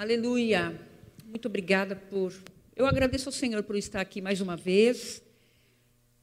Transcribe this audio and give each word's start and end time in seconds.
Aleluia. 0.00 0.80
Muito 1.26 1.44
obrigada 1.46 1.94
por. 1.94 2.32
Eu 2.74 2.86
agradeço 2.86 3.28
ao 3.28 3.32
Senhor 3.34 3.62
por 3.62 3.76
estar 3.76 4.00
aqui 4.00 4.22
mais 4.22 4.40
uma 4.40 4.56
vez, 4.56 5.22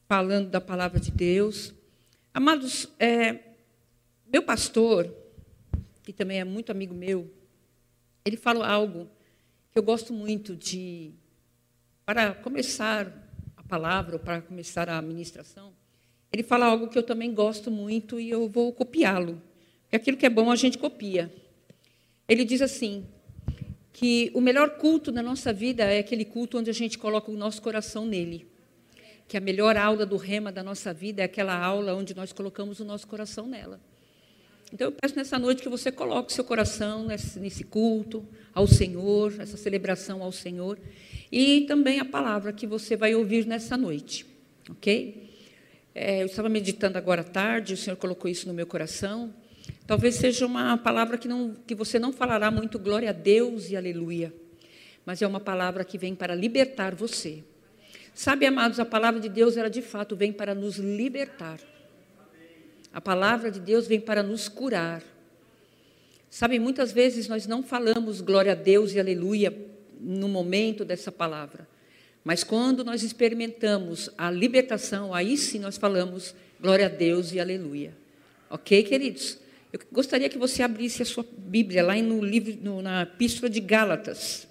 falando 0.07 0.49
da 0.49 0.59
palavra 0.59 0.99
de 0.99 1.11
Deus. 1.11 1.75
Amados, 2.33 2.89
é, 2.97 3.37
meu 4.33 4.41
pastor, 4.41 5.13
que 6.01 6.11
também 6.11 6.39
é 6.39 6.43
muito 6.43 6.71
amigo 6.71 6.95
meu, 6.95 7.31
ele 8.25 8.35
fala 8.35 8.67
algo 8.67 9.07
que 9.71 9.77
eu 9.77 9.83
gosto 9.83 10.11
muito 10.11 10.55
de. 10.55 11.13
Para 12.03 12.33
começar 12.33 13.29
a 13.55 13.61
palavra, 13.61 14.15
ou 14.15 14.19
para 14.19 14.41
começar 14.41 14.89
a 14.89 14.99
ministração, 15.03 15.71
ele 16.33 16.41
fala 16.41 16.65
algo 16.65 16.87
que 16.87 16.97
eu 16.97 17.03
também 17.03 17.31
gosto 17.31 17.69
muito 17.69 18.19
e 18.19 18.27
eu 18.27 18.49
vou 18.49 18.73
copiá-lo. 18.73 19.39
Porque 19.83 19.97
aquilo 19.97 20.17
que 20.17 20.25
é 20.25 20.31
bom 20.31 20.49
a 20.49 20.55
gente 20.55 20.79
copia. 20.79 21.31
Ele 22.27 22.43
diz 22.43 22.63
assim: 22.63 23.05
que 23.97 24.29
o 24.35 24.39
melhor 24.39 24.77
culto 24.77 25.11
na 25.11 25.23
nossa 25.23 25.51
vida 25.51 25.83
é 25.83 25.97
aquele 25.97 26.23
culto 26.23 26.59
onde 26.59 26.69
a 26.69 26.73
gente 26.73 26.99
coloca 26.99 27.31
o 27.31 27.35
nosso 27.35 27.59
coração 27.59 28.05
nele. 28.05 28.45
Que 29.27 29.35
a 29.35 29.39
melhor 29.39 29.75
aula 29.75 30.05
do 30.05 30.17
rema 30.17 30.51
da 30.51 30.61
nossa 30.61 30.93
vida 30.93 31.23
é 31.23 31.25
aquela 31.25 31.57
aula 31.57 31.95
onde 31.95 32.15
nós 32.15 32.31
colocamos 32.31 32.79
o 32.79 32.85
nosso 32.85 33.07
coração 33.07 33.47
nela. 33.47 33.81
Então 34.71 34.89
eu 34.89 34.91
peço 34.91 35.15
nessa 35.15 35.39
noite 35.39 35.63
que 35.63 35.67
você 35.67 35.91
coloque 35.91 36.31
seu 36.31 36.43
coração 36.43 37.07
nesse, 37.07 37.39
nesse 37.39 37.63
culto 37.63 38.23
ao 38.53 38.67
Senhor, 38.67 39.33
essa 39.39 39.57
celebração 39.57 40.21
ao 40.21 40.31
Senhor, 40.31 40.77
e 41.31 41.61
também 41.61 41.99
a 41.99 42.05
palavra 42.05 42.53
que 42.53 42.67
você 42.67 42.95
vai 42.95 43.15
ouvir 43.15 43.47
nessa 43.47 43.75
noite, 43.75 44.27
ok? 44.69 45.27
É, 45.95 46.21
eu 46.21 46.27
estava 46.27 46.49
meditando 46.49 46.99
agora 46.99 47.21
à 47.21 47.23
tarde, 47.23 47.73
o 47.73 47.77
Senhor 47.77 47.95
colocou 47.97 48.29
isso 48.29 48.47
no 48.47 48.53
meu 48.53 48.67
coração. 48.67 49.33
Talvez 49.87 50.15
seja 50.15 50.45
uma 50.45 50.77
palavra 50.77 51.17
que, 51.17 51.29
não, 51.29 51.55
que 51.65 51.73
você 51.73 51.97
não 51.97 52.11
falará 52.11 52.51
muito 52.51 52.77
glória 52.77 53.09
a 53.09 53.13
Deus 53.13 53.69
e 53.69 53.77
aleluia, 53.77 54.33
mas 55.05 55.21
é 55.21 55.27
uma 55.27 55.39
palavra 55.39 55.85
que 55.85 55.97
vem 55.97 56.13
para 56.13 56.35
libertar 56.35 56.93
você. 56.93 57.41
Sabe, 58.13 58.45
amados, 58.45 58.81
a 58.81 58.85
palavra 58.85 59.21
de 59.21 59.29
Deus, 59.29 59.55
ela 59.55 59.69
de 59.69 59.81
fato 59.81 60.13
vem 60.13 60.33
para 60.33 60.53
nos 60.53 60.75
libertar. 60.75 61.57
A 62.93 62.99
palavra 62.99 63.49
de 63.49 63.61
Deus 63.61 63.87
vem 63.87 64.01
para 64.01 64.21
nos 64.21 64.49
curar. 64.49 65.01
Sabe, 66.29 66.59
muitas 66.59 66.91
vezes 66.91 67.29
nós 67.29 67.47
não 67.47 67.63
falamos 67.63 68.19
glória 68.19 68.51
a 68.51 68.55
Deus 68.55 68.93
e 68.93 68.99
aleluia 68.99 69.57
no 70.01 70.27
momento 70.27 70.83
dessa 70.83 71.13
palavra, 71.13 71.65
mas 72.25 72.43
quando 72.43 72.83
nós 72.83 73.03
experimentamos 73.03 74.09
a 74.17 74.29
libertação, 74.29 75.13
aí 75.13 75.37
sim 75.37 75.59
nós 75.59 75.77
falamos 75.77 76.35
glória 76.59 76.87
a 76.87 76.89
Deus 76.89 77.31
e 77.31 77.39
aleluia. 77.39 77.95
Ok, 78.49 78.83
queridos? 78.83 79.46
Eu 79.71 79.81
gostaria 79.91 80.29
que 80.29 80.37
você 80.37 80.63
abrisse 80.63 81.01
a 81.01 81.05
sua 81.05 81.25
Bíblia 81.37 81.83
lá 81.83 81.95
no 81.97 82.23
livro, 82.23 82.57
no, 82.61 82.81
na 82.81 83.01
Epístola 83.01 83.49
de 83.49 83.59
Gálatas. 83.59 84.47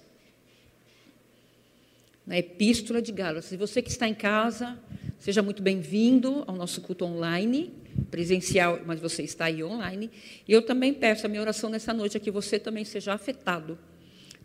Na 2.25 2.37
Epístola 2.37 3.01
de 3.01 3.11
Gálatas. 3.11 3.51
E 3.51 3.57
você 3.57 3.81
que 3.81 3.89
está 3.89 4.07
em 4.07 4.13
casa, 4.13 4.77
seja 5.17 5.41
muito 5.41 5.63
bem-vindo 5.63 6.43
ao 6.45 6.55
nosso 6.55 6.81
culto 6.81 7.03
online, 7.03 7.73
presencial, 8.11 8.79
mas 8.85 8.99
você 8.99 9.23
está 9.23 9.45
aí 9.45 9.63
online. 9.63 10.11
E 10.47 10.53
eu 10.53 10.61
também 10.61 10.93
peço 10.93 11.25
a 11.25 11.29
minha 11.29 11.41
oração 11.41 11.67
nessa 11.67 11.93
noite 11.95 12.15
é 12.15 12.19
que 12.19 12.29
você 12.29 12.59
também 12.59 12.85
seja 12.85 13.13
afetado, 13.13 13.79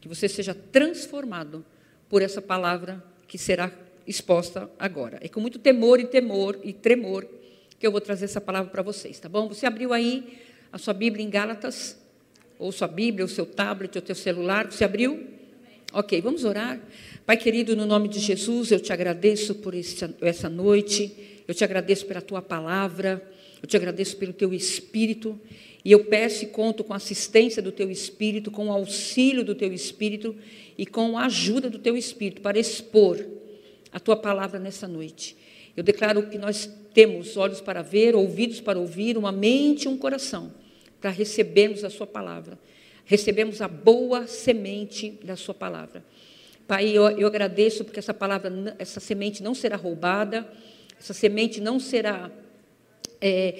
que 0.00 0.08
você 0.08 0.26
seja 0.26 0.54
transformado 0.54 1.62
por 2.08 2.22
essa 2.22 2.40
palavra 2.40 3.04
que 3.28 3.36
será 3.36 3.70
exposta 4.06 4.70
agora. 4.78 5.18
É 5.20 5.28
com 5.28 5.38
muito 5.38 5.58
temor 5.58 6.00
e 6.00 6.06
temor 6.06 6.58
e 6.64 6.72
tremor 6.72 7.28
que 7.78 7.86
eu 7.86 7.92
vou 7.92 8.00
trazer 8.00 8.24
essa 8.24 8.40
palavra 8.40 8.70
para 8.70 8.80
vocês, 8.82 9.20
tá 9.20 9.28
bom? 9.28 9.48
Você 9.48 9.66
abriu 9.66 9.92
aí 9.92 10.40
a 10.72 10.78
sua 10.78 10.94
Bíblia 10.94 11.24
em 11.24 11.28
Gálatas, 11.28 11.98
ou 12.58 12.72
sua 12.72 12.88
Bíblia, 12.88 13.26
o 13.26 13.28
seu 13.28 13.44
tablet, 13.44 13.98
o 13.98 14.00
teu 14.00 14.14
celular, 14.14 14.70
você 14.70 14.84
abriu? 14.84 15.26
Ok, 15.92 16.18
vamos 16.22 16.44
orar. 16.44 16.80
Pai 17.26 17.36
querido, 17.36 17.76
no 17.76 17.84
nome 17.84 18.08
de 18.08 18.18
Jesus, 18.18 18.72
eu 18.72 18.80
te 18.80 18.90
agradeço 18.90 19.56
por 19.56 19.74
essa 19.74 20.48
noite, 20.48 21.42
eu 21.46 21.54
te 21.54 21.62
agradeço 21.62 22.06
pela 22.06 22.22
tua 22.22 22.40
palavra, 22.40 23.22
eu 23.62 23.68
te 23.68 23.76
agradeço 23.76 24.16
pelo 24.16 24.32
teu 24.32 24.54
espírito, 24.54 25.38
e 25.84 25.92
eu 25.92 26.06
peço 26.06 26.44
e 26.44 26.46
conto 26.46 26.82
com 26.82 26.94
a 26.94 26.96
assistência 26.96 27.60
do 27.60 27.70
teu 27.70 27.90
espírito, 27.90 28.50
com 28.50 28.68
o 28.68 28.72
auxílio 28.72 29.44
do 29.44 29.54
teu 29.54 29.72
espírito 29.72 30.34
e 30.78 30.86
com 30.86 31.18
a 31.18 31.26
ajuda 31.26 31.68
do 31.68 31.78
teu 31.78 31.96
espírito 31.96 32.40
para 32.40 32.58
expor 32.58 33.22
a 33.92 34.00
tua 34.00 34.16
palavra 34.16 34.58
nessa 34.58 34.88
noite. 34.88 35.36
Eu 35.76 35.82
declaro 35.82 36.28
que 36.28 36.38
nós 36.38 36.70
temos 36.94 37.36
olhos 37.36 37.60
para 37.60 37.82
ver, 37.82 38.14
ouvidos 38.14 38.60
para 38.60 38.78
ouvir, 38.78 39.18
uma 39.18 39.32
mente 39.32 39.84
e 39.84 39.88
um 39.88 39.98
coração 39.98 40.61
para 41.02 41.10
recebermos 41.10 41.82
a 41.82 41.90
Sua 41.90 42.06
palavra. 42.06 42.56
Recebemos 43.04 43.60
a 43.60 43.66
boa 43.66 44.28
semente 44.28 45.18
da 45.24 45.34
Sua 45.34 45.52
palavra. 45.52 46.04
Pai, 46.66 46.88
eu, 46.88 47.02
eu 47.10 47.26
agradeço 47.26 47.84
porque 47.84 47.98
essa 47.98 48.14
palavra, 48.14 48.76
essa 48.78 49.00
semente 49.00 49.42
não 49.42 49.52
será 49.52 49.76
roubada, 49.76 50.48
essa 50.98 51.12
semente 51.12 51.60
não 51.60 51.80
será 51.80 52.30
é, 53.20 53.58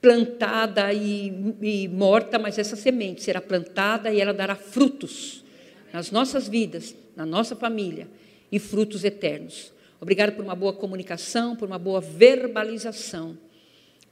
plantada 0.00 0.92
e, 0.92 1.32
e 1.62 1.88
morta, 1.88 2.38
mas 2.38 2.58
essa 2.58 2.76
semente 2.76 3.22
será 3.22 3.40
plantada 3.40 4.12
e 4.12 4.20
ela 4.20 4.34
dará 4.34 4.54
frutos 4.54 5.42
nas 5.90 6.10
nossas 6.10 6.46
vidas, 6.46 6.94
na 7.16 7.24
nossa 7.24 7.56
família 7.56 8.06
e 8.52 8.58
frutos 8.58 9.04
eternos. 9.04 9.72
Obrigado 9.98 10.32
por 10.32 10.44
uma 10.44 10.54
boa 10.54 10.74
comunicação, 10.74 11.56
por 11.56 11.66
uma 11.66 11.78
boa 11.78 12.02
verbalização. 12.02 13.38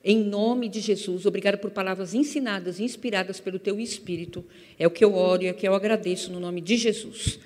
Em 0.05 0.25
nome 0.25 0.69
de 0.69 0.81
Jesus, 0.81 1.27
obrigado 1.27 1.59
por 1.59 1.71
palavras 1.71 2.13
ensinadas 2.13 2.81
inspiradas 2.81 3.39
pelo 3.39 3.59
teu 3.59 3.79
Espírito. 3.79 4.45
É 4.77 4.85
o 4.85 4.91
que 4.91 5.05
eu 5.05 5.15
oro 5.15 5.45
e 5.45 5.47
é 5.47 5.53
o 5.53 5.55
que 5.55 5.67
eu 5.67 5.75
agradeço 5.75 6.33
no 6.33 6.41
nome 6.41 6.61
de 6.61 6.77
Jesus. 6.77 7.39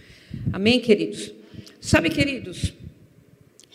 Amém, 0.52 0.80
queridos? 0.80 1.32
Sabe, 1.78 2.08
queridos, 2.08 2.72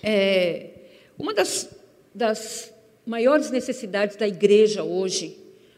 é, 0.02 0.72
uma 1.18 1.32
das, 1.32 1.70
das 2.14 2.74
maiores 3.06 3.52
necessidades 3.52 4.16
da 4.16 4.28
igreja 4.28 4.84
hoje, 4.84 5.38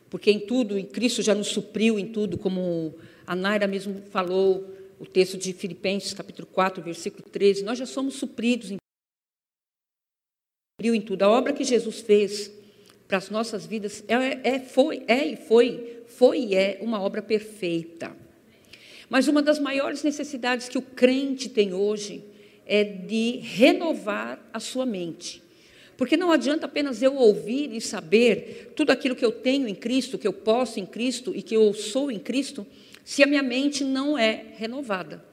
porque 0.09 0.31
em 0.31 0.39
tudo, 0.39 0.77
em 0.77 0.85
Cristo 0.85 1.21
já 1.21 1.35
nos 1.35 1.47
supriu 1.47 1.99
em 1.99 2.07
tudo, 2.07 2.37
como 2.37 2.95
a 3.27 3.35
Naira 3.35 3.67
mesmo 3.67 4.01
falou, 4.11 4.73
o 4.97 5.05
texto 5.05 5.37
de 5.37 5.51
Filipenses, 5.51 6.13
capítulo 6.13 6.47
4, 6.47 6.81
versículo 6.81 7.27
13, 7.29 7.63
nós 7.63 7.77
já 7.77 7.85
somos 7.85 8.13
supridos 8.13 8.71
em 8.71 8.77
tudo. 11.01 11.23
A 11.23 11.29
obra 11.29 11.51
que 11.51 11.65
Jesus 11.65 11.99
fez 11.99 12.62
para 13.13 13.19
as 13.19 13.29
nossas 13.29 13.63
vidas 13.63 14.03
é, 14.07 14.55
é, 14.55 14.59
foi, 14.59 15.03
é 15.07 15.23
e 15.23 15.35
foi, 15.35 15.99
foi 16.07 16.39
e 16.45 16.55
é 16.55 16.79
uma 16.81 16.99
obra 16.99 17.21
perfeita. 17.21 18.11
Mas 19.07 19.27
uma 19.27 19.39
das 19.39 19.59
maiores 19.59 20.01
necessidades 20.01 20.67
que 20.67 20.79
o 20.79 20.81
crente 20.81 21.47
tem 21.47 21.75
hoje 21.75 22.23
é 22.65 22.83
de 22.83 23.37
renovar 23.37 24.43
a 24.51 24.59
sua 24.59 24.83
mente. 24.83 25.43
Porque 25.95 26.17
não 26.17 26.31
adianta 26.31 26.65
apenas 26.65 27.03
eu 27.03 27.15
ouvir 27.15 27.71
e 27.71 27.79
saber 27.79 28.73
tudo 28.75 28.89
aquilo 28.89 29.15
que 29.15 29.23
eu 29.23 29.31
tenho 29.31 29.67
em 29.67 29.75
Cristo, 29.75 30.17
que 30.17 30.27
eu 30.27 30.33
posso 30.33 30.79
em 30.79 30.85
Cristo 30.87 31.33
e 31.35 31.43
que 31.43 31.55
eu 31.55 31.71
sou 31.71 32.09
em 32.09 32.17
Cristo, 32.17 32.65
se 33.05 33.21
a 33.21 33.27
minha 33.27 33.43
mente 33.43 33.83
não 33.83 34.17
é 34.17 34.43
renovada. 34.57 35.23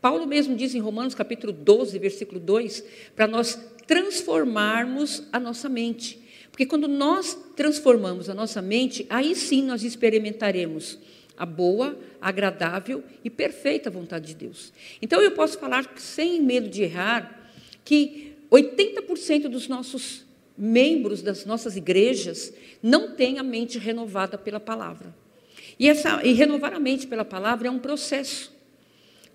Paulo 0.00 0.26
mesmo 0.26 0.56
diz 0.56 0.74
em 0.74 0.80
Romanos 0.80 1.14
capítulo 1.14 1.52
12, 1.52 2.00
versículo 2.00 2.40
2, 2.40 2.82
para 3.14 3.28
nós 3.28 3.56
transformarmos 3.86 5.22
a 5.32 5.38
nossa 5.38 5.68
mente. 5.68 6.26
Porque 6.58 6.66
quando 6.66 6.88
nós 6.88 7.38
transformamos 7.54 8.28
a 8.28 8.34
nossa 8.34 8.60
mente, 8.60 9.06
aí 9.08 9.36
sim 9.36 9.62
nós 9.62 9.84
experimentaremos 9.84 10.98
a 11.36 11.46
boa, 11.46 11.96
agradável 12.20 13.04
e 13.22 13.30
perfeita 13.30 13.88
vontade 13.88 14.26
de 14.26 14.34
Deus. 14.34 14.72
Então 15.00 15.20
eu 15.20 15.30
posso 15.30 15.56
falar 15.56 15.88
sem 15.98 16.42
medo 16.42 16.68
de 16.68 16.82
errar 16.82 17.48
que 17.84 18.32
80% 18.50 19.42
dos 19.42 19.68
nossos 19.68 20.26
membros 20.56 21.22
das 21.22 21.44
nossas 21.44 21.76
igrejas 21.76 22.52
não 22.82 23.14
têm 23.14 23.38
a 23.38 23.44
mente 23.44 23.78
renovada 23.78 24.36
pela 24.36 24.58
palavra. 24.58 25.14
E, 25.78 25.88
essa, 25.88 26.26
e 26.26 26.32
renovar 26.32 26.74
a 26.74 26.80
mente 26.80 27.06
pela 27.06 27.24
palavra 27.24 27.68
é 27.68 27.70
um 27.70 27.78
processo. 27.78 28.52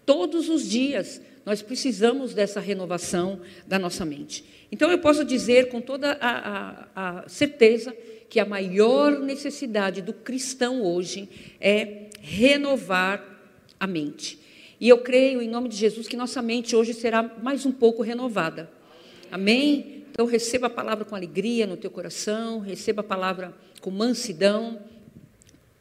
Todos 0.05 0.49
os 0.49 0.69
dias 0.69 1.21
nós 1.45 1.61
precisamos 1.61 2.33
dessa 2.33 2.59
renovação 2.59 3.41
da 3.67 3.77
nossa 3.77 4.05
mente. 4.05 4.43
Então, 4.71 4.89
eu 4.89 4.99
posso 4.99 5.23
dizer 5.23 5.69
com 5.69 5.81
toda 5.81 6.17
a, 6.19 6.87
a, 6.95 7.21
a 7.23 7.29
certeza 7.29 7.95
que 8.29 8.39
a 8.39 8.45
maior 8.45 9.19
necessidade 9.19 10.01
do 10.01 10.13
cristão 10.13 10.81
hoje 10.81 11.29
é 11.59 12.09
renovar 12.19 13.23
a 13.79 13.85
mente. 13.85 14.39
E 14.79 14.89
eu 14.89 14.97
creio, 14.97 15.41
em 15.41 15.47
nome 15.47 15.69
de 15.69 15.75
Jesus, 15.75 16.07
que 16.07 16.17
nossa 16.17 16.41
mente 16.41 16.75
hoje 16.75 16.93
será 16.93 17.21
mais 17.21 17.65
um 17.65 17.71
pouco 17.71 18.01
renovada. 18.01 18.69
Amém? 19.31 20.05
Então, 20.11 20.25
receba 20.25 20.67
a 20.67 20.69
palavra 20.69 21.05
com 21.05 21.15
alegria 21.15 21.67
no 21.67 21.77
teu 21.77 21.91
coração, 21.91 22.59
receba 22.59 23.01
a 23.01 23.03
palavra 23.03 23.53
com 23.81 23.91
mansidão, 23.91 24.79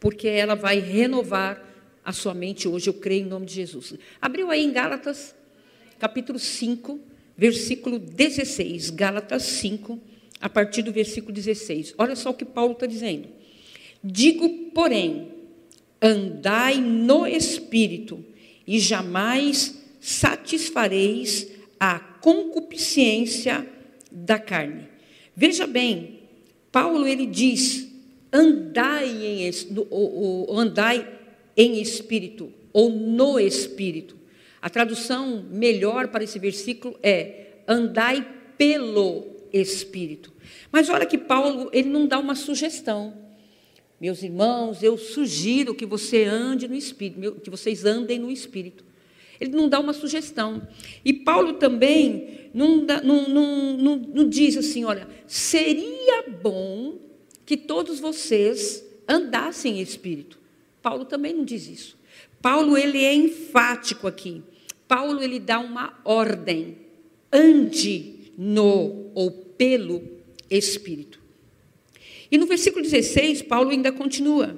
porque 0.00 0.26
ela 0.26 0.54
vai 0.54 0.78
renovar 0.78 1.62
a 2.04 2.12
sua 2.12 2.34
mente 2.34 2.66
hoje, 2.66 2.88
eu 2.88 2.94
creio, 2.94 3.24
em 3.24 3.28
nome 3.28 3.46
de 3.46 3.54
Jesus. 3.54 3.94
Abriu 4.20 4.50
aí 4.50 4.64
em 4.64 4.72
Gálatas, 4.72 5.34
capítulo 6.02 6.36
5, 6.36 6.98
versículo 7.38 7.96
16, 7.96 8.90
Gálatas 8.90 9.44
5, 9.44 10.00
a 10.40 10.50
partir 10.50 10.82
do 10.82 10.90
versículo 10.90 11.32
16. 11.32 11.94
Olha 11.96 12.16
só 12.16 12.30
o 12.30 12.34
que 12.34 12.44
Paulo 12.44 12.72
está 12.72 12.86
dizendo. 12.86 13.28
Digo, 14.02 14.48
porém, 14.74 15.28
andai 16.02 16.80
no 16.80 17.24
espírito, 17.24 18.24
e 18.66 18.80
jamais 18.80 19.80
satisfareis 20.00 21.46
a 21.78 22.00
concupiscência 22.00 23.64
da 24.10 24.40
carne. 24.40 24.88
Veja 25.36 25.68
bem, 25.68 26.18
Paulo 26.72 27.06
ele 27.06 27.26
diz: 27.26 27.88
andai 28.32 29.24
em, 29.24 29.48
andai 30.50 31.08
em 31.56 31.80
espírito 31.80 32.52
ou 32.72 32.90
no 32.90 33.38
espírito. 33.38 34.21
A 34.62 34.70
tradução 34.70 35.44
melhor 35.50 36.06
para 36.08 36.22
esse 36.22 36.38
versículo 36.38 36.96
é 37.02 37.46
andai 37.66 38.24
pelo 38.56 39.26
espírito. 39.52 40.32
Mas 40.70 40.88
olha 40.88 41.04
que 41.04 41.18
Paulo, 41.18 41.68
ele 41.72 41.88
não 41.88 42.06
dá 42.06 42.18
uma 42.18 42.36
sugestão. 42.36 43.12
Meus 44.00 44.22
irmãos, 44.22 44.80
eu 44.82 44.96
sugiro 44.96 45.74
que 45.74 45.84
você 45.84 46.24
ande 46.24 46.68
no 46.68 46.76
espírito, 46.76 47.40
que 47.40 47.50
vocês 47.50 47.84
andem 47.84 48.20
no 48.20 48.30
espírito. 48.30 48.84
Ele 49.40 49.50
não 49.50 49.68
dá 49.68 49.80
uma 49.80 49.92
sugestão. 49.92 50.66
E 51.04 51.12
Paulo 51.12 51.54
também 51.54 52.50
não, 52.54 52.86
dá, 52.86 53.02
não, 53.02 53.28
não, 53.28 53.76
não, 53.76 53.96
não 53.96 54.28
diz 54.28 54.56
assim: 54.56 54.84
olha, 54.84 55.08
seria 55.26 56.24
bom 56.40 56.98
que 57.44 57.56
todos 57.56 57.98
vocês 57.98 58.84
andassem 59.08 59.78
em 59.78 59.82
espírito. 59.82 60.38
Paulo 60.80 61.04
também 61.04 61.34
não 61.34 61.44
diz 61.44 61.68
isso. 61.68 61.98
Paulo 62.40 62.78
ele 62.78 63.04
é 63.04 63.14
enfático 63.14 64.06
aqui. 64.06 64.42
Paulo 64.92 65.22
ele 65.22 65.40
dá 65.40 65.58
uma 65.58 65.98
ordem: 66.04 66.76
ande 67.32 68.30
no 68.36 69.10
ou 69.14 69.30
pelo 69.30 70.02
espírito. 70.50 71.18
E 72.30 72.36
no 72.36 72.44
versículo 72.44 72.82
16, 72.82 73.40
Paulo 73.40 73.70
ainda 73.70 73.90
continua: 73.90 74.54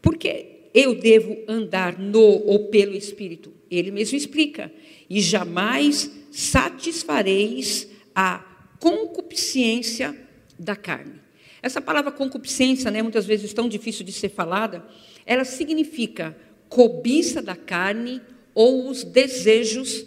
porque 0.00 0.68
eu 0.72 0.94
devo 0.94 1.36
andar 1.48 1.98
no 1.98 2.20
ou 2.20 2.68
pelo 2.68 2.94
espírito? 2.94 3.52
Ele 3.68 3.90
mesmo 3.90 4.16
explica: 4.16 4.72
e 5.10 5.20
jamais 5.20 6.08
satisfareis 6.30 7.88
a 8.14 8.44
concupiscência 8.78 10.16
da 10.56 10.76
carne. 10.76 11.20
Essa 11.60 11.80
palavra 11.80 12.12
concupiscência, 12.12 12.92
né, 12.92 13.02
muitas 13.02 13.26
vezes 13.26 13.52
tão 13.52 13.68
difícil 13.68 14.06
de 14.06 14.12
ser 14.12 14.28
falada, 14.28 14.86
ela 15.26 15.44
significa 15.44 16.36
cobiça 16.68 17.42
da 17.42 17.56
carne 17.56 18.20
ou 18.54 18.88
os 18.88 19.04
desejos 19.04 20.06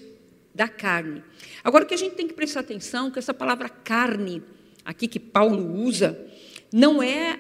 da 0.54 0.68
carne. 0.68 1.24
Agora, 1.64 1.84
o 1.84 1.88
que 1.88 1.94
a 1.94 1.98
gente 1.98 2.16
tem 2.16 2.28
que 2.28 2.34
prestar 2.34 2.62
atenção 2.62 3.08
é 3.08 3.12
que 3.12 3.20
essa 3.20 3.34
palavra 3.34 3.70
carne, 3.70 4.42
aqui 4.84 5.08
que 5.08 5.20
Paulo 5.20 5.82
usa, 5.84 6.18
não 6.72 7.04
é 7.04 7.40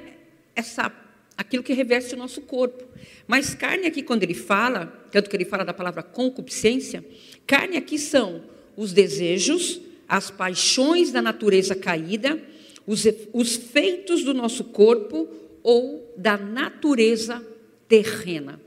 essa 0.56 0.92
aquilo 1.38 1.63
que 1.63 1.74
reveste 1.74 2.15
o 2.15 2.18
nosso 2.18 2.42
corpo. 2.42 2.83
Mas 3.27 3.54
carne 3.54 3.86
aqui, 3.86 4.01
quando 4.01 4.24
ele 4.24 4.33
fala, 4.33 4.88
tanto 5.12 5.30
que 5.30 5.36
ele 5.36 5.45
fala 5.45 5.63
da 5.63 5.74
palavra 5.74 6.01
concupiscência, 6.01 7.06
carne 7.45 7.77
aqui 7.77 8.00
são 8.00 8.44
os 8.75 8.92
desejos, 8.92 9.80
as 10.07 10.31
paixões 10.31 11.12
da 11.12 11.21
natureza 11.21 11.75
caída, 11.75 12.39
os, 12.86 13.06
os 13.33 13.56
feitos 13.56 14.24
do 14.24 14.33
nosso 14.33 14.63
corpo 14.63 15.27
ou 15.62 16.13
da 16.18 16.38
natureza 16.38 17.45
terrena. 17.88 18.59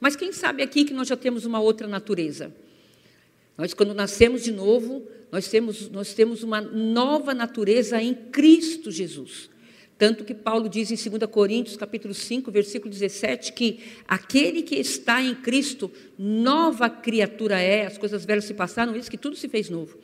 Mas 0.00 0.16
quem 0.16 0.32
sabe 0.32 0.62
aqui 0.62 0.84
que 0.84 0.94
nós 0.94 1.08
já 1.08 1.16
temos 1.16 1.44
uma 1.44 1.60
outra 1.60 1.86
natureza? 1.86 2.52
Nós, 3.56 3.72
quando 3.72 3.94
nascemos 3.94 4.44
de 4.44 4.52
novo, 4.52 5.06
nós 5.32 5.48
temos, 5.48 5.88
nós 5.88 6.12
temos 6.14 6.42
uma 6.42 6.60
nova 6.60 7.34
natureza 7.34 8.00
em 8.00 8.14
Cristo 8.14 8.90
Jesus. 8.90 9.48
Tanto 9.98 10.24
que 10.24 10.34
Paulo 10.34 10.68
diz 10.68 10.90
em 10.90 11.10
2 11.10 11.30
Coríntios, 11.30 11.76
capítulo 11.76 12.12
5, 12.12 12.50
versículo 12.50 12.90
17, 12.92 13.54
que 13.54 13.80
aquele 14.06 14.62
que 14.62 14.74
está 14.74 15.22
em 15.22 15.34
Cristo, 15.34 15.90
nova 16.18 16.90
criatura 16.90 17.58
é, 17.58 17.86
as 17.86 17.96
coisas 17.96 18.24
velhas 18.24 18.44
se 18.44 18.52
passaram, 18.52 18.94
isso 18.94 19.10
que 19.10 19.16
tudo 19.16 19.36
se 19.36 19.48
fez 19.48 19.70
novo. 19.70 19.98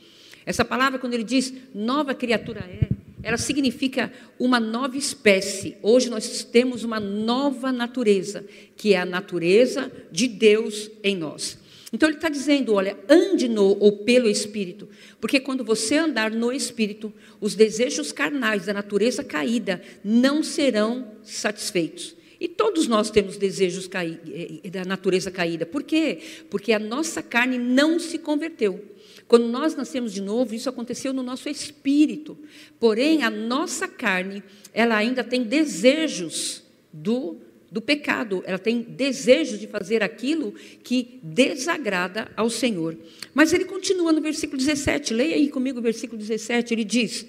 Essa 0.47 0.65
palavra, 0.65 0.99
quando 0.99 1.13
ele 1.13 1.23
diz 1.23 1.53
nova 1.75 2.15
criatura 2.15 2.61
é, 2.61 2.89
ela 3.23 3.37
significa 3.37 4.13
uma 4.39 4.59
nova 4.59 4.97
espécie. 4.97 5.77
Hoje 5.83 6.11
nós 6.11 6.45
temos 6.45 6.83
uma 6.85 6.99
nova 6.99 7.71
natureza, 7.71 8.45
que 8.77 8.95
é 8.95 8.99
a 8.99 9.07
natureza 9.07 9.91
de 10.11 10.27
Deus 10.27 10.91
em 11.03 11.17
nós. 11.17 11.59
Então 11.93 12.09
ele 12.09 12.17
está 12.17 12.29
dizendo: 12.29 12.75
olha, 12.75 12.97
ande 13.09 13.49
no 13.49 13.77
ou 13.79 13.99
pelo 13.99 14.29
Espírito, 14.29 14.89
porque 15.21 15.39
quando 15.39 15.63
você 15.63 15.99
andar 15.99 16.31
no 16.31 16.53
Espírito, 16.53 17.13
os 17.41 17.55
desejos 17.55 18.11
carnais 18.11 18.67
da 18.67 18.73
natureza 18.73 19.23
caída 19.23 19.83
não 20.03 20.43
serão 20.43 21.13
satisfeitos. 21.23 22.17
E 22.41 22.49
todos 22.49 22.89
nós 22.89 23.09
temos 23.09 23.37
desejos 23.37 23.89
eh, 23.95 24.69
da 24.69 24.85
natureza 24.85 25.31
caída. 25.31 25.65
Por 25.65 25.85
quê? 25.85 26.19
Porque 26.51 26.73
a 26.73 26.79
nossa 26.79 27.23
carne 27.23 27.57
não 27.57 28.01
se 28.01 28.19
converteu. 28.19 28.85
Quando 29.33 29.49
nós 29.49 29.75
nascemos 29.75 30.13
de 30.13 30.21
novo, 30.21 30.55
isso 30.55 30.69
aconteceu 30.69 31.11
no 31.11 31.23
nosso 31.23 31.49
espírito. 31.49 32.37
Porém, 32.79 33.23
a 33.23 33.31
nossa 33.31 33.89
carne, 33.89 34.43
ela 34.75 34.95
ainda 34.95 35.25
tem 35.25 35.43
desejos 35.43 36.63
do 36.93 37.39
do 37.71 37.81
pecado, 37.81 38.45
ela 38.45 38.59
tem 38.59 38.83
desejo 38.83 39.57
de 39.57 39.67
fazer 39.67 40.03
aquilo 40.03 40.53
que 40.85 41.19
desagrada 41.23 42.31
ao 42.37 42.51
Senhor. 42.51 42.95
Mas 43.33 43.55
ele 43.55 43.65
continua 43.65 44.13
no 44.13 44.21
versículo 44.21 44.59
17, 44.59 45.15
leia 45.15 45.37
aí 45.37 45.49
comigo 45.49 45.79
o 45.79 45.83
versículo 45.83 46.19
17, 46.19 46.75
ele 46.75 46.85
diz: 46.85 47.25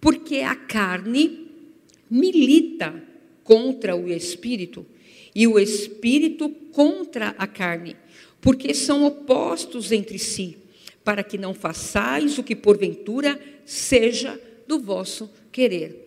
Porque 0.00 0.36
a 0.36 0.54
carne 0.54 1.48
milita 2.08 2.94
contra 3.42 3.96
o 3.96 4.08
espírito, 4.08 4.86
e 5.34 5.48
o 5.48 5.58
espírito 5.58 6.48
contra 6.70 7.34
a 7.36 7.48
carne, 7.48 7.96
porque 8.40 8.72
são 8.72 9.04
opostos 9.04 9.90
entre 9.90 10.16
si, 10.20 10.58
para 11.04 11.22
que 11.22 11.38
não 11.38 11.52
façais 11.54 12.38
o 12.38 12.42
que 12.42 12.56
porventura 12.56 13.38
seja 13.64 14.40
do 14.66 14.80
vosso 14.80 15.30
querer 15.52 16.04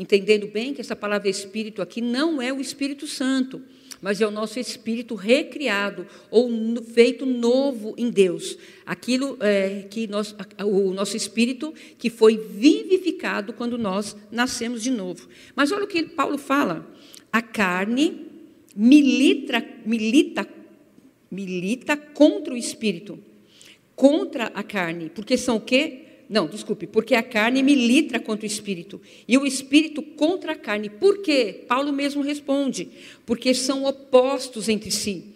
entendendo 0.00 0.46
bem 0.46 0.72
que 0.72 0.80
essa 0.80 0.96
palavra 0.96 1.28
espírito 1.28 1.82
aqui 1.82 2.00
não 2.00 2.40
é 2.40 2.50
o 2.50 2.58
Espírito 2.58 3.06
Santo, 3.06 3.60
mas 4.00 4.18
é 4.18 4.26
o 4.26 4.30
nosso 4.30 4.58
espírito 4.58 5.14
recriado 5.14 6.06
ou 6.30 6.48
feito 6.82 7.26
novo 7.26 7.94
em 7.98 8.08
Deus. 8.08 8.56
Aquilo 8.86 9.36
é, 9.40 9.82
que 9.90 10.06
nós, 10.06 10.34
o 10.64 10.94
nosso 10.94 11.18
espírito 11.18 11.74
que 11.98 12.08
foi 12.08 12.38
vivificado 12.38 13.52
quando 13.52 13.76
nós 13.76 14.16
nascemos 14.32 14.82
de 14.82 14.90
novo. 14.90 15.28
Mas 15.54 15.70
olha 15.70 15.84
o 15.84 15.86
que 15.86 16.02
Paulo 16.04 16.38
fala: 16.38 16.90
a 17.30 17.42
carne 17.42 18.26
milita, 18.74 19.62
milita, 19.84 20.48
milita 21.30 21.94
contra 21.94 22.54
o 22.54 22.56
espírito, 22.56 23.18
contra 24.00 24.46
a 24.54 24.62
carne, 24.62 25.10
porque 25.14 25.36
são 25.36 25.56
o 25.56 25.60
quê? 25.60 26.04
Não, 26.26 26.46
desculpe, 26.46 26.86
porque 26.86 27.14
a 27.14 27.22
carne 27.22 27.62
milita 27.62 28.18
contra 28.18 28.44
o 28.44 28.46
espírito 28.46 28.98
e 29.28 29.36
o 29.36 29.44
espírito 29.44 30.00
contra 30.00 30.52
a 30.52 30.56
carne. 30.56 30.88
Por 30.88 31.18
quê? 31.18 31.66
Paulo 31.68 31.92
mesmo 31.92 32.22
responde: 32.22 32.88
porque 33.26 33.52
são 33.52 33.84
opostos 33.84 34.70
entre 34.70 34.90
si 34.90 35.29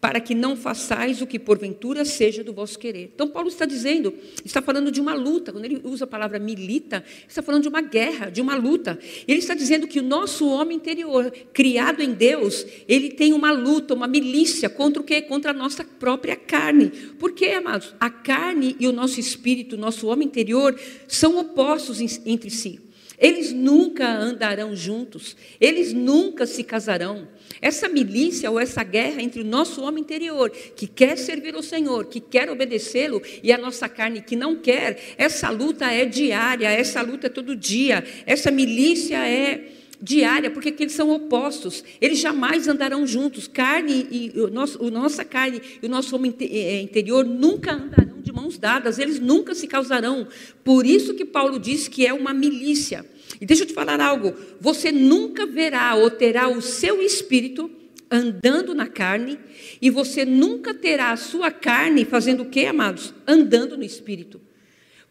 para 0.00 0.20
que 0.20 0.34
não 0.34 0.56
façais 0.56 1.20
o 1.20 1.26
que 1.26 1.38
porventura 1.38 2.04
seja 2.04 2.44
do 2.44 2.52
vosso 2.52 2.78
querer. 2.78 3.10
Então, 3.14 3.26
Paulo 3.26 3.48
está 3.48 3.66
dizendo, 3.66 4.14
está 4.44 4.62
falando 4.62 4.92
de 4.92 5.00
uma 5.00 5.14
luta, 5.14 5.50
quando 5.50 5.64
ele 5.64 5.80
usa 5.82 6.04
a 6.04 6.06
palavra 6.06 6.38
milita, 6.38 7.04
está 7.26 7.42
falando 7.42 7.62
de 7.62 7.68
uma 7.68 7.80
guerra, 7.80 8.30
de 8.30 8.40
uma 8.40 8.54
luta. 8.54 8.98
Ele 9.26 9.40
está 9.40 9.54
dizendo 9.54 9.88
que 9.88 9.98
o 9.98 10.02
nosso 10.02 10.48
homem 10.48 10.76
interior, 10.76 11.32
criado 11.52 12.00
em 12.00 12.12
Deus, 12.12 12.64
ele 12.86 13.10
tem 13.10 13.32
uma 13.32 13.50
luta, 13.50 13.92
uma 13.92 14.06
milícia 14.06 14.68
contra 14.68 15.02
o 15.02 15.04
quê? 15.04 15.20
Contra 15.20 15.50
a 15.50 15.54
nossa 15.54 15.82
própria 15.82 16.36
carne. 16.36 16.90
Por 17.18 17.32
quê, 17.32 17.46
amados? 17.46 17.94
A 17.98 18.08
carne 18.08 18.76
e 18.78 18.86
o 18.86 18.92
nosso 18.92 19.18
espírito, 19.18 19.74
o 19.74 19.78
nosso 19.78 20.06
homem 20.06 20.28
interior, 20.28 20.78
são 21.08 21.38
opostos 21.38 22.00
entre 22.24 22.50
si. 22.50 22.87
Eles 23.18 23.52
nunca 23.52 24.08
andarão 24.08 24.76
juntos, 24.76 25.36
eles 25.60 25.92
nunca 25.92 26.46
se 26.46 26.62
casarão. 26.62 27.26
Essa 27.60 27.88
milícia 27.88 28.50
ou 28.50 28.60
essa 28.60 28.84
guerra 28.84 29.20
entre 29.20 29.40
o 29.40 29.44
nosso 29.44 29.82
homem 29.82 30.02
interior, 30.02 30.50
que 30.50 30.86
quer 30.86 31.18
servir 31.18 31.54
ao 31.54 31.62
Senhor, 31.62 32.06
que 32.06 32.20
quer 32.20 32.48
obedecê-lo, 32.48 33.20
e 33.42 33.52
a 33.52 33.58
nossa 33.58 33.88
carne 33.88 34.22
que 34.22 34.36
não 34.36 34.56
quer, 34.56 35.14
essa 35.18 35.50
luta 35.50 35.90
é 35.90 36.04
diária, 36.04 36.68
essa 36.68 37.02
luta 37.02 37.26
é 37.26 37.30
todo 37.30 37.56
dia, 37.56 38.04
essa 38.24 38.50
milícia 38.50 39.18
é 39.26 39.77
diária, 40.00 40.50
porque 40.50 40.74
eles 40.78 40.92
são 40.92 41.10
opostos, 41.10 41.82
eles 42.00 42.18
jamais 42.18 42.68
andarão 42.68 43.06
juntos. 43.06 43.48
Carne 43.48 44.06
e 44.10 44.40
o 44.40 44.48
nosso, 44.48 44.82
o 44.82 44.90
nossa 44.90 45.24
carne 45.24 45.60
e 45.82 45.86
o 45.86 45.88
nosso 45.88 46.14
homem 46.14 46.34
eh, 46.40 46.80
interior 46.80 47.24
nunca 47.24 47.72
andarão 47.72 48.20
de 48.20 48.32
mãos 48.32 48.58
dadas, 48.58 48.98
eles 48.98 49.18
nunca 49.18 49.54
se 49.54 49.66
causarão. 49.66 50.28
Por 50.62 50.86
isso 50.86 51.14
que 51.14 51.24
Paulo 51.24 51.58
diz 51.58 51.88
que 51.88 52.06
é 52.06 52.12
uma 52.12 52.32
milícia. 52.32 53.04
E 53.40 53.46
deixa 53.46 53.62
eu 53.64 53.66
te 53.66 53.74
falar 53.74 54.00
algo: 54.00 54.34
você 54.60 54.92
nunca 54.92 55.46
verá 55.46 55.94
ou 55.94 56.10
terá 56.10 56.48
o 56.48 56.62
seu 56.62 57.02
espírito 57.02 57.70
andando 58.10 58.74
na 58.74 58.86
carne, 58.86 59.38
e 59.82 59.90
você 59.90 60.24
nunca 60.24 60.72
terá 60.72 61.12
a 61.12 61.16
sua 61.16 61.50
carne 61.50 62.04
fazendo 62.04 62.42
o 62.42 62.46
que, 62.46 62.64
amados? 62.64 63.12
Andando 63.26 63.76
no 63.76 63.84
espírito. 63.84 64.40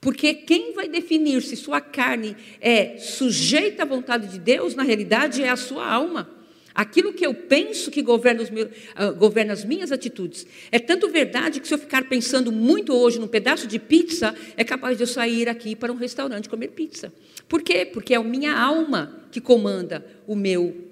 Porque 0.08 0.34
quem 0.34 0.72
vai 0.72 0.88
definir 0.88 1.42
se 1.42 1.58
sua 1.58 1.82
carne 1.82 2.34
é 2.62 2.98
sujeita 2.98 3.84
à 3.84 3.86
vontade 3.86 4.28
de 4.28 4.40
Deus, 4.40 4.74
na 4.74 4.82
realidade, 4.82 5.44
é 5.44 5.50
a 5.50 5.58
sua 5.58 5.86
alma. 5.86 6.30
Aquilo 6.74 7.12
que 7.12 7.26
eu 7.26 7.34
penso 7.34 7.92
que 7.92 8.02
governa, 8.02 8.42
meus, 8.50 8.70
uh, 8.70 9.14
governa, 9.18 9.52
as 9.52 9.66
minhas 9.66 9.92
atitudes. 9.92 10.48
É 10.72 10.80
tanto 10.80 11.10
verdade 11.10 11.60
que 11.60 11.68
se 11.68 11.74
eu 11.74 11.78
ficar 11.78 12.08
pensando 12.08 12.54
muito 12.54 12.94
hoje 12.96 13.20
num 13.20 13.28
pedaço 13.28 13.68
de 13.68 13.78
pizza, 13.78 14.34
é 14.56 14.64
capaz 14.64 14.96
de 14.96 15.04
eu 15.04 15.08
sair 15.08 15.50
aqui 15.50 15.76
para 15.76 15.92
um 15.92 15.98
restaurante 15.98 16.48
comer 16.48 16.70
pizza. 16.70 17.12
Por 17.46 17.62
quê? 17.62 17.84
Porque 17.84 18.14
é 18.14 18.18
a 18.18 18.24
minha 18.24 18.58
alma 18.58 19.28
que 19.30 19.42
comanda 19.42 20.06
o 20.26 20.38
meu 20.38 20.88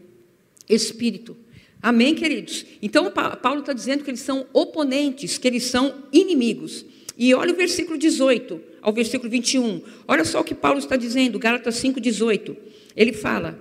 espírito. 0.67 1.37
Amém, 1.81 2.15
queridos? 2.15 2.65
Então, 2.81 3.09
Paulo 3.41 3.61
está 3.61 3.71
dizendo 3.71 4.03
que 4.03 4.09
eles 4.09 4.19
são 4.19 4.45
oponentes, 4.51 5.37
que 5.37 5.47
eles 5.47 5.63
são 5.63 6.03
inimigos. 6.11 6.85
E 7.17 7.33
olha 7.33 7.53
o 7.53 7.55
versículo 7.55 7.97
18 7.97 8.74
ao 8.85 8.93
versículo 8.93 9.31
21. 9.31 9.81
Olha 10.07 10.23
só 10.23 10.41
o 10.41 10.43
que 10.43 10.53
Paulo 10.53 10.77
está 10.77 10.95
dizendo, 10.95 11.39
Gálatas 11.39 11.75
5, 11.77 11.99
18. 11.99 12.55
Ele 12.95 13.11
fala: 13.11 13.57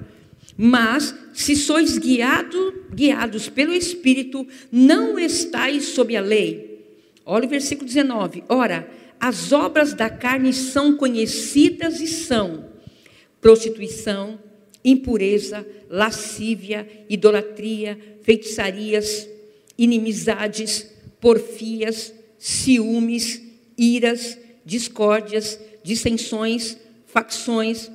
Mas 0.55 1.15
se 1.33 1.57
sois 1.57 1.97
guiado, 1.97 2.85
guiados 2.93 3.49
pelo 3.49 3.73
Espírito, 3.73 4.47
não 4.71 5.19
estáis 5.19 5.87
sob 5.87 6.15
a 6.15 6.21
lei. 6.21 6.85
Olha 7.25 7.47
o 7.47 7.49
versículo 7.49 7.87
19. 7.87 8.45
Ora, 8.51 8.87
as 9.19 9.51
obras 9.51 9.95
da 9.95 10.11
carne 10.11 10.53
são 10.53 10.95
conhecidas 10.95 12.03
e 12.03 12.07
são 12.07 12.67
prostituição, 13.41 14.39
impureza, 14.85 15.67
lascívia, 15.89 16.87
idolatria, 17.09 17.99
feitiçarias, 18.23 19.27
inimizades, 19.79 20.87
porfias, 21.19 22.13
ciúmes, 22.39 23.41
iras, 23.79 24.39
discórdias, 24.65 25.59
dissensões, 25.83 26.77
facções, 27.07 27.91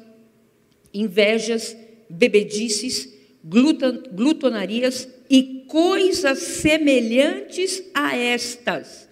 invejas, 0.93 1.75
bebedices, 2.09 3.13
glutonarias 3.43 5.07
e 5.29 5.65
coisas 5.67 6.39
semelhantes 6.39 7.83
a 7.93 8.15
estas. 8.15 9.07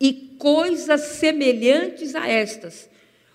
E 0.00 0.12
coisas 0.38 1.00
semelhantes 1.02 2.14
a 2.14 2.26
estas. 2.26 2.88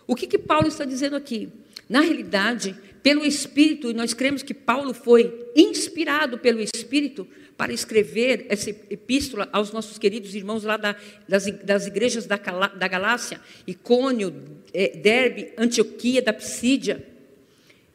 O 0.07 0.15
que, 0.15 0.25
que 0.25 0.37
Paulo 0.37 0.67
está 0.67 0.85
dizendo 0.85 1.15
aqui? 1.15 1.49
Na 1.87 2.01
realidade, 2.01 2.75
pelo 3.03 3.23
Espírito, 3.23 3.91
e 3.91 3.93
nós 3.93 4.13
cremos 4.13 4.41
que 4.41 4.53
Paulo 4.53 4.93
foi 4.93 5.51
inspirado 5.55 6.39
pelo 6.39 6.59
Espírito 6.59 7.27
para 7.57 7.71
escrever 7.71 8.45
essa 8.49 8.69
epístola 8.69 9.47
aos 9.51 9.71
nossos 9.71 9.97
queridos 9.97 10.35
irmãos 10.35 10.63
lá 10.63 10.77
da, 10.77 10.95
das, 11.27 11.45
das, 11.63 11.87
igrejas 11.87 12.25
da, 12.25 12.35
da 12.37 12.87
Galácia, 12.87 13.39
Icônio, 13.65 14.33
é, 14.73 14.89
Derbe, 14.89 15.53
Antioquia, 15.57 16.21
da 16.21 16.33
Psídia, 16.33 17.05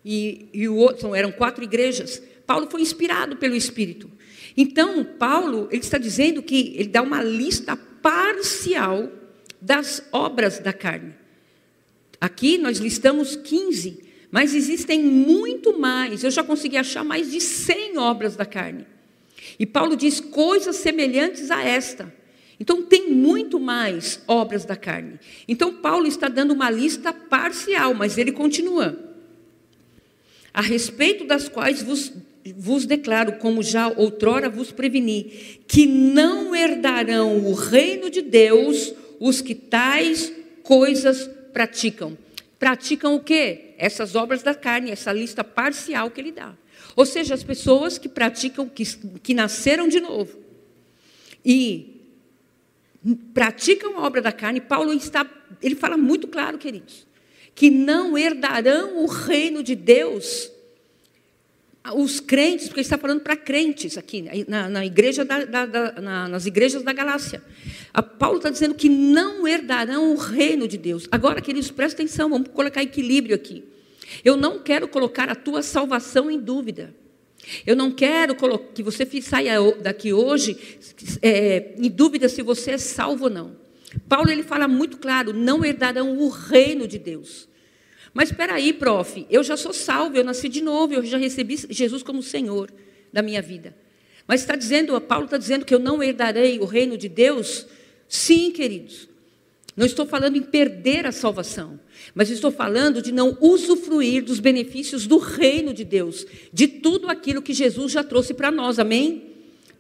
e, 0.05 0.49
e 0.55 0.69
o 0.69 0.77
outro, 0.77 1.15
eram 1.15 1.31
quatro 1.31 1.63
igrejas. 1.63 2.23
Paulo 2.47 2.69
foi 2.71 2.81
inspirado 2.81 3.37
pelo 3.37 3.55
Espírito. 3.55 4.11
Então, 4.57 5.05
Paulo, 5.05 5.69
ele 5.71 5.83
está 5.83 5.99
dizendo 5.99 6.43
que 6.43 6.75
ele 6.77 6.89
dá 6.89 7.03
uma 7.03 7.23
lista 7.23 7.77
parcial 7.77 9.11
das 9.61 10.03
obras 10.11 10.59
da 10.59 10.73
carne. 10.73 11.15
Aqui 12.19 12.57
nós 12.57 12.79
listamos 12.79 13.37
15 13.37 14.11
mas 14.31 14.55
existem 14.55 15.03
muito 15.03 15.79
mais. 15.79 16.23
Eu 16.23 16.31
já 16.31 16.45
consegui 16.45 16.77
achar 16.77 17.05
mais 17.05 17.33
de 17.33 17.41
100 17.41 17.99
obras 17.99 18.37
da 18.37 18.47
carne. 18.47 18.87
E 19.61 19.67
Paulo 19.67 19.95
diz 19.95 20.21
coisas 20.21 20.77
semelhantes 20.77 21.51
a 21.51 21.63
esta. 21.63 22.11
Então 22.59 22.83
tem 22.83 23.11
muito 23.11 23.61
mais 23.61 24.19
obras 24.27 24.65
da 24.65 24.75
carne. 24.75 25.21
Então 25.47 25.75
Paulo 25.75 26.07
está 26.07 26.29
dando 26.29 26.55
uma 26.55 26.71
lista 26.71 27.13
parcial, 27.13 27.93
mas 27.93 28.17
ele 28.17 28.33
continua. 28.33 28.99
A 30.53 30.63
respeito 30.63 31.27
das 31.27 31.47
quais 31.47 31.83
vos, 31.83 32.11
vos 32.57 32.87
declaro, 32.87 33.35
como 33.35 33.63
já 33.63 33.89
outrora 33.89 34.49
vos 34.49 34.73
preveni, 34.73 35.61
que 35.69 35.85
não 35.85 36.57
herdarão 36.57 37.45
o 37.45 37.53
reino 37.53 38.09
de 38.09 38.23
Deus 38.23 38.95
os 39.21 39.43
que 39.43 39.55
tais 39.55 40.33
coisas 40.63 41.29
praticam. 41.53 42.17
Praticam 42.61 43.17
o 43.17 43.21
quê? 43.21 43.71
essas 43.81 44.15
obras 44.15 44.43
da 44.43 44.55
carne, 44.55 44.91
essa 44.91 45.11
lista 45.11 45.43
parcial 45.43 46.11
que 46.11 46.21
ele 46.21 46.31
dá. 46.31 46.55
Ou 46.95 47.07
seja, 47.07 47.33
as 47.33 47.43
pessoas 47.43 47.97
que 47.97 48.11
praticam, 48.11 48.69
que, 48.69 48.85
que 49.23 49.33
nasceram 49.33 49.89
de 49.89 50.01
novo 50.01 50.39
e 51.43 51.99
praticam 53.33 53.97
a 53.97 54.07
obra 54.07 54.21
da 54.21 54.31
carne, 54.31 54.61
Paulo 54.61 54.93
está, 54.93 55.27
ele 55.63 55.75
fala 55.75 55.97
muito 55.97 56.29
claro, 56.29 56.59
queridos, 56.59 57.07
que 57.55 57.71
não 57.71 58.19
herdarão 58.19 59.03
o 59.03 59.07
reino 59.07 59.63
de 59.63 59.75
Deus 59.75 60.53
os 61.95 62.21
crentes, 62.21 62.67
porque 62.67 62.81
ele 62.81 62.87
está 62.87 62.99
falando 62.99 63.21
para 63.21 63.37
crentes 63.37 63.97
aqui, 63.97 64.25
na, 64.47 64.69
na 64.69 64.85
igreja 64.85 65.25
da, 65.25 65.45
da, 65.45 65.67
da, 65.67 65.93
na, 66.01 66.29
nas 66.29 66.45
igrejas 66.45 66.83
da 66.83 66.93
Galácia. 66.93 67.43
A 67.93 68.03
Paulo 68.03 68.37
está 68.37 68.51
dizendo 68.51 68.75
que 68.75 68.89
não 68.89 69.49
herdarão 69.49 70.13
o 70.13 70.17
reino 70.17 70.69
de 70.69 70.77
Deus. 70.77 71.09
Agora, 71.11 71.41
queridos, 71.41 71.71
presta 71.71 72.03
atenção, 72.03 72.29
vamos 72.29 72.49
colocar 72.49 72.83
equilíbrio 72.83 73.35
aqui. 73.35 73.65
Eu 74.25 74.37
não 74.37 74.59
quero 74.59 74.89
colocar 74.89 75.29
a 75.31 75.35
tua 75.35 75.63
salvação 75.63 76.31
em 76.31 76.39
dúvida. 76.39 76.95
Eu 77.67 77.75
não 77.75 77.91
quero 77.91 78.37
que 78.75 78.83
você 78.83 79.07
saia 79.23 79.59
daqui 79.81 80.13
hoje 80.13 80.59
é, 81.23 81.75
em 81.79 81.91
dúvida 81.91 82.29
se 82.29 82.43
você 82.43 82.73
é 82.73 82.79
salvo 82.79 83.25
ou 83.25 83.31
não. 83.31 83.57
Paulo 84.09 84.31
ele 84.31 84.43
fala 84.43 84.69
muito 84.69 84.99
claro: 84.99 85.33
não 85.33 85.65
herdarão 85.65 86.19
o 86.19 86.29
reino 86.29 86.87
de 86.87 86.99
Deus. 86.99 87.49
Mas 88.13 88.31
espera 88.31 88.55
aí, 88.55 88.73
prof, 88.73 89.27
eu 89.31 89.43
já 89.43 89.57
sou 89.57 89.73
salvo, 89.73 90.17
eu 90.17 90.25
nasci 90.25 90.49
de 90.49 90.61
novo, 90.61 90.95
eu 90.95 91.05
já 91.05 91.17
recebi 91.17 91.57
Jesus 91.71 92.03
como 92.03 92.23
Senhor 92.23 92.71
da 93.13 93.23
minha 93.23 93.41
vida. 93.41 93.75
Mas 94.27 94.41
está 94.41 94.57
dizendo, 94.57 95.01
Paulo 95.01 95.25
está 95.25 95.37
dizendo 95.37 95.65
que 95.65 95.75
eu 95.75 95.79
não 95.79 96.03
herdarei 96.03 96.59
o 96.59 96.65
reino 96.65 96.97
de 96.97 97.09
Deus? 97.09 97.67
Sim, 98.09 98.51
queridos. 98.51 99.09
Não 99.77 99.87
estou 99.87 100.05
falando 100.05 100.37
em 100.37 100.43
perder 100.43 101.07
a 101.07 101.13
salvação, 101.13 101.79
mas 102.15 102.29
estou 102.29 102.51
falando 102.51 103.01
de 103.01 103.13
não 103.13 103.39
usufruir 103.41 104.25
dos 104.25 104.41
benefícios 104.41 105.07
do 105.07 105.17
reino 105.19 105.73
de 105.73 105.85
Deus, 105.85 106.27
de 106.53 106.67
tudo 106.67 107.09
aquilo 107.09 107.41
que 107.41 107.55
Jesus 107.55 107.93
já 107.93 108.03
trouxe 108.03 108.35
para 108.35 108.51
nós, 108.51 108.79
amém? 108.79 109.31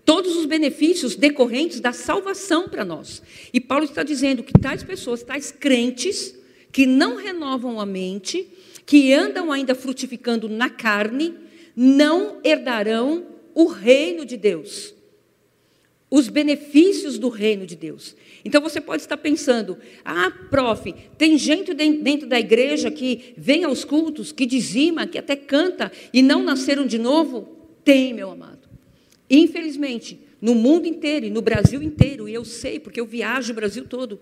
Todos 0.05 0.37
os 0.37 0.47
benefícios 0.47 1.17
decorrentes 1.17 1.81
da 1.81 1.93
salvação 1.93 2.69
para 2.69 2.85
nós. 2.85 3.23
E 3.53 3.61
Paulo 3.61 3.85
está 3.85 4.03
dizendo 4.03 4.43
que 4.43 4.53
tais 4.53 4.83
pessoas, 4.83 5.23
tais 5.23 5.53
crentes, 5.53 6.35
que 6.73 6.87
não 6.87 7.17
renovam 7.17 7.81
a 7.81 7.87
mente, 7.87 8.49
que 8.87 9.13
andam 9.13 9.53
ainda 9.53 9.75
frutificando 9.75 10.49
na 10.49 10.69
carne, 10.69 11.35
não 11.77 12.41
herdarão 12.45 13.27
o 13.55 13.67
reino 13.67 14.25
de 14.25 14.37
Deus. 14.37 14.95
Os 16.11 16.29
benefícios 16.29 17.19
do 17.19 17.29
reino 17.29 17.65
de 17.65 17.77
Deus. 17.77 18.17
Então 18.45 18.61
você 18.61 18.81
pode 18.81 19.03
estar 19.03 19.17
pensando: 19.17 19.79
ah, 20.05 20.31
prof, 20.51 20.93
tem 21.17 21.39
gente 21.39 21.73
dentro 21.73 22.27
da 22.27 22.39
igreja 22.39 22.91
que 22.91 23.35
vem 23.37 23.63
aos 23.65 23.85
cultos, 23.85 24.33
que 24.33 24.45
dizima, 24.45 25.07
que 25.07 25.19
até 25.19 25.37
canta 25.37 25.93
e 26.13 26.21
não 26.21 26.43
nasceram 26.43 26.87
de 26.87 26.99
novo? 26.99 27.49
Tem, 27.85 28.13
meu 28.13 28.31
amado. 28.31 28.69
Infelizmente, 29.29 30.19
no 30.41 30.55
mundo 30.55 30.87
inteiro 30.87 31.27
e 31.27 31.31
no 31.31 31.43
Brasil 31.43 31.83
inteiro, 31.83 32.29
e 32.29 32.35
eu 32.35 32.45
sei 32.45 32.81
porque 32.81 33.01
eu 33.01 33.07
viajo 33.07 33.53
o 33.53 33.57
Brasil 33.57 33.85
todo. 33.85 34.21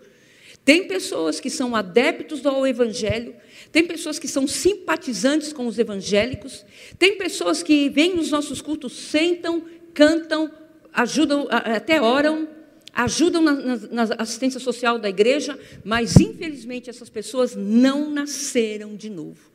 Tem 0.68 0.86
pessoas 0.86 1.40
que 1.40 1.48
são 1.48 1.74
adeptos 1.74 2.44
ao 2.44 2.66
Evangelho, 2.66 3.34
tem 3.72 3.86
pessoas 3.86 4.18
que 4.18 4.28
são 4.28 4.46
simpatizantes 4.46 5.50
com 5.50 5.66
os 5.66 5.78
evangélicos, 5.78 6.62
tem 6.98 7.16
pessoas 7.16 7.62
que 7.62 7.88
vêm 7.88 8.14
nos 8.14 8.30
nossos 8.30 8.60
cultos, 8.60 8.92
sentam, 8.92 9.64
cantam, 9.94 10.52
ajudam, 10.92 11.48
até 11.48 12.02
oram, 12.02 12.46
ajudam 12.92 13.40
na, 13.40 13.52
na, 13.54 13.76
na, 14.06 14.14
assistência 14.18 14.60
social 14.60 14.98
da 14.98 15.08
igreja, 15.08 15.58
mas 15.82 16.16
infelizmente 16.16 16.90
essas 16.90 17.08
pessoas 17.08 17.56
não 17.56 18.10
nasceram 18.10 18.94
de 18.94 19.08
novo. 19.08 19.50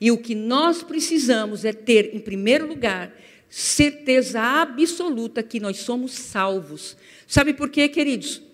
E 0.00 0.12
o 0.12 0.18
que 0.18 0.36
nós 0.36 0.84
precisamos 0.84 1.64
é 1.64 1.72
ter, 1.72 2.14
em 2.14 2.20
primeiro 2.20 2.68
lugar, 2.68 3.12
certeza 3.50 4.40
absoluta 4.40 5.42
que 5.42 5.58
nós 5.58 5.78
somos 5.78 6.12
salvos. 6.12 6.96
Sabe 7.26 7.52
por 7.54 7.68
quê, 7.70 7.88
queridos? 7.88 8.46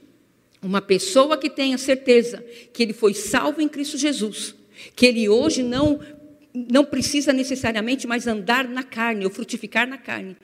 Uma 0.65 0.81
pessoa 0.81 1.37
que 1.37 1.51
tenha 1.51 1.77
certeza 1.77 2.43
que 2.73 2.83
ele 2.83 2.95
foi 2.95 3.13
salvo 3.13 3.61
em 3.61 3.69
Cristo 3.69 3.99
Jesus, 3.99 4.55
que 4.97 5.05
ele 5.05 5.29
hoje 5.29 5.63
não 5.63 6.01
não 6.55 6.85
precisa 6.85 7.33
necessariamente 7.33 8.07
mais 8.07 8.27
andar 8.29 8.67
na 8.69 8.83
carne 8.85 9.25
ou 9.25 9.31
frutificar 9.31 9.89
na 9.89 9.99
carne. 9.99 10.37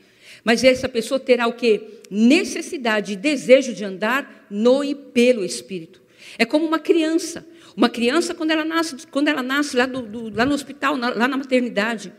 Mas 0.42 0.62
essa 0.62 0.88
pessoa 0.88 1.20
terá 1.20 1.46
o 1.46 1.52
que? 1.52 2.00
Necessidade 2.10 3.12
e 3.12 3.16
desejo 3.16 3.72
de 3.72 3.84
andar 3.84 4.46
no 4.50 4.84
e 4.84 4.94
pelo 4.94 5.44
Espírito. 5.44 6.02
É 6.36 6.44
como 6.44 6.66
uma 6.66 6.80
criança. 6.80 7.46
Uma 7.76 7.88
criança, 7.88 8.34
quando 8.34 8.50
ela 8.50 8.64
nasce, 8.64 8.96
quando 9.10 9.28
ela 9.28 9.42
nasce 9.42 9.76
lá, 9.76 9.86
do, 9.86 10.02
do, 10.02 10.36
lá 10.36 10.44
no 10.44 10.52
hospital, 10.52 10.96
na, 10.96 11.10
lá 11.10 11.28
na 11.28 11.36
maternidade, 11.36 12.12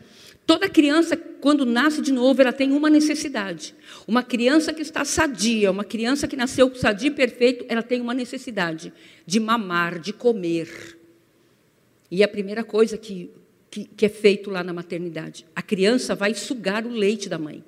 Toda 0.46 0.68
criança, 0.68 1.16
quando 1.16 1.64
nasce 1.64 2.02
de 2.02 2.12
novo, 2.12 2.40
ela 2.42 2.52
tem 2.52 2.72
uma 2.72 2.90
necessidade. 2.90 3.74
Uma 4.06 4.22
criança 4.22 4.72
que 4.72 4.82
está 4.82 5.04
sadia, 5.04 5.70
uma 5.70 5.84
criança 5.84 6.26
que 6.26 6.36
nasceu 6.36 6.74
sadia 6.74 7.08
e 7.08 7.12
perfeito, 7.12 7.64
ela 7.68 7.82
tem 7.82 8.00
uma 8.00 8.14
necessidade 8.14 8.92
de 9.24 9.38
mamar, 9.38 9.98
de 9.98 10.12
comer. 10.12 10.98
E 12.10 12.22
a 12.22 12.28
primeira 12.28 12.64
coisa 12.64 12.98
que 12.98 13.30
que, 13.72 13.86
que 13.86 14.04
é 14.04 14.08
feito 14.10 14.50
lá 14.50 14.62
na 14.62 14.72
maternidade. 14.74 15.46
A 15.56 15.62
criança 15.62 16.14
vai 16.14 16.34
sugar 16.34 16.84
o 16.86 16.90
leite 16.90 17.26
da 17.26 17.38
mãe. 17.38 17.64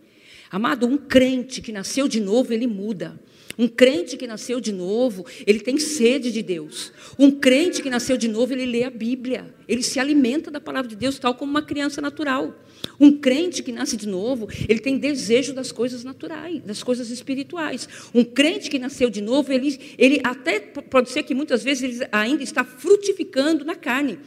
Amado, 0.50 0.86
um 0.86 0.98
crente 0.98 1.62
que 1.62 1.72
nasceu 1.72 2.06
de 2.06 2.20
novo, 2.20 2.52
ele 2.52 2.66
muda. 2.66 3.18
Um 3.58 3.68
crente 3.68 4.16
que 4.16 4.26
nasceu 4.26 4.60
de 4.60 4.72
novo, 4.72 5.24
ele 5.46 5.60
tem 5.60 5.78
sede 5.78 6.32
de 6.32 6.42
Deus. 6.42 6.92
Um 7.18 7.30
crente 7.30 7.82
que 7.82 7.90
nasceu 7.90 8.16
de 8.16 8.28
novo, 8.28 8.52
ele 8.52 8.66
lê 8.66 8.84
a 8.84 8.90
Bíblia. 8.90 9.54
Ele 9.68 9.82
se 9.82 10.00
alimenta 10.00 10.50
da 10.50 10.60
palavra 10.60 10.88
de 10.88 10.96
Deus, 10.96 11.18
tal 11.18 11.34
como 11.34 11.50
uma 11.50 11.62
criança 11.62 12.00
natural. 12.00 12.54
Um 12.98 13.18
crente 13.18 13.62
que 13.62 13.72
nasce 13.72 13.96
de 13.96 14.06
novo, 14.06 14.48
ele 14.68 14.78
tem 14.78 14.98
desejo 14.98 15.52
das 15.52 15.72
coisas 15.72 16.04
naturais, 16.04 16.62
das 16.62 16.82
coisas 16.82 17.10
espirituais. 17.10 17.88
Um 18.14 18.24
crente 18.24 18.70
que 18.70 18.78
nasceu 18.78 19.10
de 19.10 19.20
novo, 19.20 19.52
ele, 19.52 19.78
ele 19.98 20.20
até 20.22 20.60
pode 20.60 21.10
ser 21.10 21.22
que 21.22 21.34
muitas 21.34 21.62
vezes 21.64 21.82
ele 21.82 22.08
ainda 22.12 22.42
está 22.42 22.64
frutificando 22.64 23.64
na 23.64 23.74
carne, 23.74 24.18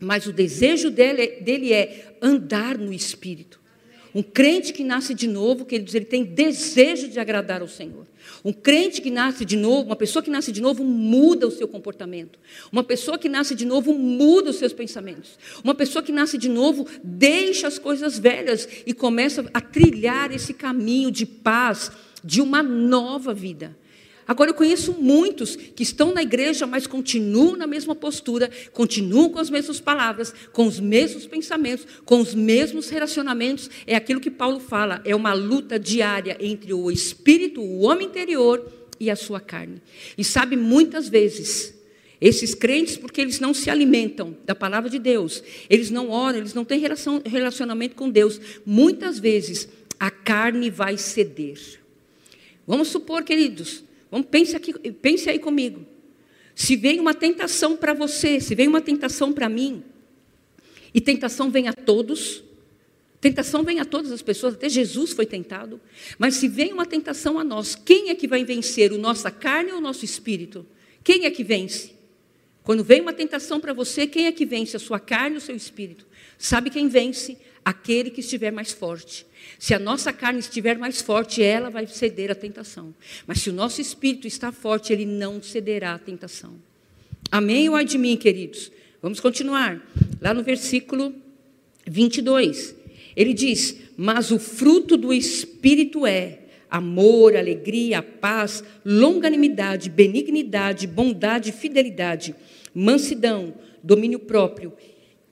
mas 0.00 0.26
o 0.26 0.32
desejo 0.32 0.90
dele, 0.90 1.40
dele 1.40 1.72
é 1.72 2.16
andar 2.22 2.78
no 2.78 2.92
espírito. 2.92 3.60
Um 4.14 4.22
crente 4.22 4.72
que 4.72 4.82
nasce 4.82 5.14
de 5.14 5.26
novo, 5.26 5.64
queridos, 5.64 5.94
ele 5.94 6.04
tem 6.04 6.24
desejo 6.24 7.08
de 7.08 7.20
agradar 7.20 7.60
ao 7.60 7.68
Senhor. 7.68 8.06
Um 8.44 8.52
crente 8.52 9.00
que 9.00 9.10
nasce 9.10 9.44
de 9.44 9.56
novo, 9.56 9.86
uma 9.86 9.96
pessoa 9.96 10.22
que 10.22 10.30
nasce 10.30 10.50
de 10.50 10.60
novo, 10.60 10.82
muda 10.84 11.46
o 11.46 11.50
seu 11.50 11.68
comportamento. 11.68 12.38
Uma 12.72 12.82
pessoa 12.82 13.18
que 13.18 13.28
nasce 13.28 13.54
de 13.54 13.64
novo, 13.64 13.94
muda 13.94 14.50
os 14.50 14.56
seus 14.56 14.72
pensamentos. 14.72 15.38
Uma 15.62 15.74
pessoa 15.74 16.02
que 16.02 16.12
nasce 16.12 16.36
de 16.36 16.48
novo, 16.48 16.86
deixa 17.04 17.68
as 17.68 17.78
coisas 17.78 18.18
velhas 18.18 18.68
e 18.84 18.92
começa 18.92 19.48
a 19.54 19.60
trilhar 19.60 20.32
esse 20.32 20.54
caminho 20.54 21.10
de 21.10 21.24
paz, 21.24 21.92
de 22.24 22.40
uma 22.40 22.62
nova 22.62 23.32
vida. 23.32 23.76
Agora, 24.30 24.50
eu 24.50 24.54
conheço 24.54 24.92
muitos 24.92 25.56
que 25.56 25.82
estão 25.82 26.14
na 26.14 26.22
igreja, 26.22 26.64
mas 26.64 26.86
continuam 26.86 27.56
na 27.56 27.66
mesma 27.66 27.96
postura, 27.96 28.48
continuam 28.72 29.28
com 29.28 29.40
as 29.40 29.50
mesmas 29.50 29.80
palavras, 29.80 30.32
com 30.52 30.68
os 30.68 30.78
mesmos 30.78 31.26
pensamentos, 31.26 31.84
com 32.04 32.20
os 32.20 32.32
mesmos 32.32 32.88
relacionamentos. 32.90 33.68
É 33.88 33.96
aquilo 33.96 34.20
que 34.20 34.30
Paulo 34.30 34.60
fala, 34.60 35.02
é 35.04 35.16
uma 35.16 35.32
luta 35.32 35.80
diária 35.80 36.36
entre 36.38 36.72
o 36.72 36.92
espírito, 36.92 37.60
o 37.60 37.80
homem 37.80 38.06
interior 38.06 38.64
e 39.00 39.10
a 39.10 39.16
sua 39.16 39.40
carne. 39.40 39.82
E 40.16 40.22
sabe, 40.22 40.56
muitas 40.56 41.08
vezes, 41.08 41.74
esses 42.20 42.54
crentes, 42.54 42.96
porque 42.96 43.20
eles 43.20 43.40
não 43.40 43.52
se 43.52 43.68
alimentam 43.68 44.36
da 44.46 44.54
palavra 44.54 44.88
de 44.88 45.00
Deus, 45.00 45.42
eles 45.68 45.90
não 45.90 46.08
oram, 46.08 46.38
eles 46.38 46.54
não 46.54 46.64
têm 46.64 46.80
relacionamento 47.24 47.96
com 47.96 48.08
Deus, 48.08 48.40
muitas 48.64 49.18
vezes 49.18 49.68
a 49.98 50.08
carne 50.08 50.70
vai 50.70 50.96
ceder. 50.96 51.58
Vamos 52.64 52.86
supor, 52.86 53.24
queridos, 53.24 53.89
Vamos, 54.10 54.26
pense, 54.30 54.56
aqui, 54.56 54.72
pense 54.92 55.28
aí 55.30 55.38
comigo. 55.38 55.86
Se 56.54 56.76
vem 56.76 57.00
uma 57.00 57.14
tentação 57.14 57.76
para 57.76 57.94
você, 57.94 58.40
se 58.40 58.54
vem 58.54 58.68
uma 58.68 58.80
tentação 58.80 59.32
para 59.32 59.48
mim, 59.48 59.82
e 60.92 61.00
tentação 61.00 61.50
vem 61.50 61.68
a 61.68 61.72
todos, 61.72 62.42
tentação 63.20 63.62
vem 63.62 63.80
a 63.80 63.84
todas 63.84 64.10
as 64.10 64.20
pessoas, 64.20 64.54
até 64.54 64.68
Jesus 64.68 65.12
foi 65.12 65.26
tentado, 65.26 65.80
mas 66.18 66.34
se 66.34 66.48
vem 66.48 66.72
uma 66.72 66.84
tentação 66.84 67.38
a 67.38 67.44
nós, 67.44 67.74
quem 67.74 68.10
é 68.10 68.14
que 68.14 68.26
vai 68.26 68.44
vencer, 68.44 68.92
o 68.92 68.98
nossa 68.98 69.30
carne 69.30 69.72
ou 69.72 69.78
o 69.78 69.80
nosso 69.80 70.04
espírito? 70.04 70.66
Quem 71.04 71.24
é 71.24 71.30
que 71.30 71.44
vence? 71.44 71.92
Quando 72.62 72.84
vem 72.84 73.00
uma 73.00 73.12
tentação 73.12 73.58
para 73.58 73.72
você, 73.72 74.06
quem 74.06 74.26
é 74.26 74.32
que 74.32 74.44
vence? 74.44 74.76
A 74.76 74.80
sua 74.80 75.00
carne 75.00 75.36
ou 75.36 75.38
o 75.38 75.40
seu 75.40 75.56
espírito? 75.56 76.06
Sabe 76.36 76.68
quem 76.70 76.88
vence? 76.88 77.38
Aquele 77.64 78.10
que 78.10 78.20
estiver 78.20 78.50
mais 78.50 78.72
forte. 78.72 79.26
Se 79.58 79.74
a 79.74 79.78
nossa 79.78 80.12
carne 80.12 80.40
estiver 80.40 80.78
mais 80.78 81.00
forte, 81.00 81.42
ela 81.42 81.70
vai 81.70 81.86
ceder 81.86 82.30
à 82.30 82.34
tentação. 82.34 82.94
Mas 83.26 83.40
se 83.40 83.50
o 83.50 83.52
nosso 83.52 83.80
espírito 83.80 84.26
está 84.26 84.50
forte, 84.50 84.92
ele 84.92 85.04
não 85.04 85.42
cederá 85.42 85.94
à 85.94 85.98
tentação. 85.98 86.54
Amém 87.30 87.68
ou 87.68 87.76
ai 87.76 87.84
de 87.84 87.98
mim, 87.98 88.16
queridos? 88.16 88.72
Vamos 89.02 89.20
continuar. 89.20 89.80
Lá 90.20 90.34
no 90.34 90.42
versículo 90.42 91.14
22. 91.86 92.74
Ele 93.16 93.34
diz: 93.34 93.76
Mas 93.96 94.30
o 94.30 94.38
fruto 94.38 94.96
do 94.96 95.12
espírito 95.12 96.06
é 96.06 96.38
amor, 96.70 97.36
alegria, 97.36 98.02
paz, 98.02 98.62
longanimidade, 98.84 99.90
benignidade, 99.90 100.86
bondade, 100.86 101.50
fidelidade, 101.50 102.34
mansidão, 102.74 103.54
domínio 103.82 104.20
próprio. 104.20 104.72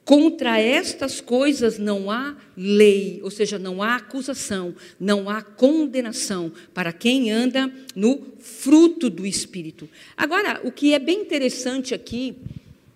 Contra 0.08 0.58
estas 0.58 1.20
coisas 1.20 1.78
não 1.78 2.10
há 2.10 2.34
lei, 2.56 3.20
ou 3.22 3.30
seja, 3.30 3.58
não 3.58 3.82
há 3.82 3.96
acusação, 3.96 4.74
não 4.98 5.28
há 5.28 5.42
condenação 5.42 6.50
para 6.72 6.94
quem 6.94 7.30
anda 7.30 7.70
no 7.94 8.22
fruto 8.38 9.10
do 9.10 9.26
Espírito. 9.26 9.86
Agora, 10.16 10.62
o 10.64 10.72
que 10.72 10.94
é 10.94 10.98
bem 10.98 11.20
interessante 11.20 11.92
aqui 11.92 12.38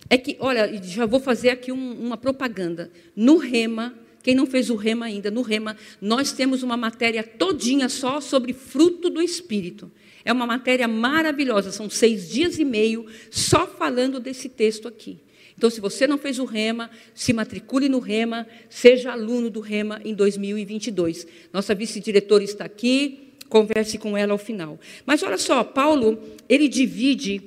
é 0.08 0.16
que, 0.16 0.38
olha, 0.40 0.82
já 0.82 1.04
vou 1.04 1.20
fazer 1.20 1.50
aqui 1.50 1.70
um, 1.70 1.92
uma 2.00 2.16
propaganda. 2.16 2.90
No 3.14 3.36
Rema, 3.36 3.94
quem 4.22 4.34
não 4.34 4.46
fez 4.46 4.70
o 4.70 4.74
Rema 4.74 5.04
ainda, 5.04 5.30
no 5.30 5.42
Rema, 5.42 5.76
nós 6.00 6.32
temos 6.32 6.62
uma 6.62 6.78
matéria 6.78 7.22
todinha 7.22 7.90
só 7.90 8.22
sobre 8.22 8.54
fruto 8.54 9.10
do 9.10 9.20
Espírito. 9.20 9.92
É 10.24 10.32
uma 10.32 10.46
matéria 10.46 10.88
maravilhosa, 10.88 11.72
são 11.72 11.90
seis 11.90 12.30
dias 12.30 12.58
e 12.58 12.64
meio 12.64 13.04
só 13.30 13.66
falando 13.66 14.18
desse 14.18 14.48
texto 14.48 14.88
aqui. 14.88 15.20
Então, 15.56 15.70
se 15.70 15.80
você 15.80 16.06
não 16.06 16.18
fez 16.18 16.38
o 16.38 16.44
REMA, 16.44 16.90
se 17.14 17.32
matricule 17.32 17.88
no 17.88 17.98
REMA, 17.98 18.46
seja 18.68 19.12
aluno 19.12 19.50
do 19.50 19.60
REMA 19.60 20.00
em 20.04 20.14
2022. 20.14 21.26
Nossa 21.52 21.74
vice-diretora 21.74 22.42
está 22.42 22.64
aqui, 22.64 23.32
converse 23.48 23.98
com 23.98 24.16
ela 24.16 24.32
ao 24.32 24.38
final. 24.38 24.78
Mas 25.04 25.22
olha 25.22 25.38
só, 25.38 25.62
Paulo, 25.62 26.18
ele 26.48 26.68
divide 26.68 27.42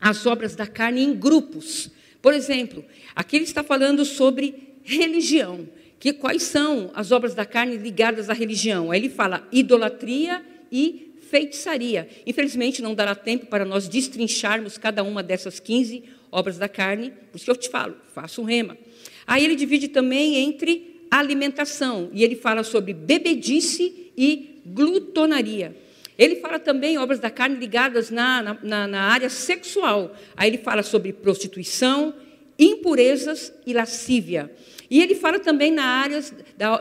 as 0.00 0.26
obras 0.26 0.54
da 0.56 0.66
carne 0.66 1.02
em 1.02 1.14
grupos. 1.14 1.90
Por 2.22 2.32
exemplo, 2.32 2.84
aqui 3.14 3.36
ele 3.36 3.44
está 3.44 3.62
falando 3.62 4.04
sobre 4.04 4.54
religião. 4.82 5.68
Que 5.98 6.12
quais 6.12 6.42
são 6.42 6.90
as 6.94 7.10
obras 7.12 7.34
da 7.34 7.44
carne 7.44 7.76
ligadas 7.76 8.28
à 8.28 8.32
religião? 8.32 8.90
Aí 8.90 9.00
ele 9.00 9.08
fala 9.08 9.46
idolatria 9.50 10.44
e 10.70 11.14
feitiçaria. 11.30 12.08
Infelizmente, 12.26 12.82
não 12.82 12.94
dará 12.94 13.14
tempo 13.14 13.46
para 13.46 13.64
nós 13.64 13.88
destrincharmos 13.88 14.78
cada 14.78 15.02
uma 15.02 15.22
dessas 15.22 15.58
15 15.58 16.04
obras 16.36 16.58
da 16.58 16.68
carne, 16.68 17.14
por 17.32 17.36
isso 17.36 17.46
que 17.46 17.50
eu 17.50 17.56
te 17.56 17.70
falo, 17.70 17.96
faça 18.14 18.42
um 18.42 18.44
rema. 18.44 18.76
Aí 19.26 19.42
ele 19.42 19.56
divide 19.56 19.88
também 19.88 20.36
entre 20.36 21.00
alimentação, 21.10 22.10
e 22.12 22.22
ele 22.22 22.36
fala 22.36 22.62
sobre 22.62 22.92
bebedice 22.92 24.12
e 24.14 24.60
glutonaria. 24.66 25.74
Ele 26.18 26.36
fala 26.36 26.58
também 26.58 26.98
obras 26.98 27.18
da 27.18 27.30
carne 27.30 27.56
ligadas 27.56 28.10
na, 28.10 28.58
na, 28.62 28.86
na 28.86 29.00
área 29.02 29.30
sexual. 29.30 30.14
Aí 30.36 30.50
ele 30.50 30.58
fala 30.58 30.82
sobre 30.82 31.10
prostituição, 31.10 32.14
impurezas 32.58 33.52
e 33.66 33.72
lascívia. 33.72 34.50
E 34.90 35.02
ele 35.02 35.14
fala 35.14 35.38
também 35.38 35.70
na 35.70 35.84
áreas, 35.84 36.34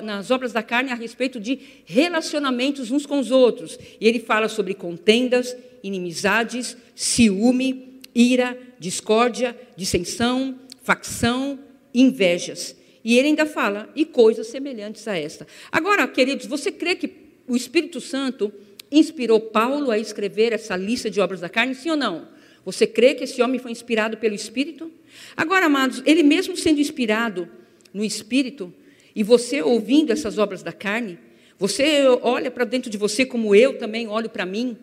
nas 0.03 0.31
obras 0.31 0.51
da 0.51 0.61
carne 0.61 0.91
a 0.91 0.95
respeito 0.95 1.39
de 1.39 1.59
relacionamentos 1.85 2.91
uns 2.91 3.05
com 3.05 3.19
os 3.19 3.31
outros. 3.31 3.79
E 3.99 4.07
ele 4.07 4.19
fala 4.19 4.49
sobre 4.49 4.73
contendas, 4.73 5.55
inimizades, 5.81 6.77
ciúme, 6.93 7.94
ira, 8.15 8.57
discórdia, 8.79 9.55
dissensão, 9.75 10.57
facção, 10.81 11.59
invejas. 11.93 12.75
E 13.03 13.19
ele 13.19 13.27
ainda 13.27 13.45
fala, 13.45 13.89
e 13.95 14.05
coisas 14.05 14.47
semelhantes 14.47 15.07
a 15.07 15.17
esta. 15.17 15.45
Agora, 15.71 16.07
queridos, 16.07 16.47
você 16.47 16.71
crê 16.71 16.95
que 16.95 17.11
o 17.47 17.55
Espírito 17.55 17.99
Santo 18.01 18.51
inspirou 18.91 19.39
Paulo 19.39 19.91
a 19.91 19.99
escrever 19.99 20.53
essa 20.53 20.75
lista 20.75 21.09
de 21.09 21.19
obras 21.19 21.41
da 21.41 21.49
carne, 21.49 21.75
sim 21.75 21.89
ou 21.89 21.97
não? 21.97 22.27
Você 22.63 22.87
crê 22.87 23.13
que 23.13 23.25
esse 23.25 23.41
homem 23.41 23.59
foi 23.59 23.71
inspirado 23.71 24.17
pelo 24.17 24.33
Espírito? 24.33 24.91
Agora, 25.37 25.67
amados, 25.67 26.01
ele 26.05 26.23
mesmo 26.23 26.57
sendo 26.57 26.79
inspirado 26.79 27.47
no 27.93 28.03
Espírito, 28.03 28.73
e 29.15 29.23
você 29.23 29.61
ouvindo 29.61 30.11
essas 30.11 30.37
obras 30.37 30.63
da 30.63 30.73
carne, 30.73 31.19
você 31.57 32.05
olha 32.21 32.51
para 32.51 32.65
dentro 32.65 32.89
de 32.89 32.97
você 32.97 33.25
como 33.25 33.55
eu 33.55 33.77
também 33.77 34.07
olho 34.07 34.29
para 34.29 34.45
mim, 34.45 34.77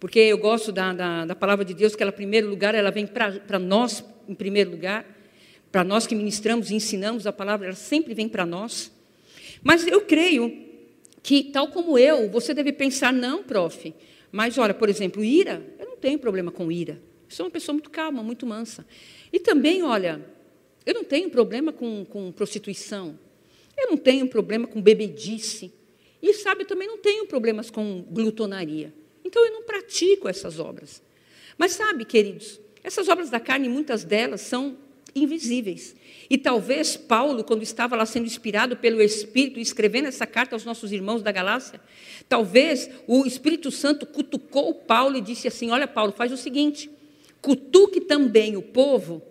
porque 0.00 0.18
eu 0.18 0.38
gosto 0.38 0.72
da, 0.72 0.94
da, 0.94 1.26
da, 1.26 1.34
palavra 1.36 1.62
de 1.62 1.74
Deus, 1.74 1.94
que 1.94 2.02
ela, 2.02 2.10
em 2.10 2.16
primeiro 2.16 2.48
lugar, 2.48 2.74
ela 2.74 2.90
vem 2.90 3.06
para 3.06 3.58
nós, 3.58 4.02
em 4.26 4.34
primeiro 4.34 4.70
lugar, 4.70 5.04
para 5.70 5.84
nós 5.84 6.06
que 6.06 6.14
ministramos 6.14 6.70
e 6.70 6.74
ensinamos 6.74 7.26
a 7.26 7.32
palavra, 7.32 7.66
ela 7.66 7.76
sempre 7.76 8.14
vem 8.14 8.26
para 8.26 8.46
nós. 8.46 8.90
Mas 9.62 9.86
eu 9.86 10.00
creio 10.00 10.68
que, 11.22 11.44
tal 11.44 11.68
como 11.68 11.98
eu, 11.98 12.30
você 12.30 12.54
deve 12.54 12.72
pensar, 12.72 13.12
não, 13.12 13.44
prof, 13.44 13.94
mas 14.32 14.56
olha, 14.56 14.72
por 14.72 14.88
exemplo, 14.88 15.22
ira, 15.22 15.62
eu 15.78 15.86
não 15.86 15.96
tenho 15.98 16.18
problema 16.18 16.50
com 16.50 16.72
ira. 16.72 16.94
Eu 17.28 17.36
sou 17.36 17.44
uma 17.44 17.52
pessoa 17.52 17.74
muito 17.74 17.90
calma, 17.90 18.22
muito 18.22 18.46
mansa. 18.46 18.86
E 19.30 19.38
também, 19.38 19.82
olha, 19.82 20.24
eu 20.86 20.94
não 20.94 21.04
tenho 21.04 21.28
problema 21.28 21.72
com, 21.72 22.06
com 22.06 22.32
prostituição. 22.32 23.18
Eu 23.76 23.90
não 23.90 23.98
tenho 23.98 24.26
problema 24.28 24.66
com 24.66 24.80
bebedice. 24.80 25.72
E, 26.22 26.32
sabe, 26.32 26.62
eu 26.62 26.66
também 26.66 26.88
não 26.88 26.98
tenho 26.98 27.26
problemas 27.26 27.70
com 27.70 28.02
glutonaria. 28.10 28.92
Então 29.30 29.46
eu 29.46 29.52
não 29.52 29.62
pratico 29.62 30.28
essas 30.28 30.58
obras. 30.58 31.00
Mas 31.56 31.72
sabe, 31.72 32.04
queridos, 32.04 32.60
essas 32.82 33.08
obras 33.08 33.30
da 33.30 33.38
carne, 33.38 33.68
muitas 33.68 34.02
delas 34.02 34.40
são 34.40 34.76
invisíveis. 35.14 35.94
E 36.28 36.36
talvez 36.36 36.96
Paulo, 36.96 37.44
quando 37.44 37.62
estava 37.62 37.94
lá 37.94 38.04
sendo 38.04 38.26
inspirado 38.26 38.76
pelo 38.76 39.00
Espírito, 39.00 39.60
escrevendo 39.60 40.08
essa 40.08 40.26
carta 40.26 40.56
aos 40.56 40.64
nossos 40.64 40.90
irmãos 40.90 41.22
da 41.22 41.30
Galácia, 41.30 41.80
talvez 42.28 42.90
o 43.06 43.24
Espírito 43.24 43.70
Santo 43.70 44.04
cutucou 44.04 44.74
Paulo 44.74 45.16
e 45.16 45.20
disse 45.20 45.46
assim: 45.46 45.70
Olha, 45.70 45.86
Paulo, 45.86 46.10
faz 46.10 46.32
o 46.32 46.36
seguinte, 46.36 46.90
cutuque 47.40 48.00
também 48.00 48.56
o 48.56 48.62
povo 48.62 49.22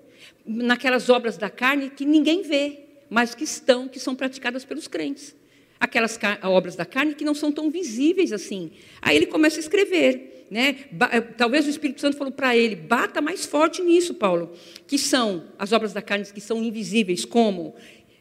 naquelas 0.46 1.10
obras 1.10 1.36
da 1.36 1.50
carne 1.50 1.90
que 1.90 2.06
ninguém 2.06 2.42
vê, 2.42 2.86
mas 3.10 3.36
que 3.36 3.44
estão, 3.44 3.86
que 3.90 4.00
são 4.00 4.16
praticadas 4.16 4.64
pelos 4.64 4.88
crentes. 4.88 5.36
Aquelas 5.80 6.20
obras 6.44 6.76
da 6.76 6.86
carne 6.86 7.16
que 7.16 7.24
não 7.24 7.34
são 7.34 7.52
tão 7.52 7.72
visíveis 7.72 8.34
assim. 8.34 8.72
Aí 9.02 9.16
ele 9.16 9.28
começa 9.28 9.58
a 9.58 9.62
escrever. 9.62 10.48
Né? 10.50 10.86
Eh, 11.12 11.22
talvez 11.22 11.68
o 11.68 11.70
Espírito 11.70 12.02
Santo 12.02 12.18
falou 12.18 12.34
para 12.34 12.58
ele: 12.58 12.76
bata 12.76 13.22
mais 13.22 13.46
forte 13.46 13.82
nisso, 13.82 14.16
Paulo, 14.16 14.52
que 14.88 14.98
são 14.98 15.46
as 15.58 15.72
obras 15.72 15.94
da 15.94 16.02
carne 16.02 16.26
que 16.26 16.42
são 16.42 16.62
invisíveis, 16.64 17.24
como 17.24 17.76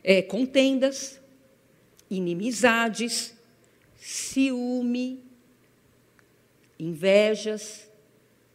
é, 0.04 0.22
contendas, 0.22 1.20
inimizades, 2.10 3.34
ciúme, 3.96 5.24
invejas, 6.78 7.90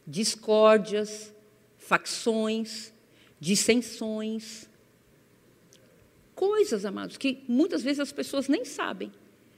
discórdias, 0.06 1.32
facções, 1.78 2.92
dissensões. 3.40 4.68
Coisas, 6.46 6.84
amados, 6.84 7.16
que 7.16 7.42
muitas 7.48 7.82
vezes 7.82 8.00
as 8.00 8.12
pessoas 8.12 8.48
nem 8.48 8.66
sabem, 8.66 9.10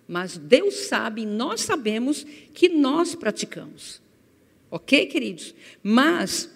mas 0.07 0.39
Deus 0.39 0.75
sabe 0.87 1.27
nós 1.27 1.63
sabemos 1.63 2.25
que 2.55 2.69
nós 2.69 3.17
praticamos. 3.17 4.01
Ok, 4.71 5.07
queridos? 5.07 5.53
Mas 5.83 6.49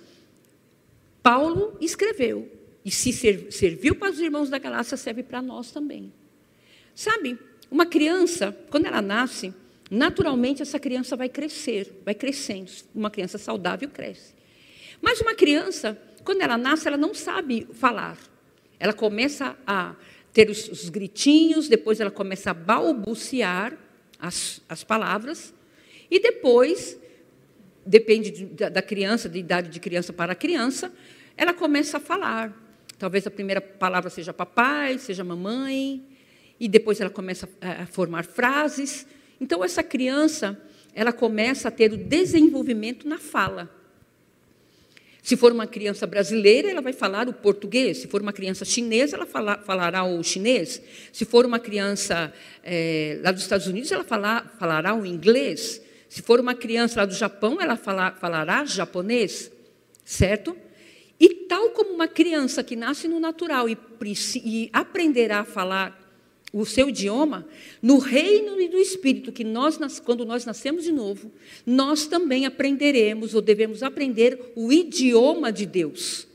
Paulo 1.20 1.76
escreveu, 1.80 2.48
e 2.84 2.92
se 2.92 3.12
serviu 3.50 3.96
para 3.96 4.12
os 4.12 4.20
irmãos 4.20 4.48
da 4.48 4.58
Galácia, 4.58 4.96
serve 4.96 5.24
para 5.24 5.42
nós 5.42 5.72
também. 5.72 6.12
Sabe, 6.94 7.36
uma 7.68 7.84
criança, 7.84 8.56
quando 8.70 8.86
ela 8.86 9.02
nasce, 9.02 9.52
naturalmente 9.90 10.62
essa 10.62 10.78
criança 10.78 11.16
vai 11.16 11.28
crescer, 11.28 11.92
vai 12.04 12.14
crescendo. 12.14 12.70
Uma 12.94 13.10
criança 13.10 13.36
saudável 13.36 13.88
cresce. 13.88 14.32
Mas 15.02 15.20
uma 15.20 15.34
criança, 15.34 16.00
quando 16.22 16.40
ela 16.40 16.56
nasce, 16.56 16.86
ela 16.86 16.96
não 16.96 17.14
sabe 17.14 17.66
falar. 17.72 18.16
Ela 18.78 18.92
começa 18.92 19.56
a 19.66 19.96
ter 20.32 20.48
os, 20.50 20.68
os 20.68 20.88
gritinhos, 20.88 21.68
depois 21.68 22.00
ela 22.00 22.10
começa 22.10 22.50
a 22.50 22.54
balbuciar 22.54 23.76
as, 24.18 24.60
as 24.68 24.84
palavras, 24.84 25.54
e 26.10 26.20
depois, 26.20 26.98
depende 27.84 28.30
de, 28.30 28.46
da, 28.46 28.68
da 28.68 28.82
criança, 28.82 29.28
de 29.28 29.38
idade 29.38 29.68
de 29.68 29.80
criança 29.80 30.12
para 30.12 30.34
criança, 30.34 30.92
ela 31.36 31.54
começa 31.54 31.96
a 31.96 32.00
falar. 32.00 32.54
Talvez 32.98 33.26
a 33.26 33.30
primeira 33.30 33.60
palavra 33.60 34.10
seja 34.10 34.32
papai, 34.32 34.98
seja 34.98 35.24
mamãe, 35.24 36.04
e 36.58 36.68
depois 36.68 37.00
ela 37.00 37.08
começa 37.08 37.48
a 37.60 37.86
formar 37.86 38.24
frases. 38.24 39.06
Então 39.40 39.64
essa 39.64 39.82
criança, 39.82 40.60
ela 40.94 41.12
começa 41.12 41.68
a 41.68 41.70
ter 41.70 41.92
o 41.92 41.96
desenvolvimento 41.96 43.08
na 43.08 43.18
fala. 43.18 43.79
Se 45.22 45.36
for 45.36 45.52
uma 45.52 45.66
criança 45.66 46.06
brasileira, 46.06 46.70
ela 46.70 46.80
vai 46.80 46.92
falar 46.92 47.28
o 47.28 47.32
português. 47.32 47.98
Se 47.98 48.08
for 48.08 48.22
uma 48.22 48.32
criança 48.32 48.64
chinesa, 48.64 49.16
ela 49.16 49.26
fala, 49.26 49.58
falará 49.58 50.04
o 50.04 50.22
chinês. 50.22 50.80
Se 51.12 51.24
for 51.24 51.44
uma 51.44 51.58
criança 51.58 52.32
é, 52.64 53.20
lá 53.22 53.30
dos 53.30 53.42
Estados 53.42 53.66
Unidos, 53.66 53.92
ela 53.92 54.04
fala, 54.04 54.44
falará 54.58 54.94
o 54.94 55.04
inglês. 55.04 55.80
Se 56.08 56.22
for 56.22 56.40
uma 56.40 56.54
criança 56.54 57.00
lá 57.00 57.06
do 57.06 57.14
Japão, 57.14 57.60
ela 57.60 57.76
fala, 57.76 58.12
falará 58.12 58.64
japonês. 58.64 59.50
Certo? 60.04 60.56
E 61.20 61.28
tal 61.46 61.70
como 61.70 61.92
uma 61.92 62.08
criança 62.08 62.64
que 62.64 62.74
nasce 62.74 63.06
no 63.06 63.20
natural 63.20 63.68
e, 63.68 63.76
e 64.36 64.70
aprenderá 64.72 65.40
a 65.40 65.44
falar 65.44 65.99
o 66.52 66.66
seu 66.66 66.88
idioma, 66.88 67.46
no 67.80 67.98
reino 67.98 68.56
do 68.68 68.78
Espírito, 68.78 69.30
que 69.30 69.44
nós, 69.44 69.78
quando 70.00 70.24
nós 70.24 70.44
nascemos 70.44 70.84
de 70.84 70.92
novo, 70.92 71.30
nós 71.64 72.06
também 72.06 72.44
aprenderemos, 72.44 73.34
ou 73.34 73.40
devemos 73.40 73.82
aprender, 73.82 74.52
o 74.56 74.72
idioma 74.72 75.52
de 75.52 75.66
Deus. 75.66 76.26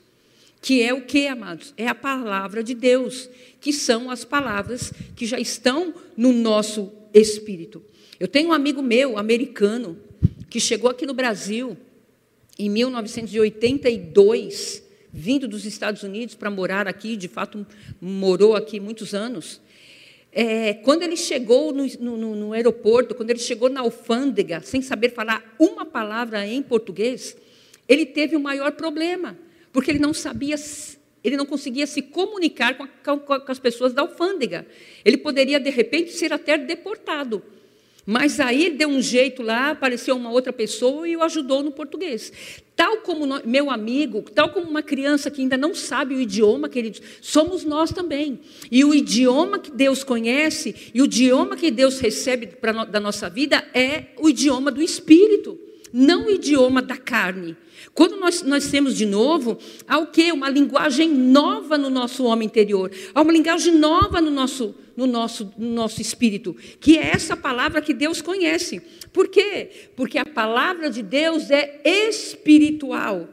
Que 0.62 0.82
é 0.82 0.93
o 0.93 1.01
que, 1.01 1.28
amados? 1.28 1.73
É 1.78 1.88
a 1.88 1.95
palavra 1.95 2.63
de 2.63 2.73
Deus, 2.73 3.30
que 3.60 3.73
são 3.73 4.10
as 4.10 4.25
palavras 4.25 4.91
que 5.15 5.25
já 5.25 5.39
estão 5.39 5.93
no 6.15 6.32
nosso 6.32 6.91
espírito. 7.13 7.84
Eu 8.19 8.28
tenho 8.28 8.49
um 8.49 8.54
amigo 8.54 8.82
meu, 8.82 9.17
americano, 9.17 9.97
que 10.49 10.60
chegou 10.60 10.89
aqui 10.89 11.06
no 11.06 11.13
Brasil 11.13 11.78
em 12.58 12.69
1982, 12.69 14.82
vindo 15.12 15.47
dos 15.47 15.65
Estados 15.65 16.04
Unidos 16.04 16.36
para 16.36 16.49
morar 16.49 16.88
aqui, 16.88 17.17
de 17.17 17.28
fato 17.28 17.67
morou 17.99 18.56
aqui 18.56 18.80
muitos 18.80 19.13
anos. 19.13 19.60
É, 20.38 20.74
quando 20.74 21.02
ele 21.04 21.15
chegou 21.15 21.71
no, 21.71 21.88
no, 21.98 22.36
no, 22.36 22.52
aeroporto, 22.52 23.15
quando 23.15 23.30
ele 23.30 23.39
chegou 23.39 23.69
na 23.69 23.80
alfândega, 23.80 24.60
sem 24.60 24.82
saber 24.82 25.13
falar 25.13 25.56
uma 25.58 25.86
palavra 25.86 26.45
em 26.45 26.62
português, 26.62 27.38
ele 27.88 28.06
teve 28.06 28.36
o 28.36 28.39
maior 28.39 28.74
problema, 28.74 29.38
porque 29.71 29.89
ele 29.89 30.00
não 30.00 30.13
sabia, 30.13 30.58
ele 31.24 31.38
não 31.38 31.45
conseguia 31.45 31.88
se 31.88 32.02
comunicar 32.02 32.76
com, 32.76 32.84
a, 32.84 33.39
com 33.39 33.50
as 33.52 33.60
pessoas 33.60 33.93
da 33.93 34.02
alfândega. 34.02 34.67
Ele 35.06 35.15
poderia, 35.15 35.58
de 35.58 35.69
repente, 35.69 36.12
ser 36.12 36.34
até 36.34 36.58
deportado. 36.58 37.41
Mas 38.06 38.38
aí 38.38 38.65
ele 38.65 38.76
deu 38.76 38.89
um 38.89 39.02
jeito 39.02 39.41
lá, 39.41 39.71
apareceu 39.71 40.17
uma 40.17 40.32
outra 40.32 40.52
pessoa 40.52 41.08
e 41.08 41.15
o 41.15 41.24
ajudou 41.24 41.63
no 41.63 41.71
português. 41.71 42.34
Tal 42.75 42.97
como 42.97 43.25
meu 43.45 43.71
amigo, 43.71 44.21
tal 44.21 44.49
como 44.49 44.69
uma 44.69 44.83
criança 44.83 45.31
que 45.31 45.41
ainda 45.41 45.55
não 45.55 45.73
sabe 45.73 46.13
o 46.13 46.19
idioma, 46.19 46.67
queridos, 46.67 47.01
somos 47.21 47.63
nós 47.63 47.91
também. 47.91 48.39
E 48.69 48.83
o 48.83 48.93
idioma 48.93 49.59
que 49.59 49.71
Deus 49.71 50.03
conhece 50.03 50.91
e 50.93 51.01
o 51.01 51.05
idioma 51.05 51.55
que 51.55 51.71
Deus 51.71 51.99
recebe 51.99 52.47
pra, 52.47 52.83
da 52.83 52.99
nossa 52.99 53.29
vida 53.29 53.65
é 53.73 54.07
o 54.19 54.27
idioma 54.27 54.71
do 54.71 54.81
Espírito, 54.81 55.57
não 55.93 56.25
o 56.25 56.31
idioma 56.31 56.81
da 56.81 56.97
carne. 56.97 57.55
Quando 57.95 58.17
nós 58.17 58.41
nascemos 58.41 58.93
de 58.93 59.05
novo, 59.05 59.58
há 59.88 59.97
o 59.97 60.08
quê? 60.08 60.29
Uma 60.29 60.49
linguagem 60.49 61.10
nova 61.10 61.77
no 61.77 61.89
nosso 61.89 62.25
homem 62.25 62.45
interior. 62.45 62.91
Há 63.13 63.21
uma 63.21 63.31
linguagem 63.31 63.73
nova 63.73 64.19
no 64.19 64.29
nosso, 64.29 64.75
no 64.97 65.08
nosso, 65.08 65.53
no 65.58 65.69
nosso 65.69 66.01
espírito, 66.01 66.53
que 66.81 66.97
é 66.97 67.12
essa 67.12 67.38
palavra 67.38 67.81
que 67.81 67.93
Deus 67.93 68.21
conhece. 68.21 68.81
Por 69.13 69.29
quê? 69.29 69.69
Porque 69.95 70.17
a 70.17 70.25
palavra 70.25 70.89
de 70.89 71.01
Deus 71.01 71.49
é 71.49 71.79
espiritual. 71.86 73.29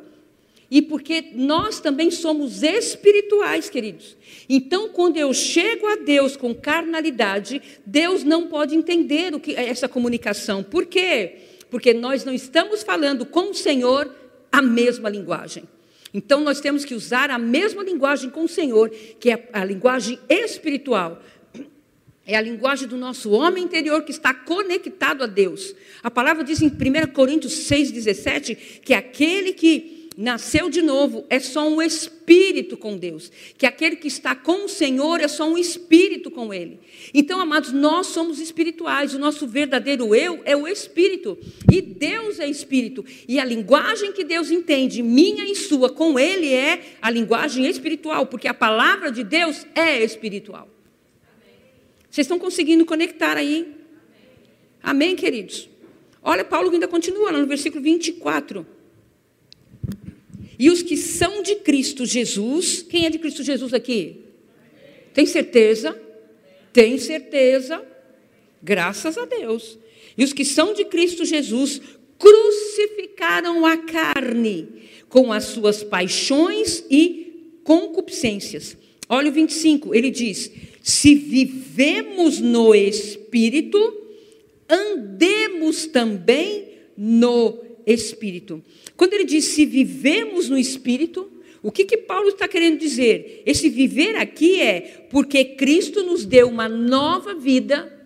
E 0.70 0.81
porque 0.81 1.33
nós 1.35 1.81
também 1.81 2.12
somos 2.12 2.62
espirituais, 2.62 3.68
queridos. 3.68 4.16
Então, 4.48 4.90
quando 4.90 5.16
eu 5.16 5.35
chego 5.35 5.88
a 5.88 5.96
Deus 5.96 6.37
com 6.37 6.55
carnalidade, 6.55 7.61
Deus 7.85 8.22
não 8.22 8.46
pode 8.46 8.77
entender 8.77 9.35
o 9.35 9.40
que 9.40 9.57
é 9.57 9.68
essa 9.68 9.88
comunicação. 9.88 10.62
Por 10.62 10.87
quê? 10.87 11.35
Porque 11.68 11.92
nós 11.92 12.25
não 12.25 12.33
estamos 12.33 12.85
falando 12.85 13.27
com 13.27 13.51
o 13.51 13.55
Senhor 13.55 14.21
a 14.53 14.61
mesma 14.62 15.09
linguagem. 15.09 15.65
Então 16.15 16.43
nós 16.43 16.61
temos 16.61 16.85
que 16.85 16.95
usar 16.95 17.31
a 17.31 17.38
mesma 17.38 17.83
linguagem 17.83 18.29
com 18.29 18.45
o 18.45 18.49
Senhor, 18.49 18.91
que 18.91 19.31
é 19.31 19.49
a 19.53 19.65
linguagem 19.65 20.19
espiritual. 20.29 21.23
É 22.25 22.37
a 22.37 22.41
linguagem 22.41 22.87
do 22.87 22.97
nosso 22.97 23.31
homem 23.31 23.65
interior 23.65 24.05
que 24.05 24.12
está 24.12 24.33
conectado 24.33 25.25
a 25.25 25.27
Deus. 25.27 25.75
A 26.03 26.11
palavra 26.11 26.45
diz 26.45 26.62
em 26.62 26.69
1 26.69 27.12
Coríntios 27.12 27.53
6,17 27.69 28.81
que 28.83 28.95
aquele 28.95 29.55
que 29.55 30.02
nasceu 30.16 30.68
de 30.68 30.83
novo 30.83 31.25
é 31.31 31.38
só 31.40 31.68
um 31.68 31.81
espírito 31.81 32.77
com 32.77 32.96
Deus, 32.96 33.31
que 33.57 33.66
aquele 33.66 33.96
que 33.96 34.09
está 34.09 34.35
com 34.35 34.64
o 34.64 34.68
Senhor 34.68 35.20
é 35.20 35.29
só 35.29 35.48
um 35.48 35.57
espírito 35.57 36.31
com 36.31 36.53
Ele. 36.53 36.81
Então, 37.14 37.40
amados, 37.40 37.72
nós 37.72 38.09
somos 38.09 38.38
espirituais, 38.38 39.14
o 39.14 39.18
nosso 39.18 39.46
verdadeiro 39.46 40.14
eu 40.14 40.40
é 40.44 40.57
o 40.57 40.68
espírito, 40.68 41.38
e 41.70 41.81
Deus 41.81 42.38
é 42.38 42.48
espírito, 42.48 43.05
e 43.27 43.38
a 43.38 43.44
linguagem 43.44 44.12
que 44.12 44.25
Deus 44.25 44.51
entende, 44.51 45.03
minha 45.03 45.44
e 45.44 45.55
sua, 45.55 45.90
com 45.90 46.18
Ele 46.18 46.53
é 46.53 46.96
a 47.01 47.11
linguagem 47.11 47.66
espiritual, 47.66 48.27
porque 48.27 48.48
a 48.48 48.55
palavra 48.55 49.11
de 49.11 49.25
Deus 49.25 49.66
é 49.75 50.03
espiritual. 50.03 50.68
Vocês 52.11 52.27
estão 52.27 52.38
conseguindo 52.38 52.85
conectar 52.85 53.38
aí? 53.38 53.75
Amém, 54.83 55.16
queridos? 55.16 55.68
Olha, 56.22 56.44
Paulo 56.44 56.70
ainda 56.70 56.87
continua 56.87 57.33
no 57.33 57.46
versículo 57.46 57.83
24. 57.83 58.66
E 60.62 60.70
os 60.70 60.81
que 60.81 60.96
são 60.96 61.42
de 61.42 61.57
Cristo 61.57 62.07
Jesus, 62.07 62.87
quem 62.88 63.05
é 63.05 63.11
de 63.11 63.18
Cristo 63.18 63.42
Jesus 63.42 63.75
aqui? 63.75 64.18
Tem 65.12 65.27
certeza? 65.27 66.01
Tem 66.72 66.98
certeza? 66.98 67.85
Graças 68.62 69.18
a 69.18 69.25
Deus. 69.25 69.77
E 70.16 70.22
os 70.22 70.33
que 70.33 70.44
são 70.44 70.72
de 70.72 70.85
Cristo 70.85 71.25
Jesus 71.25 71.81
crucificaram 72.16 73.66
a 73.66 73.77
carne 73.77 74.68
com 75.09 75.33
as 75.33 75.46
suas 75.46 75.83
paixões 75.83 76.85
e 76.88 77.59
concupiscências. 77.64 78.77
Olha 79.09 79.31
o 79.31 79.35
25, 79.35 79.92
ele 79.92 80.12
diz: 80.12 80.48
Se 80.81 81.12
vivemos 81.16 82.38
no 82.38 82.72
espírito, 82.72 84.01
andemos 84.68 85.87
também 85.87 86.68
no 86.96 87.48
espírito. 87.48 87.71
Quando 88.97 89.14
ele 89.14 89.25
diz 89.25 89.45
se 89.47 89.64
vivemos 89.64 90.49
no 90.49 90.59
espírito, 90.59 91.31
o 91.62 91.71
que, 91.71 91.85
que 91.85 91.97
Paulo 91.97 92.29
está 92.29 92.49
querendo 92.49 92.79
dizer? 92.79 93.42
Esse 93.47 93.68
viver 93.68 94.16
aqui 94.16 94.61
é 94.61 95.07
porque 95.11 95.45
Cristo 95.45 96.03
nos 96.03 96.25
deu 96.25 96.49
uma 96.49 96.68
nova 96.68 97.35
vida, 97.35 98.01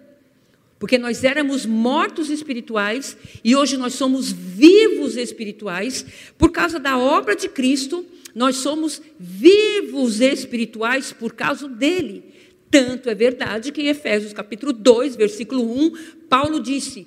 Porque 0.79 0.99
nós 0.99 1.25
éramos 1.25 1.65
mortos 1.65 2.29
espirituais 2.29 3.17
e 3.43 3.57
hoje 3.57 3.79
nós 3.79 3.95
somos 3.95 4.31
vivos 4.31 5.17
espirituais. 5.17 6.05
Por 6.37 6.53
causa 6.53 6.79
da 6.79 6.99
obra 6.99 7.35
de 7.35 7.49
Cristo, 7.49 8.05
nós 8.35 8.57
somos 8.57 9.01
vivos 9.19 10.21
espirituais 10.21 11.15
por 11.15 11.33
causa 11.33 11.67
dele. 11.67 12.25
Tanto 12.71 13.09
é 13.09 13.15
verdade 13.15 13.73
que 13.73 13.81
em 13.81 13.89
Efésios 13.89 14.35
capítulo 14.35 14.71
2, 14.71 15.17
versículo 15.17 15.62
1, 15.62 15.93
Paulo 16.29 16.61
disse, 16.61 17.07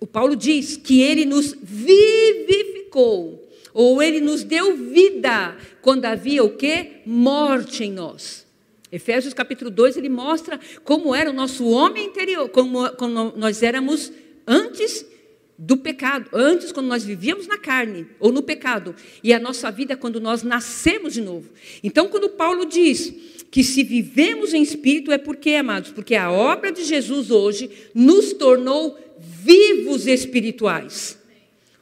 o 0.00 0.06
Paulo 0.06 0.36
diz 0.36 0.76
que 0.76 1.00
ele 1.00 1.24
nos 1.24 1.56
vivificou, 1.60 3.42
ou 3.72 4.02
ele 4.02 4.20
nos 4.20 4.44
deu 4.44 4.76
vida 4.76 5.56
quando 5.82 6.04
havia 6.04 6.44
o 6.44 6.50
que? 6.50 7.02
Morte 7.04 7.84
em 7.84 7.92
nós. 7.92 8.46
Efésios 8.90 9.34
capítulo 9.34 9.70
2, 9.70 9.96
ele 9.96 10.08
mostra 10.08 10.60
como 10.84 11.12
era 11.12 11.28
o 11.28 11.32
nosso 11.32 11.66
homem 11.66 12.06
interior, 12.06 12.48
como, 12.48 12.88
como 12.90 13.32
nós 13.36 13.62
éramos 13.64 14.12
antes 14.46 15.04
do 15.58 15.76
pecado, 15.76 16.28
antes 16.32 16.70
quando 16.70 16.86
nós 16.86 17.04
vivíamos 17.04 17.48
na 17.48 17.58
carne 17.58 18.06
ou 18.20 18.30
no 18.30 18.42
pecado, 18.42 18.94
e 19.22 19.32
a 19.32 19.40
nossa 19.40 19.70
vida 19.70 19.96
quando 19.96 20.20
nós 20.20 20.44
nascemos 20.44 21.14
de 21.14 21.20
novo. 21.20 21.50
Então, 21.82 22.08
quando 22.08 22.28
Paulo 22.28 22.64
diz 22.64 23.12
que 23.50 23.62
se 23.62 23.84
vivemos 23.84 24.52
em 24.52 24.62
espírito 24.62 25.12
é 25.12 25.18
porque, 25.18 25.50
amados, 25.50 25.90
porque 25.90 26.14
a 26.14 26.30
obra 26.30 26.72
de 26.72 26.84
Jesus 26.84 27.30
hoje 27.30 27.70
nos 27.94 28.32
tornou 28.32 28.98
vivos 29.18 30.06
espirituais. 30.06 31.18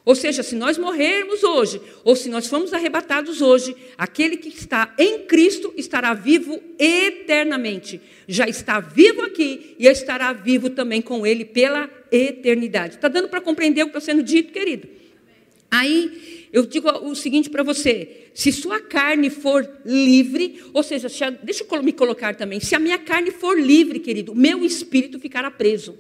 Ou 0.04 0.16
seja, 0.16 0.42
se 0.42 0.56
nós 0.56 0.76
morrermos 0.76 1.44
hoje, 1.44 1.80
ou 2.02 2.16
se 2.16 2.28
nós 2.28 2.48
formos 2.48 2.72
arrebatados 2.72 3.40
hoje, 3.40 3.76
aquele 3.96 4.36
que 4.36 4.48
está 4.48 4.92
em 4.98 5.20
Cristo 5.20 5.72
estará 5.76 6.12
vivo 6.12 6.60
eternamente. 6.76 8.00
Já 8.26 8.48
está 8.48 8.80
vivo 8.80 9.22
aqui 9.22 9.76
e 9.78 9.86
estará 9.86 10.32
vivo 10.32 10.70
também 10.70 11.00
com 11.00 11.24
Ele 11.24 11.44
pela 11.44 11.88
eternidade. 12.10 12.96
Está 12.96 13.06
dando 13.06 13.28
para 13.28 13.40
compreender 13.40 13.82
o 13.82 13.86
que 13.86 13.96
está 13.96 14.00
sendo 14.00 14.24
dito, 14.24 14.52
querido? 14.52 14.88
Aí 15.70 16.48
eu 16.52 16.66
digo 16.66 16.90
o 16.90 17.14
seguinte 17.14 17.48
para 17.48 17.62
você: 17.62 18.26
se 18.34 18.50
sua 18.50 18.80
carne 18.80 19.30
for 19.30 19.68
livre, 19.86 20.60
ou 20.72 20.82
seja, 20.82 21.08
deixa 21.42 21.64
eu 21.70 21.82
me 21.82 21.92
colocar 21.92 22.34
também, 22.34 22.58
se 22.58 22.74
a 22.74 22.78
minha 22.80 22.98
carne 22.98 23.30
for 23.30 23.58
livre, 23.58 24.00
querido, 24.00 24.34
meu 24.34 24.64
espírito 24.64 25.20
ficará 25.20 25.48
preso. 25.48 25.96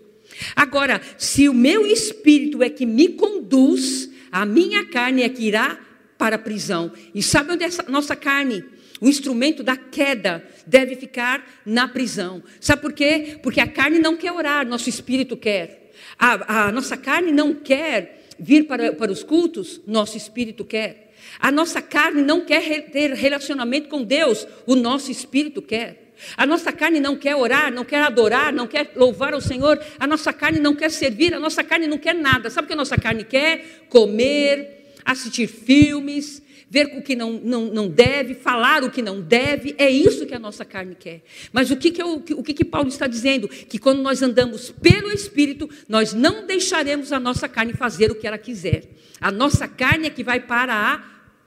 Agora, 0.54 1.00
se 1.18 1.48
o 1.48 1.54
meu 1.54 1.86
espírito 1.86 2.62
é 2.62 2.70
que 2.70 2.86
me 2.86 3.08
conduz, 3.08 4.10
a 4.30 4.44
minha 4.44 4.86
carne 4.86 5.22
é 5.22 5.28
que 5.28 5.44
irá 5.44 5.78
para 6.16 6.36
a 6.36 6.38
prisão. 6.38 6.92
E 7.14 7.22
sabe 7.22 7.52
onde 7.52 7.64
é 7.64 7.66
essa 7.66 7.84
nossa 7.88 8.16
carne? 8.16 8.64
O 9.00 9.08
instrumento 9.08 9.62
da 9.62 9.76
queda 9.76 10.44
deve 10.66 10.94
ficar 10.94 11.44
na 11.66 11.88
prisão. 11.88 12.42
Sabe 12.60 12.82
por 12.82 12.92
quê? 12.92 13.38
Porque 13.42 13.60
a 13.60 13.66
carne 13.66 13.98
não 13.98 14.16
quer 14.16 14.32
orar, 14.32 14.66
nosso 14.66 14.88
espírito 14.88 15.36
quer. 15.36 15.90
A, 16.18 16.66
a 16.66 16.72
nossa 16.72 16.96
carne 16.96 17.32
não 17.32 17.52
quer 17.54 18.28
vir 18.38 18.64
para, 18.64 18.92
para 18.92 19.10
os 19.10 19.24
cultos, 19.24 19.80
nosso 19.86 20.16
espírito 20.16 20.64
quer. 20.64 21.12
A 21.40 21.50
nossa 21.50 21.82
carne 21.82 22.22
não 22.22 22.44
quer 22.44 22.90
ter 22.90 23.12
relacionamento 23.12 23.88
com 23.88 24.02
Deus, 24.02 24.46
o 24.66 24.76
nosso 24.76 25.10
espírito 25.10 25.60
quer. 25.60 26.11
A 26.36 26.46
nossa 26.46 26.72
carne 26.72 27.00
não 27.00 27.16
quer 27.16 27.36
orar, 27.36 27.72
não 27.72 27.84
quer 27.84 28.02
adorar, 28.02 28.52
não 28.52 28.66
quer 28.66 28.92
louvar 28.96 29.34
o 29.34 29.40
Senhor. 29.40 29.82
A 29.98 30.06
nossa 30.06 30.32
carne 30.32 30.58
não 30.58 30.74
quer 30.74 30.90
servir, 30.90 31.34
a 31.34 31.40
nossa 31.40 31.62
carne 31.62 31.86
não 31.86 31.98
quer 31.98 32.14
nada. 32.14 32.50
Sabe 32.50 32.64
o 32.64 32.68
que 32.68 32.74
a 32.74 32.76
nossa 32.76 32.96
carne 32.96 33.24
quer? 33.24 33.86
Comer, 33.88 34.94
assistir 35.04 35.46
filmes, 35.46 36.42
ver 36.72 36.86
o 36.96 37.02
que 37.02 37.14
não, 37.14 37.32
não, 37.32 37.66
não 37.66 37.86
deve, 37.86 38.34
falar 38.34 38.82
o 38.82 38.90
que 38.90 39.02
não 39.02 39.20
deve. 39.20 39.74
É 39.76 39.90
isso 39.90 40.24
que 40.24 40.34
a 40.34 40.38
nossa 40.38 40.64
carne 40.64 40.94
quer. 40.98 41.22
Mas 41.52 41.70
o 41.70 41.76
que, 41.76 41.90
que, 41.90 42.00
eu, 42.00 42.14
o 42.14 42.42
que, 42.42 42.54
que 42.54 42.64
Paulo 42.64 42.88
está 42.88 43.06
dizendo? 43.06 43.46
Que 43.46 43.78
quando 43.78 44.00
nós 44.00 44.22
andamos 44.22 44.70
pelo 44.70 45.12
Espírito, 45.12 45.68
nós 45.86 46.14
não 46.14 46.46
deixaremos 46.46 47.12
a 47.12 47.20
nossa 47.20 47.46
carne 47.46 47.74
fazer 47.74 48.10
o 48.10 48.14
que 48.14 48.26
ela 48.26 48.38
quiser. 48.38 48.84
A 49.20 49.30
nossa 49.30 49.68
carne 49.68 50.06
é 50.06 50.10
que 50.10 50.24
vai 50.24 50.40
para 50.40 50.74
a 50.74 50.98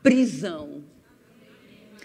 prisão. 0.04 0.84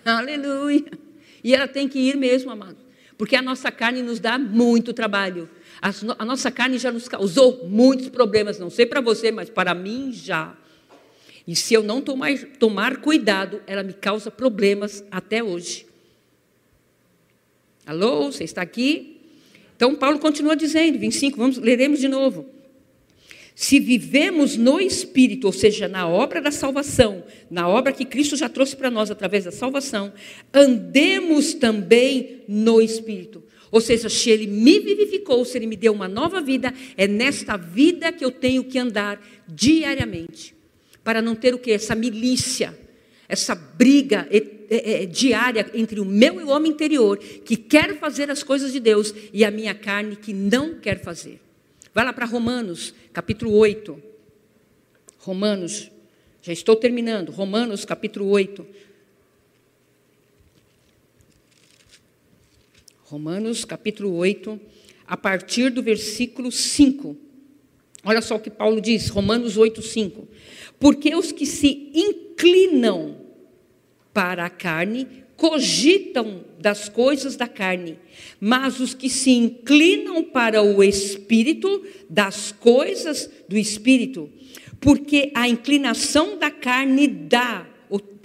Aleluia. 0.03 1.10
E 1.43 1.55
ela 1.55 1.67
tem 1.67 1.89
que 1.89 1.99
ir 1.99 2.17
mesmo, 2.17 2.51
amado. 2.51 2.77
Porque 3.17 3.37
a 3.37 3.43
nossa 3.43 3.71
carne 3.71 4.03
nos 4.03 4.19
dá 4.19 4.39
muito 4.39 4.93
trabalho. 4.93 5.49
A, 5.81 6.25
nossa 6.25 6.51
carne 6.51 6.79
já 6.79 6.91
nos 6.93 7.09
causou 7.09 7.67
muitos 7.67 8.09
problemas. 8.09 8.59
Não 8.59 8.71
sei 8.71 8.87
para 8.87 9.01
você, 9.01 9.31
mas 9.31 9.49
para 9.49 9.75
mim 9.75 10.13
já. 10.13 10.57
E 11.47 11.57
se 11.57 11.75
eu 11.75 11.83
não 11.83 12.01
tomar, 12.01 12.33
tomar 12.59 12.99
cuidado, 12.99 13.63
ela 13.67 13.83
me 13.83 13.93
causa 13.93 14.31
problemas 14.31 15.05
até 15.11 15.43
hoje. 15.43 15.87
Alô, 17.87 18.31
você 18.31 18.45
está 18.45 18.63
aqui? 18.63 19.21
Então 19.75 19.95
Paulo 19.95 20.19
continua 20.19 20.55
dizendo, 20.55 20.99
25, 20.99 21.37
vamos, 21.39 21.59
leremos 21.59 21.99
de 21.99 22.09
novo. 22.09 22.47
Se 23.61 23.79
vivemos 23.79 24.57
no 24.57 24.81
Espírito, 24.81 25.47
ou 25.47 25.53
seja, 25.53 25.87
na 25.87 26.09
obra 26.09 26.41
da 26.41 26.51
salvação, 26.51 27.23
na 27.51 27.69
obra 27.69 27.93
que 27.93 28.07
Cristo 28.07 28.35
já 28.35 28.49
trouxe 28.49 28.75
para 28.75 28.91
nós 28.91 29.11
através 29.11 29.45
da 29.45 29.51
salvação, 29.51 30.15
andemos 30.51 31.53
também 31.53 32.41
no 32.49 32.81
Espírito. 32.81 33.43
Ou 33.71 33.79
seja, 33.79 34.09
se 34.09 34.31
Ele 34.31 34.47
me 34.47 34.81
vivificou, 34.81 35.45
se 35.45 35.59
Ele 35.59 35.67
me 35.67 35.77
deu 35.77 35.93
uma 35.93 36.09
nova 36.09 36.41
vida, 36.41 36.73
é 36.97 37.07
nesta 37.07 37.59
vida 37.59 38.11
que 38.11 38.25
eu 38.25 38.31
tenho 38.31 38.65
que 38.65 38.79
andar 38.79 39.23
diariamente. 39.47 40.55
Para 41.05 41.21
não 41.21 41.35
ter 41.35 41.53
o 41.53 41.59
que? 41.59 41.73
Essa 41.73 41.95
milícia, 41.95 42.75
essa 43.29 43.55
briga 43.55 44.27
diária 45.11 45.71
entre 45.75 46.01
o 46.01 46.05
meu 46.07 46.41
e 46.41 46.45
o 46.45 46.49
homem 46.49 46.73
interior, 46.73 47.19
que 47.19 47.59
quer 47.59 47.99
fazer 47.99 48.31
as 48.31 48.43
coisas 48.43 48.73
de 48.73 48.81
Deus, 48.81 49.15
e 49.35 49.45
a 49.45 49.51
minha 49.51 49.75
carne 49.75 50.17
que 50.17 50.33
não 50.33 50.77
quer 50.77 51.03
fazer. 51.03 51.39
Vai 51.93 52.05
lá 52.05 52.13
para 52.13 52.25
Romanos, 52.25 52.95
capítulo 53.13 53.53
8. 53.53 54.01
Romanos, 55.19 55.91
já 56.41 56.53
estou 56.53 56.77
terminando. 56.77 57.31
Romanos, 57.31 57.85
capítulo 57.85 58.29
8. 58.29 58.65
Romanos, 63.03 63.65
capítulo 63.65 64.15
8, 64.15 64.61
a 65.05 65.17
partir 65.17 65.71
do 65.71 65.83
versículo 65.83 66.53
5. 66.53 67.17
Olha 68.05 68.23
só 68.23 68.37
o 68.37 68.41
que 68.41 68.51
Paulo 68.51 68.81
diz, 68.81 69.09
Romanos 69.09 69.57
8, 69.57 69.83
5. 69.83 70.29
Porque 70.79 71.13
os 71.17 71.33
que 71.33 71.45
se 71.45 71.91
inclinam 71.93 73.17
para 74.13 74.47
a 74.47 74.51
carne 74.51 75.20
cogitam 75.41 76.45
das 76.59 76.91
coisas 76.91 77.35
da 77.35 77.49
carne, 77.49 77.99
mas 78.39 78.79
os 78.79 78.93
que 78.93 79.09
se 79.09 79.31
inclinam 79.31 80.23
para 80.23 80.63
o 80.63 80.85
espírito, 80.85 81.83
das 82.11 82.53
coisas 82.53 83.31
do 83.49 83.57
espírito, 83.57 84.29
porque 84.79 85.31
a 85.35 85.49
inclinação 85.49 86.37
da 86.37 86.51
carne 86.51 87.09
dá, 87.09 87.67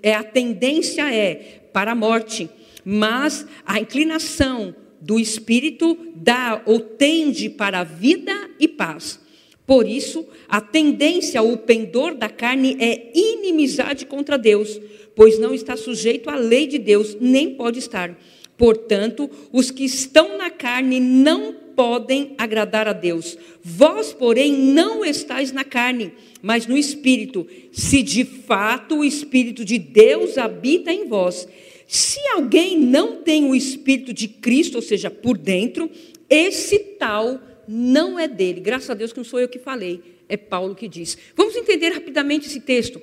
é 0.03 0.13
a 0.13 0.23
tendência 0.23 1.09
é 1.09 1.61
para 1.71 1.93
a 1.93 1.95
morte, 1.95 2.49
mas 2.83 3.47
a 3.65 3.79
inclinação 3.79 4.75
do 4.99 5.17
espírito 5.17 5.97
dá 6.15 6.61
ou 6.65 6.81
tende 6.81 7.49
para 7.49 7.79
a 7.79 7.83
vida 7.85 8.49
e 8.59 8.67
paz. 8.67 9.21
Por 9.65 9.87
isso, 9.87 10.27
a 10.49 10.59
tendência, 10.59 11.41
o 11.41 11.57
pendor 11.57 12.13
da 12.13 12.29
carne 12.29 12.75
é 12.77 13.11
inimizade 13.15 14.05
contra 14.05 14.37
Deus, 14.37 14.79
pois 15.15 15.39
não 15.39 15.53
está 15.53 15.77
sujeito 15.77 16.29
à 16.29 16.35
lei 16.35 16.67
de 16.67 16.77
Deus, 16.77 17.15
nem 17.19 17.55
pode 17.55 17.79
estar. 17.79 18.17
Portanto, 18.57 19.29
os 19.51 19.71
que 19.71 19.83
estão 19.83 20.37
na 20.37 20.49
carne 20.49 20.99
não 20.99 21.53
podem 21.75 22.33
agradar 22.37 22.87
a 22.87 22.93
Deus. 22.93 23.37
Vós, 23.61 24.13
porém, 24.13 24.53
não 24.53 25.03
estáis 25.03 25.51
na 25.51 25.63
carne, 25.63 26.13
mas 26.41 26.65
no 26.65 26.77
espírito, 26.77 27.45
se 27.71 28.01
de 28.01 28.23
fato 28.23 28.99
o 28.99 29.03
espírito 29.03 29.65
de 29.65 29.77
Deus 29.77 30.37
habita 30.37 30.91
em 30.91 31.07
vós. 31.07 31.47
Se 31.87 32.19
alguém 32.29 32.79
não 32.79 33.17
tem 33.17 33.45
o 33.45 33.55
espírito 33.55 34.13
de 34.13 34.27
Cristo, 34.27 34.75
ou 34.75 34.81
seja, 34.81 35.11
por 35.11 35.37
dentro, 35.37 35.89
esse 36.29 36.79
tal 36.79 37.39
não 37.67 38.17
é 38.17 38.27
dele. 38.27 38.61
Graças 38.61 38.89
a 38.89 38.93
Deus 38.93 39.11
que 39.11 39.17
não 39.17 39.25
sou 39.25 39.39
eu 39.39 39.49
que 39.49 39.59
falei, 39.59 40.01
é 40.27 40.37
Paulo 40.37 40.75
que 40.75 40.87
diz. 40.87 41.17
Vamos 41.35 41.55
entender 41.55 41.89
rapidamente 41.89 42.47
esse 42.47 42.59
texto. 42.59 43.01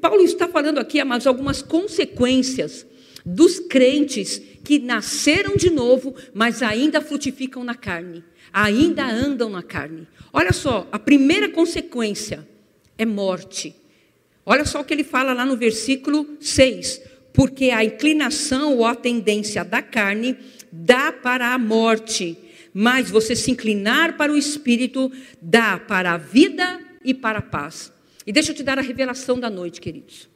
Paulo 0.00 0.22
está 0.22 0.48
falando 0.48 0.78
aqui, 0.78 0.98
amados, 0.98 1.26
algumas 1.26 1.62
consequências 1.62 2.86
dos 3.24 3.60
crentes 3.60 4.40
que 4.64 4.78
nasceram 4.78 5.56
de 5.56 5.70
novo, 5.70 6.14
mas 6.34 6.62
ainda 6.62 7.00
frutificam 7.00 7.62
na 7.62 7.74
carne, 7.74 8.24
ainda 8.52 9.06
andam 9.06 9.48
na 9.48 9.62
carne. 9.62 10.06
Olha 10.32 10.52
só, 10.52 10.88
a 10.90 10.98
primeira 10.98 11.48
consequência 11.48 12.46
é 12.96 13.06
morte. 13.06 13.74
Olha 14.44 14.64
só 14.64 14.80
o 14.80 14.84
que 14.84 14.94
ele 14.94 15.04
fala 15.04 15.32
lá 15.32 15.44
no 15.44 15.56
versículo 15.56 16.26
6. 16.40 17.02
Porque 17.32 17.70
a 17.70 17.84
inclinação 17.84 18.76
ou 18.76 18.84
a 18.84 18.94
tendência 18.94 19.64
da 19.64 19.80
carne 19.80 20.36
dá 20.72 21.12
para 21.12 21.54
a 21.54 21.58
morte, 21.58 22.36
mas 22.74 23.10
você 23.10 23.36
se 23.36 23.50
inclinar 23.50 24.16
para 24.16 24.32
o 24.32 24.36
espírito 24.36 25.12
dá 25.40 25.78
para 25.78 26.12
a 26.12 26.18
vida 26.18 26.80
e 27.04 27.14
para 27.14 27.38
a 27.38 27.42
paz. 27.42 27.92
E 28.28 28.32
deixa 28.32 28.50
eu 28.50 28.54
te 28.54 28.62
dar 28.62 28.78
a 28.78 28.82
revelação 28.82 29.40
da 29.40 29.48
noite, 29.48 29.80
queridos. 29.80 30.28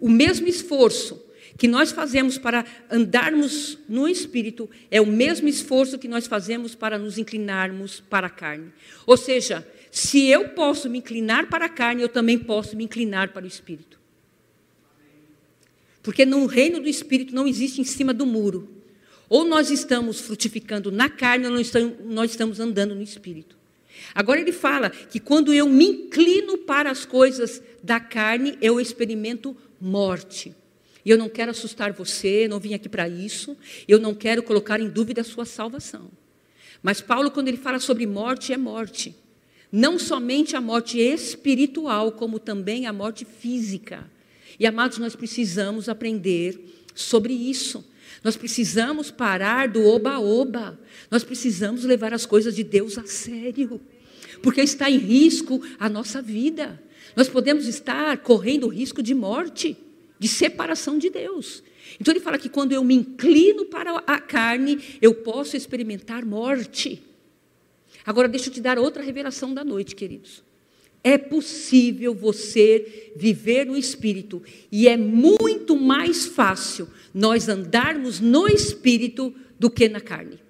O 0.00 0.08
mesmo 0.08 0.48
esforço 0.48 1.22
que 1.58 1.68
nós 1.68 1.92
fazemos 1.92 2.38
para 2.38 2.64
andarmos 2.90 3.76
no 3.86 4.08
espírito 4.08 4.66
é 4.90 4.98
o 4.98 5.04
mesmo 5.04 5.46
esforço 5.46 5.98
que 5.98 6.08
nós 6.08 6.26
fazemos 6.26 6.74
para 6.74 6.96
nos 6.96 7.18
inclinarmos 7.18 8.00
para 8.00 8.28
a 8.28 8.30
carne. 8.30 8.72
Ou 9.06 9.18
seja, 9.18 9.62
se 9.90 10.26
eu 10.26 10.48
posso 10.48 10.88
me 10.88 11.00
inclinar 11.00 11.50
para 11.50 11.66
a 11.66 11.68
carne, 11.68 12.00
eu 12.00 12.08
também 12.08 12.38
posso 12.38 12.74
me 12.78 12.84
inclinar 12.84 13.34
para 13.34 13.44
o 13.44 13.46
espírito. 13.46 14.00
Porque 16.02 16.24
no 16.24 16.46
reino 16.46 16.80
do 16.80 16.88
espírito 16.88 17.34
não 17.34 17.46
existe 17.46 17.78
em 17.78 17.84
cima 17.84 18.14
do 18.14 18.24
muro. 18.24 18.70
Ou 19.28 19.44
nós 19.44 19.68
estamos 19.68 20.18
frutificando 20.18 20.90
na 20.90 21.10
carne, 21.10 21.44
ou 21.44 21.52
nós 21.52 22.30
estamos, 22.30 22.58
andando 22.58 22.94
no 22.94 23.02
espírito. 23.02 23.54
Agora 24.14 24.40
ele 24.40 24.52
fala 24.52 24.90
que 24.90 25.20
quando 25.20 25.52
eu 25.52 25.68
me 25.68 25.86
inclino 25.86 26.58
para 26.58 26.90
as 26.90 27.04
coisas 27.04 27.62
da 27.82 27.98
carne, 27.98 28.56
eu 28.60 28.80
experimento 28.80 29.56
morte. 29.80 30.54
E 31.04 31.10
eu 31.10 31.18
não 31.18 31.28
quero 31.28 31.50
assustar 31.50 31.92
você, 31.92 32.48
não 32.48 32.58
vim 32.58 32.74
aqui 32.74 32.88
para 32.88 33.08
isso. 33.08 33.56
Eu 33.86 33.98
não 33.98 34.14
quero 34.14 34.42
colocar 34.42 34.80
em 34.80 34.88
dúvida 34.88 35.20
a 35.20 35.24
sua 35.24 35.44
salvação. 35.44 36.10
Mas 36.82 37.00
Paulo, 37.00 37.30
quando 37.30 37.48
ele 37.48 37.56
fala 37.56 37.78
sobre 37.78 38.06
morte, 38.06 38.52
é 38.52 38.56
morte. 38.56 39.14
Não 39.70 39.98
somente 39.98 40.56
a 40.56 40.60
morte 40.60 40.98
espiritual, 40.98 42.12
como 42.12 42.38
também 42.38 42.86
a 42.86 42.92
morte 42.92 43.24
física. 43.24 44.08
E 44.58 44.66
amados, 44.66 44.98
nós 44.98 45.16
precisamos 45.16 45.88
aprender 45.88 46.58
sobre 46.94 47.32
isso. 47.32 47.84
Nós 48.24 48.36
precisamos 48.36 49.10
parar 49.10 49.68
do 49.68 49.84
oba-oba. 49.84 50.80
Nós 51.10 51.22
precisamos 51.22 51.84
levar 51.84 52.14
as 52.14 52.24
coisas 52.24 52.56
de 52.56 52.64
Deus 52.64 52.96
a 52.96 53.04
sério. 53.04 53.78
Porque 54.42 54.62
está 54.62 54.90
em 54.90 54.96
risco 54.96 55.62
a 55.78 55.90
nossa 55.90 56.22
vida. 56.22 56.82
Nós 57.14 57.28
podemos 57.28 57.68
estar 57.68 58.16
correndo 58.18 58.66
risco 58.66 59.02
de 59.02 59.14
morte, 59.14 59.76
de 60.18 60.26
separação 60.26 60.98
de 60.98 61.10
Deus. 61.10 61.62
Então 62.00 62.12
ele 62.12 62.20
fala 62.20 62.38
que 62.38 62.48
quando 62.48 62.72
eu 62.72 62.82
me 62.82 62.94
inclino 62.94 63.66
para 63.66 63.98
a 64.06 64.18
carne, 64.18 64.80
eu 65.02 65.14
posso 65.14 65.54
experimentar 65.54 66.24
morte. 66.24 67.02
Agora 68.06 68.26
deixa 68.26 68.48
eu 68.48 68.54
te 68.54 68.60
dar 68.60 68.78
outra 68.78 69.02
revelação 69.02 69.52
da 69.52 69.62
noite, 69.62 69.94
queridos. 69.94 70.42
É 71.02 71.18
possível 71.18 72.14
você 72.14 73.12
viver 73.14 73.66
no 73.66 73.76
espírito 73.76 74.42
e 74.72 74.88
é 74.88 74.96
muito 74.96 75.76
mais 75.76 76.24
fácil 76.24 76.88
nós 77.14 77.48
andarmos 77.48 78.18
no 78.18 78.48
espírito 78.48 79.32
do 79.58 79.70
que 79.70 79.88
na 79.88 80.00
carne. 80.00 80.40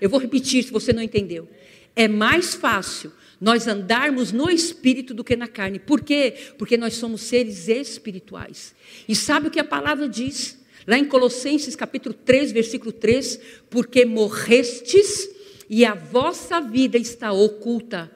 Eu 0.00 0.10
vou 0.10 0.18
repetir 0.18 0.64
se 0.64 0.72
você 0.72 0.92
não 0.92 1.00
entendeu. 1.00 1.48
É 1.94 2.08
mais 2.08 2.54
fácil 2.54 3.12
nós 3.40 3.66
andarmos 3.66 4.32
no 4.32 4.50
espírito 4.50 5.14
do 5.14 5.22
que 5.22 5.36
na 5.36 5.46
carne. 5.46 5.78
Por 5.78 6.00
quê? 6.00 6.34
Porque 6.58 6.76
nós 6.76 6.94
somos 6.94 7.22
seres 7.22 7.68
espirituais. 7.68 8.74
E 9.08 9.14
sabe 9.14 9.48
o 9.48 9.50
que 9.50 9.60
a 9.60 9.64
palavra 9.64 10.08
diz? 10.08 10.58
Lá 10.86 10.98
em 10.98 11.04
Colossenses 11.04 11.76
capítulo 11.76 12.14
3, 12.14 12.50
versículo 12.50 12.90
3, 12.92 13.38
porque 13.70 14.04
morrestes 14.04 15.30
e 15.70 15.84
a 15.84 15.94
vossa 15.94 16.60
vida 16.60 16.98
está 16.98 17.32
oculta 17.32 18.10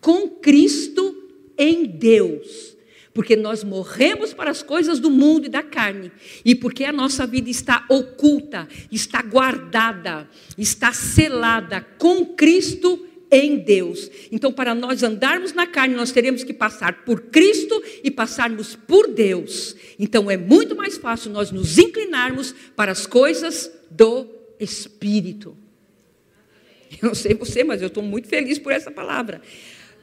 com 0.00 0.28
Cristo 0.28 1.28
em 1.56 1.86
Deus. 1.86 2.76
Porque 3.12 3.34
nós 3.34 3.64
morremos 3.64 4.32
para 4.32 4.50
as 4.50 4.62
coisas 4.62 5.00
do 5.00 5.10
mundo 5.10 5.46
e 5.46 5.48
da 5.48 5.62
carne, 5.62 6.12
e 6.44 6.54
porque 6.54 6.84
a 6.84 6.92
nossa 6.92 7.26
vida 7.26 7.50
está 7.50 7.84
oculta, 7.88 8.68
está 8.90 9.20
guardada, 9.20 10.28
está 10.56 10.92
selada 10.92 11.80
com 11.98 12.24
Cristo 12.24 13.06
em 13.30 13.58
Deus. 13.58 14.10
Então, 14.32 14.52
para 14.52 14.74
nós 14.74 15.02
andarmos 15.02 15.52
na 15.52 15.66
carne, 15.66 15.94
nós 15.94 16.10
teremos 16.10 16.42
que 16.42 16.52
passar 16.52 17.04
por 17.04 17.22
Cristo 17.22 17.82
e 18.02 18.10
passarmos 18.10 18.74
por 18.74 19.08
Deus. 19.08 19.76
Então, 19.98 20.30
é 20.30 20.36
muito 20.36 20.74
mais 20.74 20.96
fácil 20.96 21.30
nós 21.30 21.50
nos 21.50 21.78
inclinarmos 21.78 22.54
para 22.74 22.90
as 22.90 23.06
coisas 23.06 23.70
do 23.90 24.26
Espírito. 24.58 25.56
Eu 27.00 27.08
não 27.08 27.14
sei 27.14 27.34
você, 27.34 27.62
mas 27.62 27.80
eu 27.80 27.88
estou 27.88 28.02
muito 28.02 28.26
feliz 28.26 28.58
por 28.58 28.72
essa 28.72 28.90
palavra. 28.90 29.40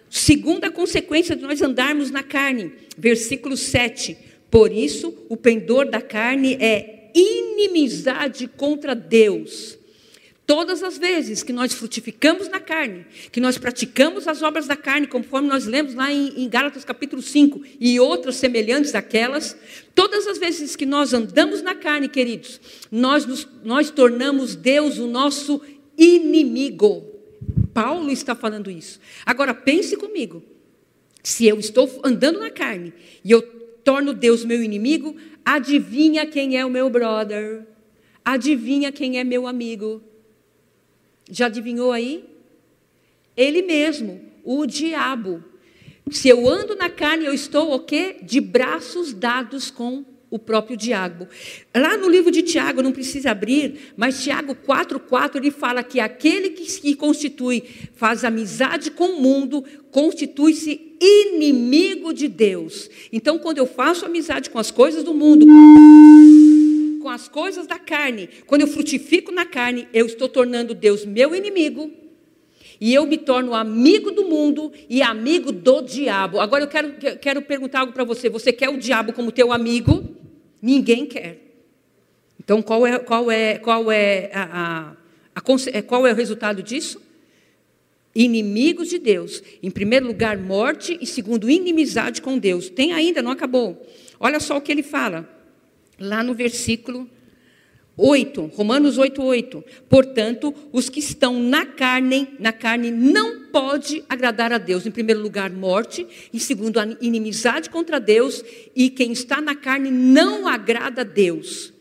Segunda 0.09 0.71
consequência 0.71 1.35
de 1.35 1.41
nós 1.41 1.61
andarmos 1.61 2.11
na 2.11 2.23
carne, 2.23 2.71
versículo 2.97 3.57
7. 3.57 4.17
Por 4.49 4.71
isso, 4.71 5.13
o 5.29 5.35
pendor 5.35 5.89
da 5.89 6.01
carne 6.01 6.55
é 6.55 7.11
inimizade 7.13 8.47
contra 8.47 8.95
Deus. 8.95 9.77
Todas 10.45 10.81
as 10.81 10.97
vezes 10.97 11.43
que 11.43 11.51
nós 11.51 11.73
frutificamos 11.73 12.47
na 12.47 12.61
carne, 12.61 13.05
que 13.33 13.41
nós 13.41 13.57
praticamos 13.57 14.29
as 14.29 14.41
obras 14.41 14.65
da 14.65 14.77
carne, 14.77 15.05
conforme 15.05 15.49
nós 15.49 15.65
lemos 15.65 15.93
lá 15.93 16.09
em, 16.09 16.41
em 16.41 16.47
Gálatas 16.47 16.85
capítulo 16.85 17.21
5, 17.21 17.61
e 17.77 17.99
outras 17.99 18.37
semelhantes 18.37 18.95
àquelas, 18.95 19.57
todas 19.93 20.25
as 20.25 20.37
vezes 20.37 20.73
que 20.77 20.85
nós 20.85 21.13
andamos 21.13 21.61
na 21.61 21.75
carne, 21.75 22.07
queridos, 22.07 22.61
nós, 22.89 23.25
nos, 23.25 23.45
nós 23.61 23.89
tornamos 23.89 24.55
Deus 24.55 24.97
o 24.99 25.07
nosso 25.07 25.61
inimigo. 25.97 27.16
Paulo 27.77 28.09
está 28.09 28.33
falando 28.33 28.71
isso. 28.71 28.99
Agora 29.23 29.53
pense 29.53 29.95
comigo. 29.97 30.41
Se 31.21 31.45
eu 31.45 31.59
estou 31.59 32.01
andando 32.03 32.39
na 32.39 32.49
carne 32.49 32.91
e 33.23 33.29
eu 33.29 33.39
torno 33.83 34.15
Deus 34.15 34.43
meu 34.43 34.63
inimigo, 34.63 35.15
adivinha 35.45 36.25
quem 36.25 36.57
é 36.57 36.65
o 36.65 36.71
meu 36.71 36.89
brother? 36.89 37.67
Adivinha 38.25 38.91
quem 38.91 39.19
é 39.19 39.23
meu 39.23 39.45
amigo? 39.45 40.01
Já 41.29 41.45
adivinhou 41.45 41.91
aí? 41.91 42.25
Ele 43.35 43.61
mesmo, 43.61 44.25
o 44.43 44.65
diabo. 44.65 45.43
Se 46.09 46.27
eu 46.29 46.49
ando 46.49 46.75
na 46.75 46.89
carne, 46.89 47.25
eu 47.25 47.33
estou 47.33 47.75
o 47.75 47.79
quê? 47.81 48.15
De 48.23 48.41
braços 48.41 49.13
dados 49.13 49.69
com 49.69 50.03
o 50.29 50.37
próprio 50.37 50.75
diabo. 50.75 51.27
Lá 51.75 51.95
no 51.97 52.09
livro 52.09 52.31
de 52.31 52.41
Tiago, 52.41 52.81
não 52.81 52.91
precisa 52.91 53.31
abrir, 53.31 53.93
mas 53.95 54.21
Tiago 54.23 54.55
4,4 54.55 55.35
ele 55.37 55.51
fala 55.51 55.83
que 55.83 55.99
aquele 55.99 56.49
que 56.49 56.69
se 56.69 56.93
constitui, 56.95 57.63
faz 57.95 58.23
amizade 58.23 58.91
com 58.91 59.05
o 59.05 59.21
mundo, 59.21 59.63
constitui-se 59.91 60.95
inimigo 60.99 62.13
de 62.13 62.27
Deus. 62.27 62.89
Então, 63.11 63.39
quando 63.39 63.59
eu 63.59 63.67
faço 63.67 64.05
amizade 64.05 64.49
com 64.49 64.59
as 64.59 64.71
coisas 64.71 65.03
do 65.03 65.13
mundo, 65.13 65.45
com 67.01 67.09
as 67.09 67.27
coisas 67.27 67.65
da 67.65 67.79
carne, 67.79 68.27
quando 68.45 68.61
eu 68.61 68.67
frutifico 68.67 69.31
na 69.31 69.45
carne, 69.45 69.87
eu 69.93 70.05
estou 70.05 70.27
tornando 70.27 70.73
Deus 70.73 71.05
meu 71.05 71.33
inimigo. 71.33 71.91
E 72.79 72.93
eu 72.93 73.05
me 73.05 73.17
torno 73.17 73.53
amigo 73.53 74.11
do 74.11 74.25
mundo 74.25 74.71
e 74.89 75.01
amigo 75.01 75.51
do 75.51 75.81
diabo. 75.81 76.39
Agora 76.39 76.63
eu 76.63 76.67
quero, 76.67 76.93
quero 77.19 77.41
perguntar 77.41 77.81
algo 77.81 77.93
para 77.93 78.03
você. 78.03 78.29
Você 78.29 78.53
quer 78.53 78.69
o 78.69 78.77
diabo 78.77 79.13
como 79.13 79.31
teu 79.31 79.51
amigo? 79.51 80.03
Ninguém 80.61 81.05
quer. 81.05 81.47
Então, 82.39 82.61
qual 82.61 82.85
é, 82.85 82.99
qual 82.99 83.31
é, 83.31 83.57
qual 83.57 83.91
é, 83.91 84.29
a, 84.33 84.43
a, 84.43 84.91
a, 85.35 85.41
é, 85.73 85.81
qual 85.81 86.05
é 86.05 86.13
o 86.13 86.15
resultado 86.15 86.61
disso? 86.61 87.01
Inimigos 88.15 88.89
de 88.89 88.99
Deus. 88.99 89.43
Em 89.61 89.69
primeiro 89.69 90.07
lugar, 90.07 90.37
morte, 90.37 90.97
e 91.01 91.05
segundo, 91.05 91.49
inimizade 91.49 92.21
com 92.21 92.37
Deus. 92.37 92.69
Tem 92.69 92.93
ainda, 92.93 93.21
não 93.21 93.31
acabou. 93.31 93.85
Olha 94.19 94.39
só 94.39 94.57
o 94.57 94.61
que 94.61 94.71
ele 94.71 94.83
fala, 94.83 95.27
lá 95.99 96.23
no 96.23 96.33
versículo 96.33 97.09
8, 97.97 98.45
Romanos 98.53 98.99
8, 98.99 99.23
8. 99.23 99.63
Portanto, 99.89 100.53
os 100.71 100.87
que 100.87 100.99
estão 100.99 101.41
na 101.41 101.65
carne, 101.65 102.27
na 102.39 102.53
carne 102.53 102.91
não 102.91 103.47
pode 103.47 104.03
agradar 104.07 104.53
a 104.53 104.59
Deus. 104.59 104.85
Em 104.85 104.91
primeiro 104.91 105.19
lugar, 105.19 105.49
morte, 105.49 106.05
em 106.31 106.37
segundo, 106.37 106.79
inimizade 107.01 107.71
contra 107.71 107.99
Deus, 107.99 108.43
e 108.75 108.91
quem 108.91 109.11
está 109.11 109.41
na 109.41 109.55
carne 109.55 109.89
não 109.89 110.47
agrada 110.47 111.01
a 111.01 111.03
Deus. 111.03 111.73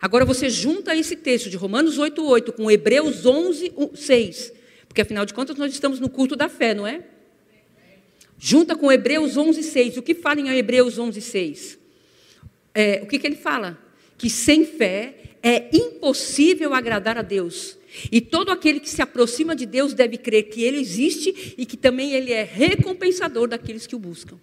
Agora 0.00 0.24
você 0.24 0.48
junta 0.48 0.96
esse 0.96 1.16
texto 1.16 1.50
de 1.50 1.56
Romanos 1.56 1.98
8, 1.98 2.24
8 2.24 2.52
com 2.54 2.70
Hebreus 2.70 3.26
11, 3.26 3.72
6, 3.94 4.52
porque 4.86 5.02
afinal 5.02 5.26
de 5.26 5.34
contas 5.34 5.58
nós 5.58 5.72
estamos 5.72 6.00
no 6.00 6.08
culto 6.08 6.34
da 6.34 6.48
fé, 6.48 6.72
não 6.72 6.86
é? 6.86 7.02
Junta 8.38 8.76
com 8.76 8.90
Hebreus 8.90 9.36
11, 9.36 9.62
6. 9.62 9.96
O 9.96 10.02
que 10.02 10.14
fala 10.14 10.40
em 10.40 10.48
Hebreus 10.48 10.96
11, 10.96 11.20
6? 11.20 11.78
É, 12.72 13.00
o 13.02 13.06
que, 13.06 13.18
que 13.18 13.26
ele 13.26 13.36
fala? 13.36 13.76
Que 14.16 14.30
sem 14.30 14.64
fé 14.64 15.27
é 15.42 15.68
impossível 15.72 16.74
agradar 16.74 17.18
a 17.18 17.22
Deus. 17.22 17.76
E 18.12 18.20
todo 18.20 18.50
aquele 18.50 18.80
que 18.80 18.90
se 18.90 19.00
aproxima 19.00 19.56
de 19.56 19.66
Deus 19.66 19.94
deve 19.94 20.16
crer 20.16 20.44
que 20.44 20.62
Ele 20.62 20.78
existe 20.78 21.54
e 21.56 21.64
que 21.64 21.76
também 21.76 22.12
Ele 22.12 22.32
é 22.32 22.42
recompensador 22.42 23.48
daqueles 23.48 23.86
que 23.86 23.96
o 23.96 23.98
buscam. 23.98 24.38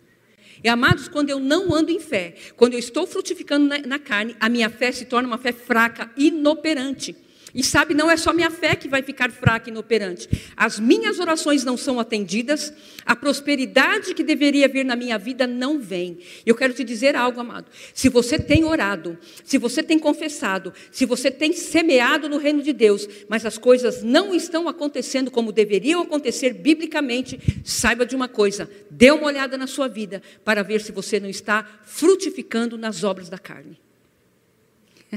E 0.64 0.68
amados, 0.68 1.08
quando 1.08 1.30
eu 1.30 1.40
não 1.40 1.74
ando 1.74 1.92
em 1.92 2.00
fé, 2.00 2.34
quando 2.56 2.74
eu 2.74 2.80
estou 2.80 3.06
frutificando 3.06 3.68
na, 3.68 3.78
na 3.80 4.00
carne, 4.00 4.36
a 4.40 4.50
minha 4.50 4.70
fé 4.70 4.92
se 4.92 5.06
torna 5.06 5.28
uma 5.28 5.38
fé 5.38 5.52
fraca, 5.52 6.10
inoperante. 6.18 7.16
E 7.56 7.64
sabe, 7.64 7.94
não 7.94 8.12
é 8.12 8.18
só 8.18 8.34
minha 8.34 8.52
fé 8.52 8.76
que 8.76 8.90
vai 8.90 9.02
ficar 9.02 9.32
fraca 9.32 9.70
e 9.70 9.72
inoperante. 9.72 10.28
As 10.58 10.78
minhas 10.78 11.20
orações 11.20 11.64
não 11.64 11.78
são 11.78 12.02
atendidas, 12.02 12.74
a 13.06 13.16
prosperidade 13.16 14.14
que 14.14 14.26
deveria 14.26 14.68
vir 14.68 14.84
na 14.84 14.94
minha 14.94 15.18
vida 15.18 15.48
não 15.48 15.80
vem. 15.80 16.20
Eu 16.46 16.54
quero 16.54 16.74
te 16.74 16.84
dizer 16.84 17.16
algo, 17.16 17.40
amado. 17.40 17.68
Se 17.94 18.10
você 18.10 18.38
tem 18.38 18.66
orado, 18.66 19.18
se 19.46 19.58
você 19.58 19.82
tem 19.82 19.98
confessado, 19.98 20.74
se 20.92 21.06
você 21.06 21.32
tem 21.32 21.54
semeado 21.54 22.28
no 22.28 22.38
reino 22.38 22.62
de 22.62 22.74
Deus, 22.74 23.08
mas 23.30 23.46
as 23.46 23.58
coisas 23.58 24.04
não 24.04 24.36
estão 24.36 24.68
acontecendo 24.68 25.32
como 25.32 25.54
deveriam 25.54 26.02
acontecer 26.02 26.54
biblicamente, 26.54 27.40
saiba 27.64 28.06
de 28.06 28.18
uma 28.18 28.28
coisa: 28.28 28.70
dê 28.92 29.12
uma 29.12 29.28
olhada 29.28 29.58
na 29.58 29.66
sua 29.66 29.88
vida 29.88 30.22
para 30.44 30.62
ver 30.62 30.82
se 30.82 30.92
você 30.92 31.22
não 31.22 31.30
está 31.30 31.66
frutificando 31.86 32.78
nas 32.78 33.06
obras 33.06 33.30
da 33.30 33.38
carne. 33.38 33.85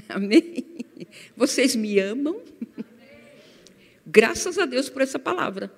Amém? 0.09 0.65
Vocês 1.37 1.75
me 1.75 1.99
amam? 1.99 2.41
Graças 4.07 4.59
a 4.59 4.67
Deus 4.67 4.89
por 4.89 5.03
essa 5.03 5.19
palavra. 5.19 5.73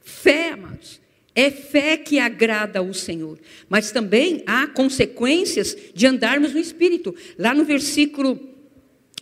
Fé, 0.00 0.50
amados. 0.50 1.00
É 1.34 1.50
fé 1.50 1.96
que 1.96 2.18
agrada 2.18 2.80
ao 2.80 2.92
Senhor. 2.92 3.38
Mas 3.68 3.92
também 3.92 4.42
há 4.46 4.66
consequências 4.66 5.76
de 5.94 6.06
andarmos 6.06 6.52
no 6.52 6.58
Espírito. 6.58 7.14
Lá 7.38 7.54
no 7.54 7.64
versículo 7.64 8.38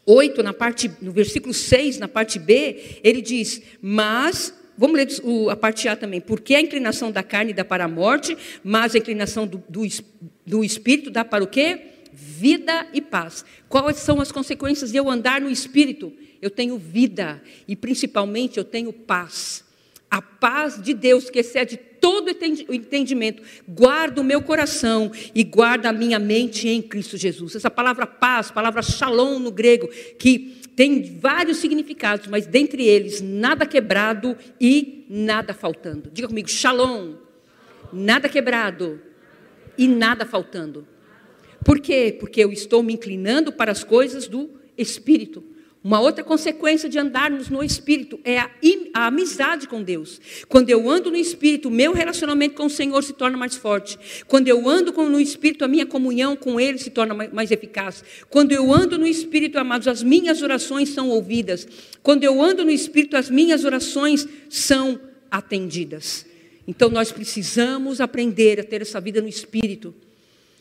8, 0.07 0.43
na 0.43 0.55
parte, 0.55 0.91
no 1.03 1.13
versículo 1.13 1.53
6, 1.53 1.99
na 1.99 2.09
parte 2.09 2.39
B, 2.39 3.01
ele 3.05 3.21
diz: 3.21 3.61
Mas, 3.83 4.55
vamos 4.77 4.97
ler 4.97 5.09
a 5.51 5.57
parte 5.57 5.87
A 5.87 5.95
também, 5.95 6.21
porque 6.21 6.55
a 6.55 6.61
inclinação 6.61 7.13
da 7.13 7.23
carne 7.23 7.53
dá 7.53 7.65
para 7.65 7.85
a 7.85 7.89
morte, 7.89 8.37
mas 8.65 8.95
a 8.95 8.99
inclinação 8.99 9.47
do, 9.47 9.63
do, 9.69 9.87
do 10.47 10.65
Espírito 10.65 11.11
dá 11.11 11.27
para 11.27 11.45
o 11.45 11.47
quê? 11.47 11.98
Vida 12.21 12.89
e 12.93 13.01
paz. 13.01 13.45
Quais 13.69 13.99
são 13.99 14.21
as 14.21 14.33
consequências 14.33 14.91
de 14.91 14.97
eu 14.97 15.09
andar 15.09 15.41
no 15.41 15.49
Espírito? 15.49 16.13
Eu 16.43 16.51
tenho 16.51 16.77
vida 16.77 17.41
e 17.67 17.77
principalmente 17.77 18.59
eu 18.59 18.65
tenho 18.65 18.93
paz. 18.93 19.65
A 20.11 20.21
paz 20.21 20.83
de 20.83 20.95
Deus, 20.95 21.31
que 21.31 21.39
excede 21.39 21.77
todo 21.77 22.29
o 22.69 22.75
entendimento, 22.75 23.43
guarda 23.69 24.21
o 24.21 24.25
meu 24.25 24.43
coração 24.43 25.13
e 25.33 25.45
guarda 25.45 25.91
a 25.91 25.93
minha 25.93 26.19
mente 26.19 26.67
em 26.69 26.83
Cristo 26.83 27.17
Jesus. 27.17 27.55
Essa 27.55 27.71
palavra 27.71 28.05
paz, 28.05 28.51
palavra 28.51 28.83
shalom 28.83 29.39
no 29.39 29.53
grego, 29.53 29.87
que 30.19 30.61
tem 30.75 31.19
vários 31.21 31.59
significados, 31.59 32.27
mas 32.27 32.47
dentre 32.47 32.85
eles, 32.85 33.21
nada 33.21 33.65
quebrado 33.65 34.37
e 34.61 35.07
nada 35.09 35.55
faltando. 35.55 36.11
Diga 36.13 36.27
comigo, 36.27 36.49
shalom. 36.49 37.15
Nada 37.93 38.29
quebrado 38.29 39.01
e 39.77 39.87
nada 39.87 40.27
faltando. 40.27 40.87
Por 41.65 41.81
quê? 41.81 42.17
Porque 42.19 42.43
eu 42.43 42.53
estou 42.53 42.83
me 42.83 42.95
inclinando 42.95 43.53
para 43.53 43.73
as 43.73 43.85
coisas 43.85 44.29
do 44.29 44.51
Espírito. 44.77 45.43
Uma 45.83 46.01
outra 46.01 46.25
consequência 46.25 46.89
de 46.89 46.99
andarmos 46.99 47.49
no 47.49 47.63
Espírito 47.63 48.19
é 48.25 48.39
a, 48.39 48.51
a, 48.93 49.07
amizade 49.07 49.69
com 49.69 49.81
Deus. 49.81 50.21
Quando 50.49 50.71
eu 50.71 50.91
ando 50.91 51.09
no 51.11 51.17
Espírito, 51.17 51.71
meu 51.71 51.93
relacionamento 51.93 52.57
com 52.57 52.67
o 52.67 52.71
Senhor 52.71 53.03
se 53.05 53.13
torna 53.13 53.39
mais 53.39 53.55
forte. 53.55 53.97
Quando 54.27 54.49
eu 54.49 54.69
ando 54.69 54.93
no 54.93 55.21
Espírito, 55.21 55.65
a 55.65 55.69
minha 55.69 55.87
comunhão 55.87 56.35
com 56.35 56.59
Ele 56.59 56.79
se 56.79 56.91
torna 56.91 57.15
mais 57.33 57.53
eficaz. 57.53 58.03
Quando 58.29 58.51
eu 58.51 58.73
ando 58.73 58.99
no 58.99 59.07
Espírito, 59.07 59.57
amados, 59.57 59.87
as 59.87 60.03
minhas 60.03 60.43
orações 60.43 60.89
são 60.89 61.11
ouvidas. 61.11 61.67
Quando 62.03 62.25
eu 62.25 62.43
ando 62.43 62.65
no 62.65 62.71
Espírito, 62.71 63.17
as 63.17 63.31
minhas 63.31 63.65
orações 63.65 64.27
são 64.51 65.01
atendidas. 65.31 66.27
Então 66.67 66.91
nós 66.91 67.13
precisamos 67.13 68.01
aprender 68.01 68.59
a 68.61 68.65
ter 68.65 68.83
essa 68.83 69.01
vida 69.01 69.23
no 69.23 69.29
Espírito. 69.29 69.95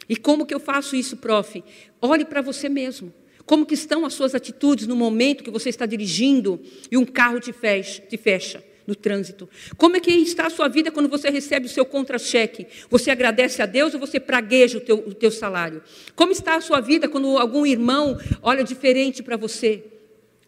E 0.09 0.15
como 0.15 0.45
que 0.45 0.53
eu 0.53 0.59
faço 0.59 0.95
isso, 0.95 1.17
prof? 1.17 1.63
Olhe 2.01 2.25
para 2.25 2.41
você 2.41 2.69
mesmo. 2.69 3.13
Como 3.45 3.65
que 3.65 3.73
estão 3.73 4.05
as 4.05 4.13
suas 4.13 4.35
atitudes 4.35 4.87
no 4.87 4.95
momento 4.95 5.43
que 5.43 5.49
você 5.49 5.69
está 5.69 5.85
dirigindo 5.85 6.59
e 6.91 6.97
um 6.97 7.05
carro 7.05 7.39
te 7.39 7.53
fecha, 7.53 8.01
te 8.01 8.17
fecha 8.17 8.61
no 8.85 8.93
trânsito? 8.93 9.49
Como 9.77 9.95
é 9.95 10.01
que 10.01 10.11
está 10.11 10.47
a 10.47 10.49
sua 10.49 10.67
vida 10.67 10.91
quando 10.91 11.07
você 11.07 11.29
recebe 11.29 11.65
o 11.65 11.69
seu 11.69 11.85
contra-cheque? 11.85 12.67
Você 12.89 13.09
agradece 13.09 13.61
a 13.61 13.65
Deus 13.65 13.93
ou 13.93 13.99
você 13.99 14.19
pragueja 14.19 14.77
o 14.77 14.81
teu, 14.81 14.97
o 14.97 15.13
teu 15.13 15.31
salário? 15.31 15.81
Como 16.13 16.33
está 16.33 16.55
a 16.55 16.61
sua 16.61 16.81
vida 16.81 17.07
quando 17.07 17.37
algum 17.37 17.65
irmão 17.65 18.17
olha 18.41 18.65
diferente 18.65 19.23
para 19.23 19.37
você? 19.37 19.83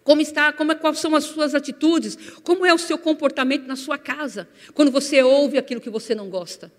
Como 0.03 0.21
está, 0.21 0.51
como 0.51 0.71
é, 0.71 0.75
quais 0.75 0.99
são 0.99 1.15
as 1.15 1.23
suas 1.23 1.53
atitudes? 1.53 2.17
Como 2.43 2.65
é 2.65 2.73
o 2.73 2.77
seu 2.77 2.97
comportamento 2.97 3.65
na 3.67 3.75
sua 3.75 3.97
casa? 3.97 4.49
Quando 4.73 4.91
você 4.91 5.21
ouve 5.21 5.57
aquilo 5.57 5.79
que 5.79 5.89
você 5.89 6.15
não 6.15 6.29
gosta? 6.29 6.71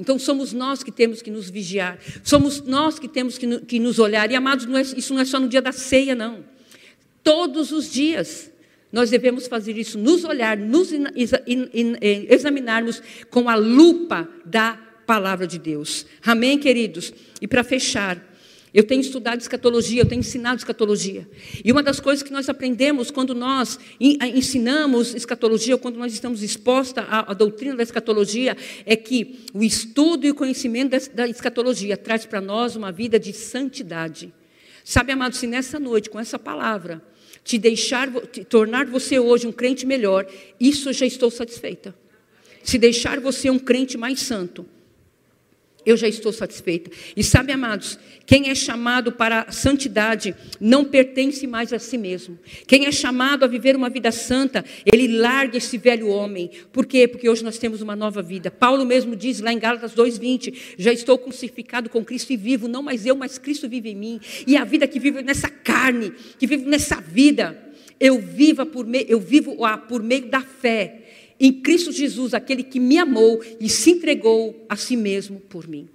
Então 0.00 0.18
somos 0.18 0.54
nós 0.54 0.82
que 0.82 0.90
temos 0.90 1.20
que 1.20 1.30
nos 1.30 1.50
vigiar, 1.50 1.98
somos 2.24 2.62
nós 2.62 2.98
que 2.98 3.06
temos 3.06 3.36
que, 3.36 3.60
que 3.60 3.78
nos 3.78 3.98
olhar. 3.98 4.30
E 4.30 4.34
amados, 4.34 4.64
não 4.64 4.78
é, 4.78 4.80
isso 4.80 5.12
não 5.12 5.20
é 5.20 5.24
só 5.26 5.38
no 5.38 5.46
dia 5.46 5.60
da 5.60 5.72
ceia, 5.72 6.14
não. 6.14 6.42
Todos 7.22 7.70
os 7.70 7.92
dias 7.92 8.50
nós 8.90 9.10
devemos 9.10 9.46
fazer 9.46 9.76
isso, 9.76 9.98
nos 9.98 10.24
olhar, 10.24 10.56
nos 10.56 10.90
in, 10.90 11.04
in, 11.46 11.68
in, 11.72 11.96
eh, 12.00 12.26
examinarmos 12.34 13.02
com 13.30 13.48
a 13.48 13.54
lupa 13.54 14.28
da 14.44 14.72
palavra 15.06 15.46
de 15.46 15.58
Deus. 15.58 16.06
Amém, 16.24 16.58
queridos? 16.58 17.12
E 17.40 17.46
para 17.46 17.62
fechar, 17.62 18.29
eu 18.72 18.84
tenho 18.84 19.00
estudado 19.00 19.40
escatologia, 19.40 20.02
eu 20.02 20.06
tenho 20.06 20.20
ensinado 20.20 20.58
escatologia. 20.58 21.28
E 21.64 21.72
uma 21.72 21.82
das 21.82 21.98
coisas 21.98 22.22
que 22.22 22.32
nós 22.32 22.48
aprendemos 22.48 23.10
quando 23.10 23.34
nós 23.34 23.78
ensinamos 24.00 25.14
escatologia, 25.14 25.74
ou 25.74 25.78
quando 25.78 25.96
nós 25.96 26.12
estamos 26.12 26.42
expostos 26.42 27.02
à, 27.08 27.30
à, 27.30 27.34
doutrina 27.34 27.74
da 27.74 27.82
escatologia, 27.82 28.56
é 28.86 28.94
que 28.94 29.40
o 29.52 29.62
estudo 29.62 30.26
e 30.26 30.30
o 30.30 30.34
conhecimento 30.34 30.90
da, 30.90 30.98
da 31.24 31.28
escatologia 31.28 31.96
traz 31.96 32.24
para 32.24 32.40
nós 32.40 32.76
uma 32.76 32.92
vida 32.92 33.18
de 33.18 33.32
santidade. 33.32 34.32
Sabe, 34.84 35.12
amado, 35.12 35.34
se 35.34 35.46
nessa 35.46 35.78
noite, 35.78 36.08
com 36.08 36.18
essa 36.18 36.38
palavra, 36.38 37.02
te 37.42 37.58
deixar, 37.58 38.10
te 38.26 38.44
tornar 38.44 38.86
você 38.86 39.18
hoje 39.18 39.46
um 39.46 39.52
crente 39.52 39.84
melhor, 39.84 40.26
isso 40.58 40.88
eu 40.88 40.92
já 40.92 41.06
estou 41.06 41.30
satisfeita. 41.30 41.94
Se 42.62 42.78
deixar 42.78 43.18
você 43.20 43.50
um 43.50 43.58
crente 43.58 43.98
mais 43.98 44.20
santo, 44.20 44.66
eu 45.84 45.96
já 45.96 46.08
estou 46.08 46.32
satisfeita. 46.32 46.90
E 47.16 47.22
sabe, 47.22 47.52
amados, 47.52 47.98
quem 48.26 48.50
é 48.50 48.54
chamado 48.54 49.12
para 49.12 49.42
a 49.42 49.52
santidade 49.52 50.34
não 50.60 50.84
pertence 50.84 51.46
mais 51.46 51.72
a 51.72 51.78
si 51.78 51.98
mesmo. 51.98 52.38
Quem 52.66 52.86
é 52.86 52.92
chamado 52.92 53.44
a 53.44 53.48
viver 53.48 53.74
uma 53.74 53.90
vida 53.90 54.12
santa, 54.12 54.64
ele 54.84 55.18
larga 55.18 55.58
esse 55.58 55.78
velho 55.78 56.08
homem. 56.08 56.50
Por 56.72 56.86
quê? 56.86 57.08
Porque 57.08 57.28
hoje 57.28 57.42
nós 57.42 57.58
temos 57.58 57.80
uma 57.80 57.96
nova 57.96 58.22
vida. 58.22 58.50
Paulo 58.50 58.84
mesmo 58.84 59.16
diz 59.16 59.40
lá 59.40 59.52
em 59.52 59.58
Gálatas 59.58 59.94
2:20, 59.94 60.76
já 60.78 60.92
estou 60.92 61.18
crucificado 61.18 61.88
com 61.88 62.04
Cristo 62.04 62.32
e 62.32 62.36
vivo, 62.36 62.68
não 62.68 62.82
mais 62.82 63.06
eu, 63.06 63.16
mas 63.16 63.38
Cristo 63.38 63.68
vive 63.68 63.90
em 63.90 63.96
mim. 63.96 64.20
E 64.46 64.56
a 64.56 64.64
vida 64.64 64.86
que 64.86 65.00
vivo 65.00 65.20
nessa 65.20 65.48
carne, 65.48 66.12
que 66.38 66.46
vivo 66.46 66.68
nessa 66.68 67.00
vida, 67.00 67.58
eu 67.98 68.20
vivo 68.20 68.64
por 68.66 68.86
meio, 68.86 69.06
eu 69.08 69.20
vivo 69.20 69.56
por 69.88 70.02
meio 70.02 70.26
da 70.26 70.40
fé 70.40 71.00
em 71.40 71.52
Cristo 71.52 71.90
Jesus, 71.90 72.34
aquele 72.34 72.62
que 72.62 72.78
me 72.78 72.98
amou 72.98 73.42
e 73.58 73.66
se 73.66 73.92
entregou 73.92 74.66
a 74.68 74.76
si 74.76 74.94
mesmo 74.94 75.40
por 75.40 75.66
mim. 75.66 75.88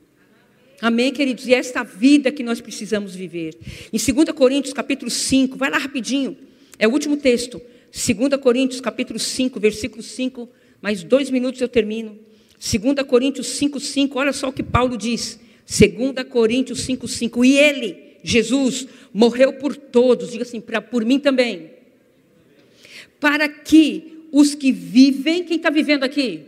Amém, 0.82 1.14
queridos? 1.14 1.48
E 1.48 1.54
é 1.54 1.58
esta 1.58 1.84
vida 1.84 2.32
que 2.32 2.43
nós 2.43 2.60
precisamos 2.60 3.16
viver. 3.16 3.56
Em 3.93 3.98
2 3.98 4.32
Coríntios, 4.32 4.74
capítulo 4.74 5.12
5, 5.12 5.56
vai 5.56 5.70
lá 5.70 5.78
rapidinho, 5.78 6.36
é 6.80 6.88
o 6.88 6.91
último 6.91 7.16
texto. 7.16 7.62
2 7.91 8.41
Coríntios, 8.41 8.82
capítulo 8.82 9.20
5, 9.20 9.60
versículo 9.60 10.02
5, 10.02 10.50
mais 10.82 11.04
dois 11.04 11.30
minutos 11.30 11.62
eu 11.62 11.70
termino. 11.70 12.18
2 12.60 13.08
Coríntios 13.08 13.48
5, 13.48 13.80
5, 13.80 14.20
olha 14.20 14.34
só 14.34 14.50
o 14.50 14.54
que 14.54 14.64
Paulo 14.64 14.98
diz. 14.98 15.39
2 15.68 16.28
Coríntios 16.28 16.82
5, 16.82 17.08
5, 17.08 17.46
e 17.46 17.58
ele, 17.58 18.18
Jesus, 18.24 18.88
morreu 19.14 19.54
por 19.54 19.76
todos, 19.76 20.32
diga 20.32 20.43
assim, 20.43 20.60
pra, 20.60 20.82
por 20.82 21.06
mim 21.06 21.20
também, 21.20 21.72
para 23.20 23.48
que 23.48 24.14
os 24.36 24.53
que 24.53 24.69
vivem, 24.69 25.45
quem 25.45 25.55
está 25.55 25.69
vivendo 25.69 26.03
aqui? 26.03 26.41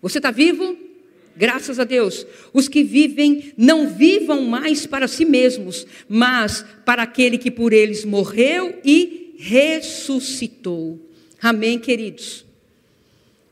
Você 0.00 0.20
está 0.20 0.30
vivo? 0.30 0.78
Graças 1.36 1.80
a 1.80 1.84
Deus. 1.84 2.24
Os 2.52 2.68
que 2.68 2.84
vivem 2.84 3.52
não 3.56 3.88
vivam 3.88 4.42
mais 4.42 4.86
para 4.86 5.08
si 5.08 5.24
mesmos, 5.24 5.84
mas 6.08 6.64
para 6.84 7.02
aquele 7.02 7.36
que 7.36 7.50
por 7.50 7.72
eles 7.72 8.04
morreu 8.04 8.78
e 8.84 9.34
ressuscitou. 9.36 11.00
Amém, 11.42 11.80
queridos? 11.80 12.46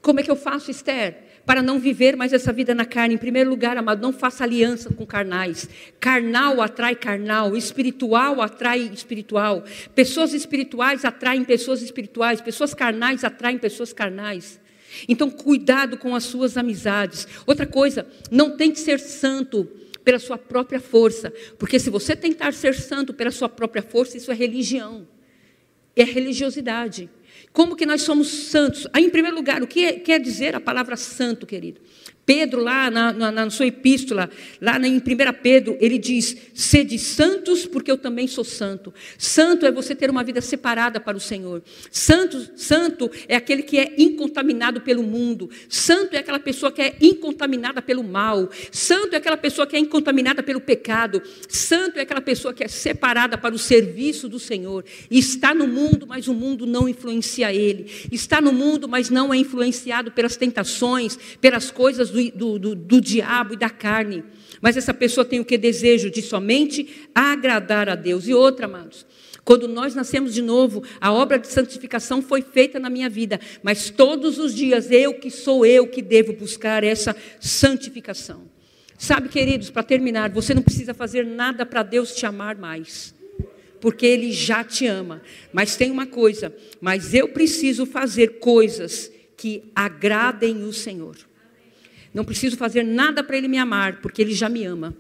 Como 0.01 0.21
é 0.21 0.23
que 0.23 0.31
eu 0.31 0.37
faço, 0.37 0.71
Esther? 0.71 1.17
Para 1.45 1.63
não 1.63 1.79
viver 1.79 2.17
mais 2.17 2.33
essa 2.33 2.53
vida 2.53 2.75
na 2.75 2.85
carne. 2.85 3.15
Em 3.15 3.19
primeiro 3.19 3.51
lugar, 3.51 3.77
amado, 3.77 4.03
não 4.03 4.13
faça 4.13 4.45
aliança 4.45 4.91
com 4.91 5.05
carnais. 5.05 5.69
Carnal 5.99 6.61
atrai 6.61 6.95
carnal, 6.95 7.57
espiritual 7.57 8.41
atrai 8.41 8.81
espiritual. 8.81 9.65
Pessoas 9.95 10.33
espirituais 10.33 11.05
atraem 11.05 11.45
pessoas 11.45 11.83
espirituais, 11.83 12.41
pessoas 12.41 12.75
carnais 12.75 13.25
atraem 13.25 13.59
pessoas 13.59 13.93
carnais. 13.93 14.61
Então, 15.09 15.31
cuidado 15.31 15.97
com 15.97 16.15
as 16.15 16.25
suas 16.25 16.57
amizades. 16.57 17.27
Outra 17.47 17.67
coisa, 17.67 18.07
não 18.31 18.57
tente 18.57 18.79
ser 18.79 19.01
santo 19.01 19.69
pela 20.05 20.19
sua 20.19 20.37
própria 20.37 20.81
força, 20.81 21.33
porque 21.59 21.79
se 21.79 21.89
você 21.89 22.17
tentar 22.17 22.53
ser 22.53 22.75
santo 22.75 23.15
pela 23.15 23.31
sua 23.31 23.49
própria 23.49 23.83
força, 23.83 24.17
isso 24.17 24.33
é 24.33 24.35
religião. 24.35 25.07
É 25.95 26.05
religiosidade. 26.05 27.09
Como 27.53 27.77
que 27.77 27.85
nós 27.85 28.03
somos 28.03 28.29
santos? 28.29 28.87
Aí, 28.93 29.05
em 29.05 29.11
primeiro 29.11 29.37
lugar, 29.37 29.63
o 29.63 29.67
que 29.67 29.85
é, 29.85 29.93
quer 29.93 30.19
dizer 30.19 30.55
a 30.55 30.61
palavra 30.61 30.97
santo, 30.97 31.47
querido? 31.47 31.81
Pedro, 32.25 32.63
lá 32.63 32.89
na, 32.89 33.13
na, 33.13 33.33
na, 33.33 33.51
sua 33.51 33.67
epístola, 33.67 34.31
lá 34.61 34.79
em 34.79 34.99
1 34.99 35.03
Pedro, 35.43 35.77
ele 35.81 35.99
diz: 35.99 36.37
sede 36.55 36.97
santos, 36.97 37.67
porque 37.67 37.91
eu 37.91 37.99
também 37.99 38.29
sou 38.29 38.45
santo. 38.45 38.95
Santo 39.19 39.67
é 39.67 39.73
você 39.73 39.93
ter 39.93 40.09
uma 40.09 40.23
vida 40.23 40.41
separada 40.41 41.01
para 41.01 41.17
o 41.17 41.21
Senhor. 41.21 41.63
Santo, 41.91 42.51
santo 42.55 43.11
é 43.27 43.35
aquele 43.35 43.63
que 43.63 43.77
é 43.77 43.95
incontaminado 43.99 44.81
pelo 44.83 45.03
mundo. 45.03 45.51
Santo 45.69 46.15
é 46.15 46.19
aquela 46.19 46.39
pessoa 46.39 46.71
que 46.71 46.81
é 46.81 46.97
incontaminada 47.01 47.83
pelo 47.83 48.05
mal. 48.05 48.49
Santo 48.71 49.15
é 49.15 49.17
aquela 49.17 49.37
pessoa 49.37 49.67
que 49.67 49.75
é 49.75 49.81
incontaminada 49.81 50.45
pelo 50.45 50.61
pecado. 50.61 51.21
Santo 51.49 51.99
é 51.99 52.03
aquela 52.03 52.21
pessoa 52.21 52.55
que 52.55 52.63
é 52.63 52.69
separada 52.69 53.37
para 53.37 53.53
o 53.53 53.59
serviço 53.59 54.29
do 54.29 54.39
Senhor. 54.39 54.85
Está 55.11 55.53
no 55.53 55.67
mundo, 55.67 56.07
mas 56.07 56.29
o 56.29 56.35
mundo 56.35 56.67
não 56.67 56.89
influencia 56.89 57.53
ele. 57.53 57.91
Está 58.13 58.41
no 58.41 58.53
mundo, 58.53 58.89
mas 58.89 59.11
não 59.11 59.35
é 59.35 59.37
influenciado 59.37 60.13
pelas 60.13 60.37
tentações, 60.37 61.19
pelas 61.41 61.73
coisas 61.73 62.12
do, 62.13 62.59
do, 62.59 62.75
do, 62.75 63.01
diabo 63.01 63.55
e 63.55 63.57
da 63.57 63.71
carne. 63.71 64.23
Mas 64.61 64.77
essa 64.77 64.95
pessoa 64.95 65.25
tem 65.25 65.41
o 65.41 65.45
que 65.45 65.59
desejo 65.59 66.11
de 66.11 66.23
somente 66.23 67.09
agradar 67.15 67.89
a 67.89 67.95
Deus. 67.95 68.29
E 68.29 68.35
outra, 68.35 68.67
amados, 68.67 69.07
quando 69.45 69.67
nós 69.67 69.95
nascemos 69.95 70.33
de 70.33 70.43
novo, 70.43 70.85
a 71.01 71.13
obra 71.13 71.39
de 71.39 71.49
santificação 71.49 72.23
foi 72.23 72.43
feita 72.43 72.79
na 72.79 72.89
minha 72.89 73.11
vida, 73.11 73.41
mas 73.63 73.91
todos 73.91 74.39
os 74.39 74.55
dias 74.55 74.91
eu 74.91 75.15
que 75.15 75.31
sou 75.31 75.67
eu 75.67 75.87
que 75.89 76.01
devo 76.01 76.33
buscar 76.33 76.85
essa 76.85 77.17
santificação. 77.41 78.43
Sabe, 78.97 79.29
queridos, 79.29 79.69
para 79.69 79.83
terminar, 79.83 80.31
você 80.31 80.55
não 80.55 80.63
precisa 80.63 80.95
fazer 80.95 81.27
nada 81.27 81.67
para 81.67 81.83
Deus 81.83 82.15
te 82.15 82.25
amar 82.25 82.57
mais, 82.57 83.13
porque 83.81 84.07
Ele 84.07 84.31
já 84.31 84.63
te 84.63 84.87
ama. 84.87 85.21
Mas 85.53 85.75
tem 85.75 85.91
uma 85.91 86.07
coisa, 86.07 86.55
mas 86.81 87.13
eu 87.13 87.27
preciso 87.29 87.85
fazer 87.85 88.39
coisas 88.39 89.11
que 89.37 89.65
agradem 89.75 90.63
o 90.63 90.73
Senhor. 90.73 91.17
Não 92.13 92.25
preciso 92.25 92.57
fazer 92.57 92.83
nada 92.83 93.23
para 93.23 93.37
Ele 93.37 93.49
me 93.49 93.59
amar, 93.59 94.01
porque 94.01 94.21
Ele 94.21 94.35
já 94.35 94.49
me 94.49 94.65
ama 94.65 94.95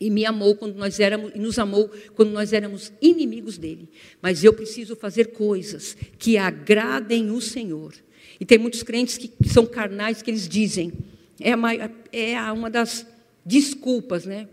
e 0.00 0.08
me 0.08 0.24
amou 0.24 0.56
quando 0.56 0.76
nós 0.76 0.98
éramos 0.98 1.32
e 1.34 1.38
nos 1.38 1.58
amou 1.58 1.90
quando 2.14 2.30
nós 2.30 2.52
éramos 2.52 2.90
inimigos 3.02 3.58
dele. 3.58 3.88
Mas 4.22 4.42
eu 4.42 4.52
preciso 4.52 4.96
fazer 4.96 5.32
coisas 5.32 5.96
que 6.18 6.38
agradem 6.38 7.30
o 7.30 7.40
Senhor. 7.40 7.92
E 8.40 8.44
tem 8.46 8.56
muitos 8.56 8.82
crentes 8.82 9.18
que 9.18 9.30
são 9.46 9.66
carnais 9.66 10.22
que 10.22 10.30
eles 10.30 10.48
dizem 10.48 10.92
é, 11.38 11.54
uma, 11.54 11.74
é 12.10 12.52
uma 12.52 12.70
das 12.70 13.06
desculpas, 13.44 14.24
né? 14.24 14.48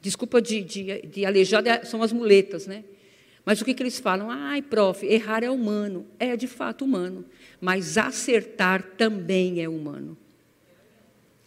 Desculpa 0.00 0.42
de, 0.42 0.62
de, 0.62 1.02
de 1.02 1.24
aleijado 1.24 1.68
é, 1.68 1.84
são 1.84 2.02
as 2.02 2.12
muletas, 2.12 2.66
né? 2.66 2.84
Mas 3.44 3.60
o 3.60 3.64
que, 3.64 3.74
que 3.74 3.82
eles 3.82 3.98
falam? 3.98 4.30
Ai, 4.30 4.60
prof, 4.60 5.06
errar 5.06 5.42
é 5.42 5.50
humano. 5.50 6.06
É 6.18 6.36
de 6.36 6.46
fato 6.46 6.84
humano. 6.84 7.24
Mas 7.60 7.96
acertar 7.96 8.82
também 8.96 9.62
é 9.62 9.68
humano. 9.68 10.18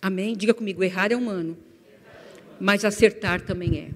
Amém? 0.02 0.36
Diga 0.36 0.54
comigo, 0.54 0.84
errar 0.84 1.12
é 1.12 1.16
humano 1.16 1.58
mas 2.62 2.86
acertar 2.86 3.42
também 3.42 3.80
é. 3.80 3.90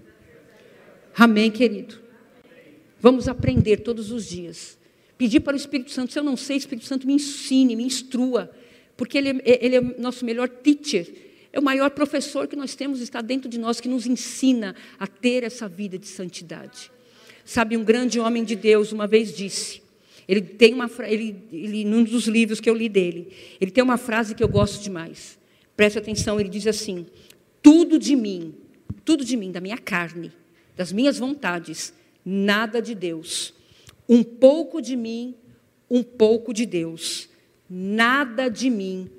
Amém, 1.16 1.52
querido? 1.52 2.02
Vamos 3.00 3.28
aprender 3.28 3.78
todos 3.78 4.12
os 4.12 4.28
dias. 4.28 4.76
Pedir 5.20 5.42
para 5.42 5.54
o 5.54 5.56
Espírito 5.56 5.92
Santo, 5.92 6.12
se 6.12 6.18
eu 6.18 6.24
não 6.24 6.36
sei, 6.36 6.58
Espírito 6.58 6.88
Santo 6.88 7.06
me 7.06 7.14
ensine, 7.14 7.76
me 7.76 7.84
instrua, 7.84 8.52
porque 8.98 9.20
ele 9.20 9.30
é, 9.46 9.64
ele 9.64 9.76
é 9.76 9.82
nosso 9.82 10.26
melhor 10.26 10.50
teacher, 10.50 11.08
é 11.54 11.60
o 11.60 11.64
maior 11.64 11.92
professor 11.92 12.48
que 12.48 12.56
nós 12.56 12.74
temos, 12.74 13.00
está 13.02 13.22
dentro 13.22 13.48
de 13.48 13.60
nós, 13.60 13.80
que 13.80 13.88
nos 13.88 14.08
ensina 14.08 14.76
a 15.00 15.06
ter 15.06 15.44
essa 15.44 15.70
vida 15.70 15.98
de 16.00 16.08
santidade. 16.08 16.92
Sabe, 17.46 17.78
um 17.78 17.84
grande 17.84 18.20
homem 18.20 18.44
de 18.44 18.56
Deus 18.56 18.92
uma 18.92 19.06
vez 19.06 19.34
disse, 19.34 19.84
ele 20.28 20.42
tem 20.42 20.74
uma 20.74 20.90
ele, 21.08 21.36
ele 21.54 21.86
num 21.86 22.04
dos 22.04 22.28
livros 22.28 22.60
que 22.60 22.70
eu 22.70 22.74
li 22.74 22.90
dele, 22.90 23.32
ele 23.62 23.70
tem 23.70 23.84
uma 23.84 23.98
frase 23.98 24.34
que 24.34 24.44
eu 24.44 24.50
gosto 24.50 24.82
demais. 24.82 25.38
Preste 25.76 26.00
atenção, 26.00 26.40
ele 26.40 26.50
diz 26.50 26.66
assim: 26.68 27.06
tudo 27.62 27.98
de 28.00 28.16
mim, 28.16 28.54
tudo 29.04 29.26
de 29.26 29.36
mim, 29.36 29.52
da 29.52 29.60
minha 29.60 29.78
carne, 29.78 30.32
das 30.76 30.92
minhas 30.92 31.18
vontades, 31.18 31.94
nada 32.24 32.82
de 32.82 32.96
Deus. 32.96 33.54
Um 34.08 34.24
pouco 34.24 34.82
de 34.82 34.96
mim, 34.96 35.36
um 35.90 36.04
pouco 36.04 36.54
de 36.54 36.66
Deus. 36.66 37.28
Nada 37.70 38.48
de 38.48 38.70
mim, 38.70 39.10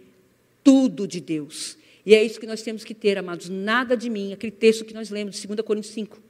tudo 0.62 1.06
de 1.06 1.20
Deus. 1.20 1.76
E 2.04 2.14
é 2.14 2.22
isso 2.22 2.38
que 2.38 2.46
nós 2.46 2.62
temos 2.62 2.84
que 2.84 2.94
ter, 2.94 3.18
amados. 3.18 3.48
Nada 3.48 3.96
de 3.96 4.08
mim, 4.08 4.32
aquele 4.32 4.52
texto 4.52 4.84
que 4.84 4.94
nós 4.94 5.10
lemos 5.10 5.40
de 5.40 5.46
2 5.46 5.60
Coríntios 5.62 5.92
5. 5.92 6.22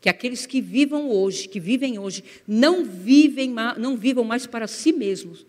Que 0.00 0.08
aqueles 0.08 0.44
que 0.44 0.60
vivam 0.60 1.10
hoje, 1.10 1.48
que 1.48 1.58
vivem 1.58 1.98
hoje, 1.98 2.22
não 2.46 2.84
vivem, 2.84 3.54
não 3.78 3.96
vivam 3.96 4.24
mais 4.24 4.46
para 4.46 4.66
si 4.66 4.92
mesmos, 4.92 5.46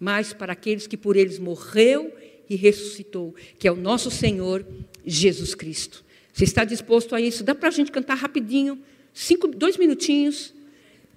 mas 0.00 0.32
para 0.32 0.52
aqueles 0.52 0.86
que 0.86 0.96
por 0.96 1.16
eles 1.16 1.38
morreu 1.38 2.14
e 2.48 2.56
ressuscitou, 2.56 3.34
que 3.58 3.66
é 3.66 3.72
o 3.72 3.76
nosso 3.76 4.10
Senhor 4.10 4.66
Jesus 5.04 5.54
Cristo. 5.54 6.04
Você 6.32 6.44
está 6.44 6.64
disposto 6.64 7.14
a 7.14 7.20
isso? 7.20 7.42
Dá 7.42 7.54
para 7.54 7.68
a 7.68 7.72
gente 7.72 7.90
cantar 7.90 8.14
rapidinho, 8.14 8.78
cinco, 9.14 9.48
dois 9.48 9.76
minutinhos. 9.76 10.52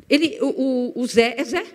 Ele, 0.09 0.37
o, 0.41 0.93
o, 0.95 1.01
o 1.01 1.07
Zé, 1.07 1.35
é 1.37 1.43
Zé. 1.43 1.65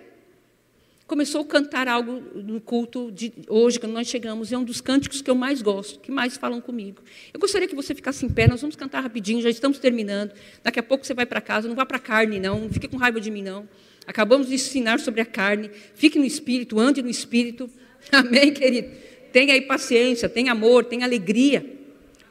Começou 1.05 1.41
a 1.41 1.45
cantar 1.45 1.87
algo 1.87 2.13
no 2.33 2.59
culto 2.59 3.11
de 3.11 3.31
hoje, 3.47 3.79
quando 3.79 3.91
nós 3.93 4.07
chegamos. 4.07 4.51
É 4.51 4.57
um 4.57 4.63
dos 4.63 4.81
cânticos 4.81 5.21
que 5.21 5.29
eu 5.29 5.35
mais 5.35 5.61
gosto, 5.61 5.99
que 5.99 6.09
mais 6.09 6.35
falam 6.35 6.59
comigo. 6.59 7.03
Eu 7.31 7.39
gostaria 7.39 7.67
que 7.67 7.75
você 7.75 7.93
ficasse 7.93 8.25
em 8.25 8.29
pé, 8.29 8.47
nós 8.47 8.61
vamos 8.61 8.75
cantar 8.75 9.01
rapidinho, 9.01 9.39
já 9.39 9.49
estamos 9.51 9.77
terminando. 9.77 10.31
Daqui 10.63 10.79
a 10.79 10.83
pouco 10.83 11.05
você 11.05 11.13
vai 11.13 11.27
para 11.27 11.39
casa, 11.39 11.67
não 11.67 11.75
vá 11.75 11.85
para 11.85 11.97
a 11.97 11.99
carne, 11.99 12.39
não. 12.39 12.61
Não 12.61 12.69
fique 12.71 12.87
com 12.87 12.97
raiva 12.97 13.21
de 13.21 13.29
mim, 13.29 13.43
não. 13.43 13.69
Acabamos 14.07 14.47
de 14.47 14.55
ensinar 14.55 14.99
sobre 14.99 15.21
a 15.21 15.25
carne. 15.25 15.69
Fique 15.93 16.17
no 16.17 16.25
espírito, 16.25 16.79
ande 16.79 17.03
no 17.03 17.09
espírito. 17.09 17.69
Amém, 18.11 18.51
querido? 18.51 18.89
Tenha 19.35 19.53
aí 19.53 19.59
paciência, 19.59 20.29
tenha 20.29 20.53
amor, 20.53 20.85
tenha 20.85 21.05
alegria 21.05 21.65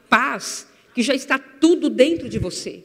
paz, 0.09 0.65
que 0.91 1.03
já 1.03 1.13
está 1.13 1.37
tudo 1.37 1.87
dentro 1.87 2.27
de 2.27 2.39
você. 2.39 2.83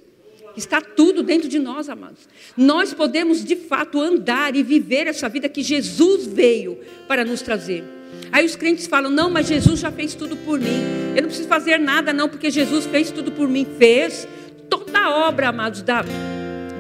Está 0.54 0.82
tudo 0.82 1.22
dentro 1.22 1.48
de 1.48 1.58
nós, 1.58 1.88
amados. 1.88 2.28
Nós 2.54 2.92
podemos 2.92 3.42
de 3.42 3.56
fato 3.56 3.98
andar 3.98 4.54
e 4.54 4.62
viver 4.62 5.06
essa 5.06 5.26
vida 5.26 5.48
que 5.48 5.62
Jesus 5.62 6.26
veio 6.26 6.80
para 7.08 7.24
nos 7.24 7.40
trazer. 7.40 7.82
Aí 8.30 8.44
os 8.44 8.56
crentes 8.56 8.86
falam: 8.86 9.10
não, 9.10 9.30
mas 9.30 9.46
Jesus 9.46 9.80
já 9.80 9.90
fez 9.90 10.14
tudo 10.14 10.36
por 10.36 10.60
mim. 10.60 10.82
Eu 11.16 11.22
não 11.22 11.28
preciso 11.28 11.48
fazer 11.48 11.78
nada, 11.78 12.12
não, 12.12 12.28
porque 12.28 12.50
Jesus 12.50 12.84
fez 12.84 13.10
tudo 13.10 13.32
por 13.32 13.48
mim. 13.48 13.66
Fez 13.78 14.28
toda 14.68 14.98
a 14.98 15.28
obra, 15.28 15.48
amados, 15.48 15.80
da, 15.80 16.04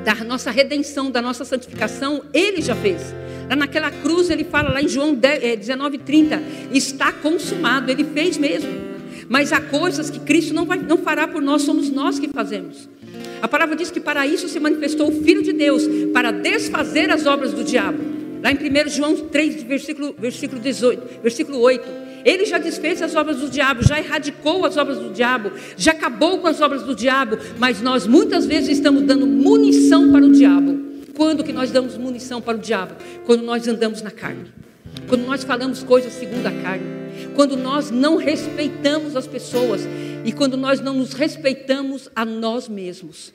da 0.04 0.14
nossa 0.26 0.50
redenção, 0.50 1.10
da 1.10 1.22
nossa 1.22 1.46
santificação, 1.46 2.22
Ele 2.34 2.60
já 2.60 2.76
fez. 2.76 3.00
Lá 3.50 3.56
naquela 3.56 3.90
cruz, 3.90 4.30
ele 4.30 4.44
fala, 4.44 4.70
lá 4.70 4.80
em 4.80 4.86
João 4.86 5.12
19:30, 5.12 6.34
eh, 6.36 6.40
está 6.72 7.10
consumado. 7.10 7.90
Ele 7.90 8.04
fez 8.04 8.38
mesmo. 8.38 8.70
Mas 9.28 9.52
há 9.52 9.60
coisas 9.60 10.08
que 10.08 10.20
Cristo 10.20 10.54
não, 10.54 10.64
vai, 10.64 10.78
não 10.78 10.96
fará 10.96 11.26
por 11.26 11.42
nós, 11.42 11.62
somos 11.62 11.90
nós 11.90 12.16
que 12.16 12.28
fazemos. 12.28 12.88
A 13.42 13.48
palavra 13.48 13.74
diz 13.74 13.90
que 13.90 13.98
para 13.98 14.24
isso 14.24 14.48
se 14.48 14.60
manifestou 14.60 15.08
o 15.08 15.22
Filho 15.24 15.42
de 15.42 15.52
Deus, 15.52 15.82
para 16.12 16.30
desfazer 16.30 17.10
as 17.10 17.26
obras 17.26 17.52
do 17.52 17.64
diabo. 17.64 17.98
Lá 18.40 18.52
em 18.52 18.54
1 18.54 18.88
João 18.88 19.16
3, 19.16 19.64
versículo, 19.64 20.14
versículo, 20.16 20.60
18, 20.60 21.20
versículo 21.20 21.58
8. 21.58 21.84
Ele 22.24 22.44
já 22.44 22.58
desfez 22.58 23.02
as 23.02 23.16
obras 23.16 23.38
do 23.38 23.50
diabo, 23.50 23.82
já 23.82 23.98
erradicou 23.98 24.64
as 24.64 24.76
obras 24.76 24.98
do 24.98 25.10
diabo, 25.10 25.50
já 25.76 25.90
acabou 25.90 26.38
com 26.38 26.46
as 26.46 26.60
obras 26.60 26.84
do 26.84 26.94
diabo, 26.94 27.36
mas 27.58 27.82
nós 27.82 28.06
muitas 28.06 28.46
vezes 28.46 28.70
estamos 28.70 29.02
dando 29.02 29.26
munição 29.26 30.12
para 30.12 30.24
o 30.24 30.30
diabo. 30.30 30.89
Quando 31.16 31.44
que 31.44 31.52
nós 31.52 31.70
damos 31.70 31.96
munição 31.96 32.40
para 32.40 32.56
o 32.56 32.60
diabo? 32.60 32.94
Quando 33.26 33.42
nós 33.42 33.66
andamos 33.66 34.02
na 34.02 34.10
carne. 34.10 34.52
Quando 35.08 35.26
nós 35.26 35.44
falamos 35.44 35.82
coisas 35.82 36.12
segundo 36.12 36.46
a 36.46 36.50
carne 36.62 37.00
quando 37.34 37.56
nós 37.56 37.90
não 37.90 38.16
respeitamos 38.16 39.16
as 39.16 39.26
pessoas 39.26 39.82
e 40.24 40.32
quando 40.32 40.56
nós 40.56 40.80
não 40.80 40.94
nos 40.94 41.12
respeitamos 41.12 42.08
a 42.14 42.24
nós 42.24 42.68
mesmos. 42.68 43.32